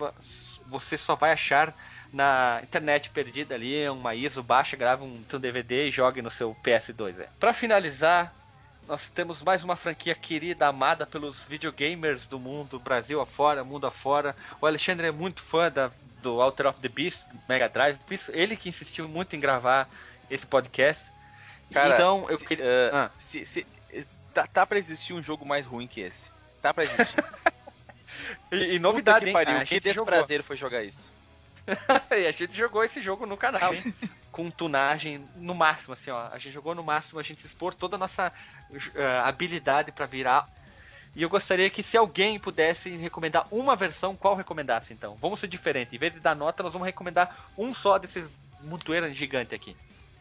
você 0.67 0.99
só 0.99 1.15
vai 1.15 1.33
achar 1.33 1.75
na 2.13 2.61
internet 2.63 3.11
perdida 3.11 3.55
ali, 3.55 3.89
uma 3.89 4.15
ISO, 4.15 4.43
baixa, 4.43 4.77
grava 4.77 5.05
um, 5.05 5.23
um 5.33 5.39
DVD 5.39 5.89
e 5.89 5.91
jogue 5.91 6.23
no 6.23 6.31
seu 6.31 6.57
PS2. 6.65 7.21
É. 7.21 7.29
Para 7.39 7.53
finalizar, 7.53 8.33
nós 8.87 9.09
temos 9.11 9.43
mais 9.43 9.63
uma 9.63 9.77
franquia 9.77 10.15
querida, 10.15 10.67
amada 10.67 11.07
pelos 11.07 11.43
videogamers 11.43 12.27
do 12.27 12.39
mundo, 12.39 12.79
Brasil 12.79 13.21
afora, 13.21 13.63
mundo 13.63 13.87
afora. 13.87 14.35
O 14.61 14.67
Alexandre 14.67 15.09
é 15.09 15.11
muito 15.11 15.43
fã 15.43 15.71
da, 15.71 15.91
do 16.23 16.41
Alter 16.41 16.67
of 16.67 16.81
the 16.81 16.89
Beast, 16.89 17.21
Mega 17.49 17.69
Drive, 17.69 17.99
ele 18.31 18.57
que 18.57 18.69
insistiu 18.69 19.07
muito 19.07 19.37
em 19.37 19.41
gravar 19.41 19.89
esse 20.31 20.47
podcast. 20.47 21.05
Cara, 21.71 21.95
então, 21.95 22.27
eu 22.31 22.39
se, 22.39 22.47
queria. 22.47 22.65
Uh, 22.65 22.95
ah. 22.95 23.11
se, 23.19 23.45
se, 23.45 23.67
tá, 24.33 24.47
tá 24.47 24.67
pra 24.67 24.79
existir 24.79 25.13
um 25.13 25.23
jogo 25.23 25.45
mais 25.45 25.67
ruim 25.67 25.87
que 25.87 26.01
esse. 26.01 26.31
Tá 26.63 26.73
pra 26.73 26.85
existir. 26.85 27.23
e, 28.51 28.77
e 28.77 28.79
novidade, 28.79 29.27
que 29.27 29.33
pariu, 29.33 29.67
que 29.67 29.79
desprazer 29.79 30.43
foi 30.43 30.57
jogar 30.57 30.83
isso. 30.83 31.13
e 32.11 32.27
a 32.27 32.33
gente 32.33 32.55
jogou 32.55 32.85
esse 32.85 33.01
jogo 33.01 33.27
no 33.27 33.37
canal, 33.37 33.75
hein? 33.75 33.95
Com 34.31 34.51
tunagem 34.51 35.25
no 35.37 35.55
máximo, 35.55 35.95
assim, 35.95 36.11
ó. 36.11 36.29
A 36.33 36.39
gente 36.39 36.53
jogou 36.53 36.75
no 36.75 36.83
máximo, 36.83 37.19
a 37.19 37.23
gente 37.23 37.45
expor 37.45 37.75
toda 37.75 37.97
a 37.97 37.99
nossa 37.99 38.33
uh, 38.71 38.79
habilidade 39.25 39.93
para 39.93 40.07
virar. 40.07 40.49
E 41.17 41.23
eu 41.23 41.29
gostaria 41.29 41.69
que 41.71 41.83
se 41.83 41.97
alguém 41.97 42.39
pudesse 42.39 42.91
recomendar 42.97 43.47
uma 43.51 43.75
versão, 43.75 44.15
qual 44.15 44.35
recomendasse 44.35 44.93
então? 44.93 45.17
Vamos 45.17 45.41
ser 45.41 45.49
diferente. 45.49 45.97
Em 45.97 45.99
vez 45.99 46.13
de 46.13 46.21
dar 46.21 46.37
nota, 46.37 46.63
nós 46.63 46.73
vamos 46.73 46.87
recomendar 46.87 47.51
um 47.57 47.73
só 47.73 47.99
desses 47.99 48.29
montoeiros 48.63 49.17
gigante 49.17 49.55
aqui. 49.55 49.77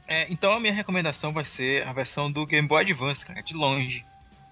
É, 0.07 0.25
então 0.31 0.53
a 0.53 0.59
minha 0.59 0.73
recomendação 0.73 1.33
vai 1.33 1.45
ser 1.45 1.85
a 1.85 1.91
versão 1.91 2.31
do 2.31 2.45
Game 2.45 2.67
Boy 2.67 2.81
Advance, 2.81 3.23
cara, 3.25 3.41
de 3.41 3.53
longe. 3.53 4.05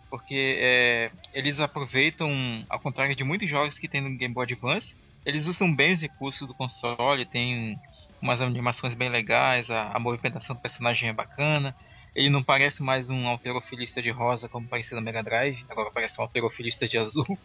Porque 0.10 0.58
é, 0.60 1.12
eles 1.34 1.60
aproveitam, 1.60 2.64
ao 2.70 2.80
contrário 2.80 3.16
de 3.16 3.24
muitos 3.24 3.50
jogos 3.50 3.80
que 3.80 3.88
tem 3.88 4.02
no 4.02 4.16
Game 4.18 4.34
Boy 4.34 4.44
Advance, 4.44 4.96
eles 5.26 5.48
usam 5.48 5.74
bem 5.74 5.94
os 5.94 6.02
recursos 6.02 6.48
do 6.48 6.54
console, 6.54 7.26
tem 7.26 7.80
umas 8.22 8.40
animações 8.40 8.94
bem 8.94 9.10
legais, 9.10 9.70
a, 9.70 9.92
a 9.94 10.00
movimentação 10.00 10.56
do 10.56 10.62
personagem 10.62 11.10
é 11.10 11.14
bacana. 11.14 11.76
Ele 12.16 12.30
não 12.30 12.44
parece 12.44 12.82
mais 12.82 13.10
um 13.10 13.28
alterofilista 13.28 14.02
de 14.02 14.10
rosa 14.10 14.48
como 14.48 14.68
parecia 14.68 14.96
no 14.96 15.04
Mega 15.04 15.22
Drive, 15.22 15.66
agora 15.70 15.92
parece 15.92 16.20
um 16.20 16.24
alterofilista 16.24 16.88
de 16.88 16.98
azul. 16.98 17.38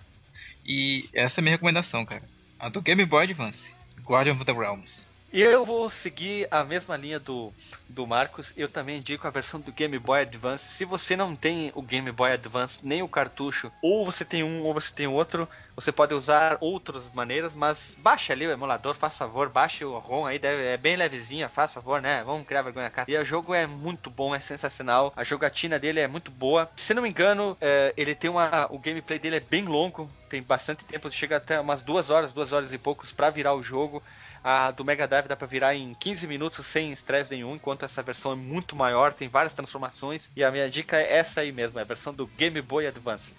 E 0.65 1.09
essa 1.15 1.39
é 1.39 1.41
a 1.41 1.43
minha 1.43 1.55
recomendação, 1.55 2.05
cara. 2.05 2.23
A 2.59 2.69
do 2.69 2.81
Game 2.81 3.05
Boy 3.05 3.25
Advance, 3.25 3.63
Guardian 4.05 4.35
of 4.35 4.45
the 4.45 4.53
Realms. 4.53 5.10
E 5.33 5.41
eu 5.41 5.65
vou 5.65 5.89
seguir 5.89 6.49
a 6.51 6.65
mesma 6.65 6.97
linha 6.97 7.21
do, 7.21 7.53
do 7.89 8.05
Marcos. 8.05 8.53
Eu 8.57 8.69
também 8.69 8.99
indico 8.99 9.29
a 9.29 9.31
versão 9.31 9.61
do 9.61 9.71
Game 9.71 9.97
Boy 9.97 10.23
Advance. 10.23 10.65
Se 10.73 10.85
você 10.85 11.15
não 11.15 11.37
tem 11.37 11.71
o 11.77 11.83
Game 11.83 12.11
Boy 12.11 12.33
Advance 12.33 12.81
nem 12.83 13.01
o 13.01 13.09
cartucho, 13.09 13.71
ou 13.81 14.05
você 14.05 14.25
tem 14.25 14.43
um 14.43 14.65
ou 14.65 14.75
você 14.75 14.93
tem 14.93 15.07
outro, 15.07 15.49
você 15.77 15.93
pode 15.93 16.15
usar 16.15 16.59
outras 16.61 17.09
maneiras, 17.15 17.55
mas 17.55 17.95
baixe 17.99 18.33
ali 18.33 18.45
o 18.45 18.51
emulador, 18.51 18.97
faz 18.97 19.17
favor, 19.17 19.49
baixe 19.49 19.85
o 19.85 19.97
ROM 19.99 20.27
aí, 20.27 20.37
deve, 20.37 20.65
é 20.65 20.77
bem 20.77 20.97
levezinha, 20.97 21.49
faz 21.49 21.73
favor, 21.73 22.03
né? 22.03 22.25
Vamos 22.25 22.45
criar 22.45 22.63
vergonha 22.63 22.93
na. 22.95 23.05
E 23.07 23.17
o 23.17 23.25
jogo 23.25 23.55
é 23.55 23.69
muito 23.69 24.11
bom, 24.11 24.35
é 24.35 24.41
sensacional. 24.41 25.13
A 25.15 25.23
jogatina 25.23 25.79
dele 25.79 26.01
é 26.01 26.09
muito 26.09 26.33
boa. 26.33 26.69
Se 26.75 26.93
não 26.93 27.03
me 27.03 27.09
engano, 27.09 27.57
é, 27.61 27.95
ele 27.97 28.17
tem 28.17 28.29
uma. 28.29 28.67
O 28.69 28.81
gameplay 28.81 29.21
dele 29.21 29.37
é 29.37 29.41
bem 29.41 29.65
longo, 29.65 30.11
tem 30.29 30.43
bastante 30.43 30.85
tempo, 30.85 31.09
chega 31.13 31.37
até 31.37 31.61
umas 31.61 31.83
duas 31.83 32.11
horas, 32.11 32.33
duas 32.33 32.53
horas 32.53 32.73
e 32.73 32.79
poucos 32.79 33.13
para 33.13 33.31
virar 33.31 33.55
o 33.55 33.63
jogo. 33.63 34.03
A 34.43 34.71
do 34.71 34.85
Mega 34.85 35.07
Drive 35.07 35.29
dá 35.29 35.37
pra 35.37 35.47
virar 35.47 35.75
em 35.75 35.93
15 35.95 36.27
minutos 36.27 36.65
sem 36.67 36.93
estresse 36.93 37.31
nenhum, 37.31 37.57
enquanto 37.57 37.85
essa 37.85 38.03
versão 38.03 38.33
é 38.33 38.37
muito 38.37 38.75
maior, 38.75 39.13
tem 39.13 39.29
várias 39.29 39.53
transformações. 39.53 40.23
E 40.35 40.43
a 40.43 40.51
minha 40.51 40.71
dica 40.71 40.97
é 40.97 41.19
essa 41.19 41.41
aí 41.43 41.53
mesmo, 41.53 41.79
é 41.79 41.83
a 41.83 41.85
versão 41.85 42.13
do 42.13 42.27
Game 42.27 42.61
Boy 42.63 42.87
Advance. 42.87 43.33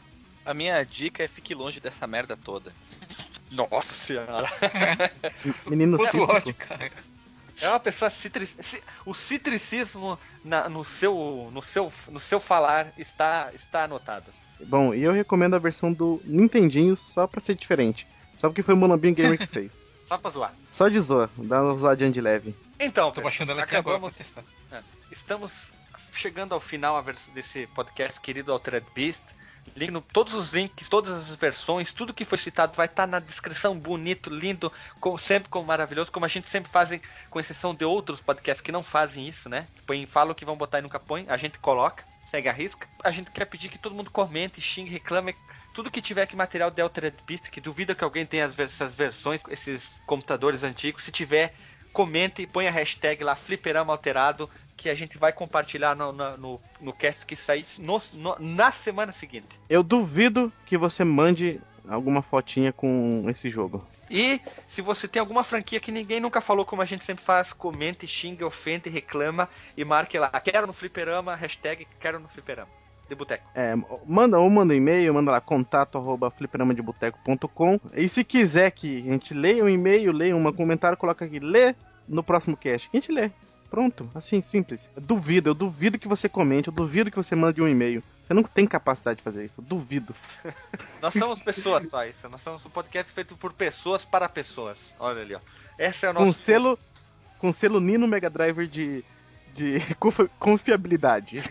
A 0.46 0.54
minha 0.54 0.84
dica 0.84 1.24
é 1.24 1.28
fique 1.28 1.56
longe 1.56 1.80
dessa 1.80 2.06
merda 2.06 2.38
toda. 2.38 2.72
Nossa 3.50 3.94
senhora! 3.94 4.48
Menino 5.68 5.98
cítrico. 6.06 6.54
cara. 6.68 6.92
É 7.60 7.68
uma 7.70 7.80
pessoa 7.80 8.10
citric... 8.10 8.50
ci- 8.64 8.82
O 9.06 9.14
citricismo 9.14 10.18
na- 10.44 10.68
no, 10.70 10.84
seu, 10.84 11.50
no, 11.54 11.62
seu, 11.62 11.92
no 12.10 12.20
seu 12.20 12.40
falar 12.40 12.88
está, 12.98 13.50
está 13.54 13.84
anotado. 13.84 14.32
Bom, 14.66 14.94
e 14.94 15.02
eu 15.04 15.12
recomendo 15.12 15.56
a 15.56 15.60
versão 15.60 15.92
do 15.92 16.22
Nintendinho 16.26 16.96
só 16.96 17.26
pra 17.28 17.42
ser 17.42 17.56
diferente. 17.56 18.08
Só 18.36 18.48
porque 18.50 18.64
foi 18.64 18.74
o 18.74 18.78
Monambinho 18.78 19.14
Gamer 19.16 19.38
que 19.38 19.46
fez. 19.48 19.72
Só 20.12 20.18
pra 20.18 20.30
zoar. 20.30 20.54
Só 20.74 20.90
de 20.90 21.00
zoa, 21.00 21.30
dá 21.38 21.64
uma 21.64 21.74
zoadinha 21.78 22.12
de 22.12 22.20
leve. 22.20 22.54
Então, 22.78 23.14
Tô 23.14 23.22
baixando 23.22 23.54
ela 23.54 23.64
aqui 23.64 23.78
agora 23.78 23.98
pra 23.98 24.10
acabamos, 24.10 24.14
testar. 24.14 24.84
estamos 25.10 25.54
chegando 26.12 26.54
ao 26.54 26.60
final 26.60 27.02
desse 27.34 27.66
podcast 27.68 28.20
querido 28.20 28.52
Altered 28.52 28.86
Beast. 28.94 29.22
Link 29.74 29.90
no- 29.90 30.02
todos 30.02 30.34
os 30.34 30.50
links, 30.52 30.90
todas 30.90 31.14
as 31.14 31.28
versões, 31.38 31.94
tudo 31.94 32.14
que 32.14 32.26
foi 32.26 32.38
citado 32.38 32.74
vai 32.76 32.88
estar 32.88 33.08
na 33.08 33.20
descrição, 33.20 33.80
bonito, 33.80 34.30
lindo, 34.30 34.70
como, 35.00 35.18
sempre 35.18 35.48
como 35.48 35.66
maravilhoso, 35.66 36.12
como 36.12 36.26
a 36.26 36.28
gente 36.28 36.50
sempre 36.50 36.70
faz, 36.70 36.90
com 37.30 37.40
exceção 37.40 37.74
de 37.74 37.86
outros 37.86 38.20
podcasts 38.20 38.62
que 38.62 38.72
não 38.72 38.84
fazem 38.84 39.30
isso, 39.30 39.48
né? 39.48 39.66
Põe, 39.88 40.06
falam 40.08 40.34
que 40.34 40.44
vão 40.44 40.58
botar 40.58 40.80
e 40.80 40.82
nunca 40.82 41.00
põe, 41.00 41.26
a 41.30 41.38
gente 41.38 41.58
coloca, 41.60 42.04
segue 42.30 42.50
a 42.50 42.52
risca. 42.52 42.86
A 43.02 43.12
gente 43.12 43.32
quer 43.32 43.46
pedir 43.46 43.70
que 43.70 43.78
todo 43.78 43.96
mundo 43.96 44.12
comente, 44.12 44.60
xingue, 44.60 44.90
reclame, 44.92 45.34
tudo 45.82 45.90
que 45.90 46.00
tiver 46.00 46.22
aqui 46.22 46.36
material 46.36 46.70
de 46.70 46.80
Altered 46.80 47.16
Beast, 47.26 47.50
que 47.50 47.60
duvida 47.60 47.96
que 47.96 48.04
alguém 48.04 48.24
tenha 48.24 48.46
essas 48.60 48.94
versões, 48.94 49.42
esses 49.50 49.90
computadores 50.06 50.62
antigos, 50.64 51.04
se 51.04 51.12
tiver, 51.12 51.56
comente 51.92 52.44
e 52.44 52.48
põe 52.48 52.68
a 52.68 52.72
hashtag 52.72 53.24
lá, 53.24 53.36
fliperama 53.36 53.92
alterado, 53.92 54.48
que 54.78 54.92
a 54.92 54.94
gente 54.94 55.18
vai 55.18 55.34
compartilhar 55.34 55.96
no, 55.96 56.12
no, 56.12 56.38
no, 56.38 56.62
no 56.80 56.94
cast 56.94 57.26
que 57.26 57.36
sair 57.36 57.66
no- 57.80 58.00
no- 58.14 58.36
na 58.40 58.72
semana 58.72 59.12
seguinte. 59.12 59.60
Eu 59.68 59.82
duvido 59.82 60.54
que 60.68 60.78
você 60.78 61.04
mande 61.04 61.60
alguma 61.90 62.22
fotinha 62.22 62.72
com 62.72 63.26
esse 63.28 63.50
jogo. 63.50 63.84
E 64.08 64.40
se 64.68 64.84
você 64.84 65.08
tem 65.08 65.20
alguma 65.20 65.44
franquia 65.44 65.80
que 65.80 65.92
ninguém 65.92 66.20
nunca 66.20 66.42
falou, 66.42 66.64
como 66.64 66.84
a 66.84 66.86
gente 66.86 67.04
sempre 67.04 67.26
faz, 67.26 67.54
comente, 67.54 68.06
xingue, 68.06 68.44
ofende, 68.44 68.88
reclama 68.88 69.50
e 69.76 69.84
marque 69.84 70.20
lá. 70.20 70.30
Quero 70.30 70.68
no 70.68 70.74
fliperama, 70.74 71.34
hashtag 71.34 71.88
quero 72.00 72.20
no 72.20 72.28
fliperama. 72.28 72.70
De 73.12 73.16
boteco. 73.16 73.44
É, 73.54 73.76
manda 74.08 74.40
ou 74.40 74.50
manda 74.50 74.74
um 74.74 74.78
e-mail, 74.78 75.14
manda 75.14 75.32
lá 75.32 75.42
contato 75.42 75.98
arroba 75.98 76.32
fliperamadeboteco.com 76.32 77.78
E 77.94 78.08
se 78.08 78.24
quiser 78.24 78.72
que 78.72 79.00
a 79.00 79.12
gente 79.12 79.34
leia 79.34 79.66
um 79.66 79.68
e-mail, 79.68 80.14
leia 80.14 80.34
um 80.34 80.54
comentário, 80.54 80.98
coloca 80.98 81.26
aqui, 81.26 81.38
lê 81.38 81.76
no 82.08 82.24
próximo 82.24 82.56
cast. 82.56 82.90
A 82.94 82.96
gente 82.96 83.12
lê. 83.12 83.30
Pronto, 83.70 84.10
assim, 84.16 84.42
simples. 84.42 84.90
Eu 84.96 85.02
duvido, 85.02 85.50
eu 85.50 85.54
duvido 85.54 86.00
que 86.00 86.08
você 86.08 86.30
comente, 86.30 86.70
eu 86.70 86.74
duvido 86.74 87.12
que 87.12 87.18
você 87.18 87.36
mande 87.36 87.62
um 87.62 87.68
e-mail. 87.68 88.02
Você 88.26 88.34
não 88.34 88.44
tem 88.44 88.66
capacidade 88.66 89.18
de 89.18 89.24
fazer 89.24 89.44
isso, 89.44 89.60
eu 89.60 89.66
duvido. 89.66 90.16
Nós 91.02 91.14
somos 91.14 91.42
pessoas 91.42 91.90
só 91.90 92.06
isso. 92.06 92.30
Nós 92.30 92.42
somos 92.42 92.66
um 92.66 92.70
podcast 92.70 93.12
feito 93.12 93.36
por 93.36 93.52
pessoas 93.52 94.06
para 94.06 94.30
pessoas. 94.30 94.78
Olha 94.98 95.22
ali, 95.22 95.36
ó. 95.36 95.40
Esse 95.78 96.06
é 96.06 96.12
o 96.12 96.14
nosso. 96.14 96.26
Com 96.28 96.32
selo, 96.32 96.80
com 97.40 97.52
selo 97.52 97.82
Nino 97.82 98.08
Mega 98.08 98.30
Driver 98.30 98.68
de, 98.68 99.04
de 99.54 99.80
confi- 99.96 100.30
confiabilidade. 100.40 101.42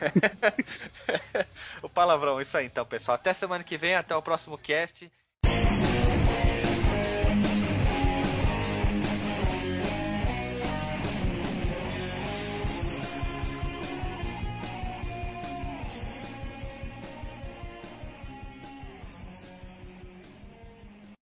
o 1.83 1.89
palavrão. 1.89 2.41
Isso 2.41 2.57
aí 2.57 2.67
então, 2.67 2.85
pessoal. 2.85 3.15
Até 3.15 3.33
semana 3.33 3.65
que 3.65 3.77
vem, 3.77 3.95
até 3.95 4.15
o 4.15 4.23
próximo 4.23 4.57
cast. 4.59 5.11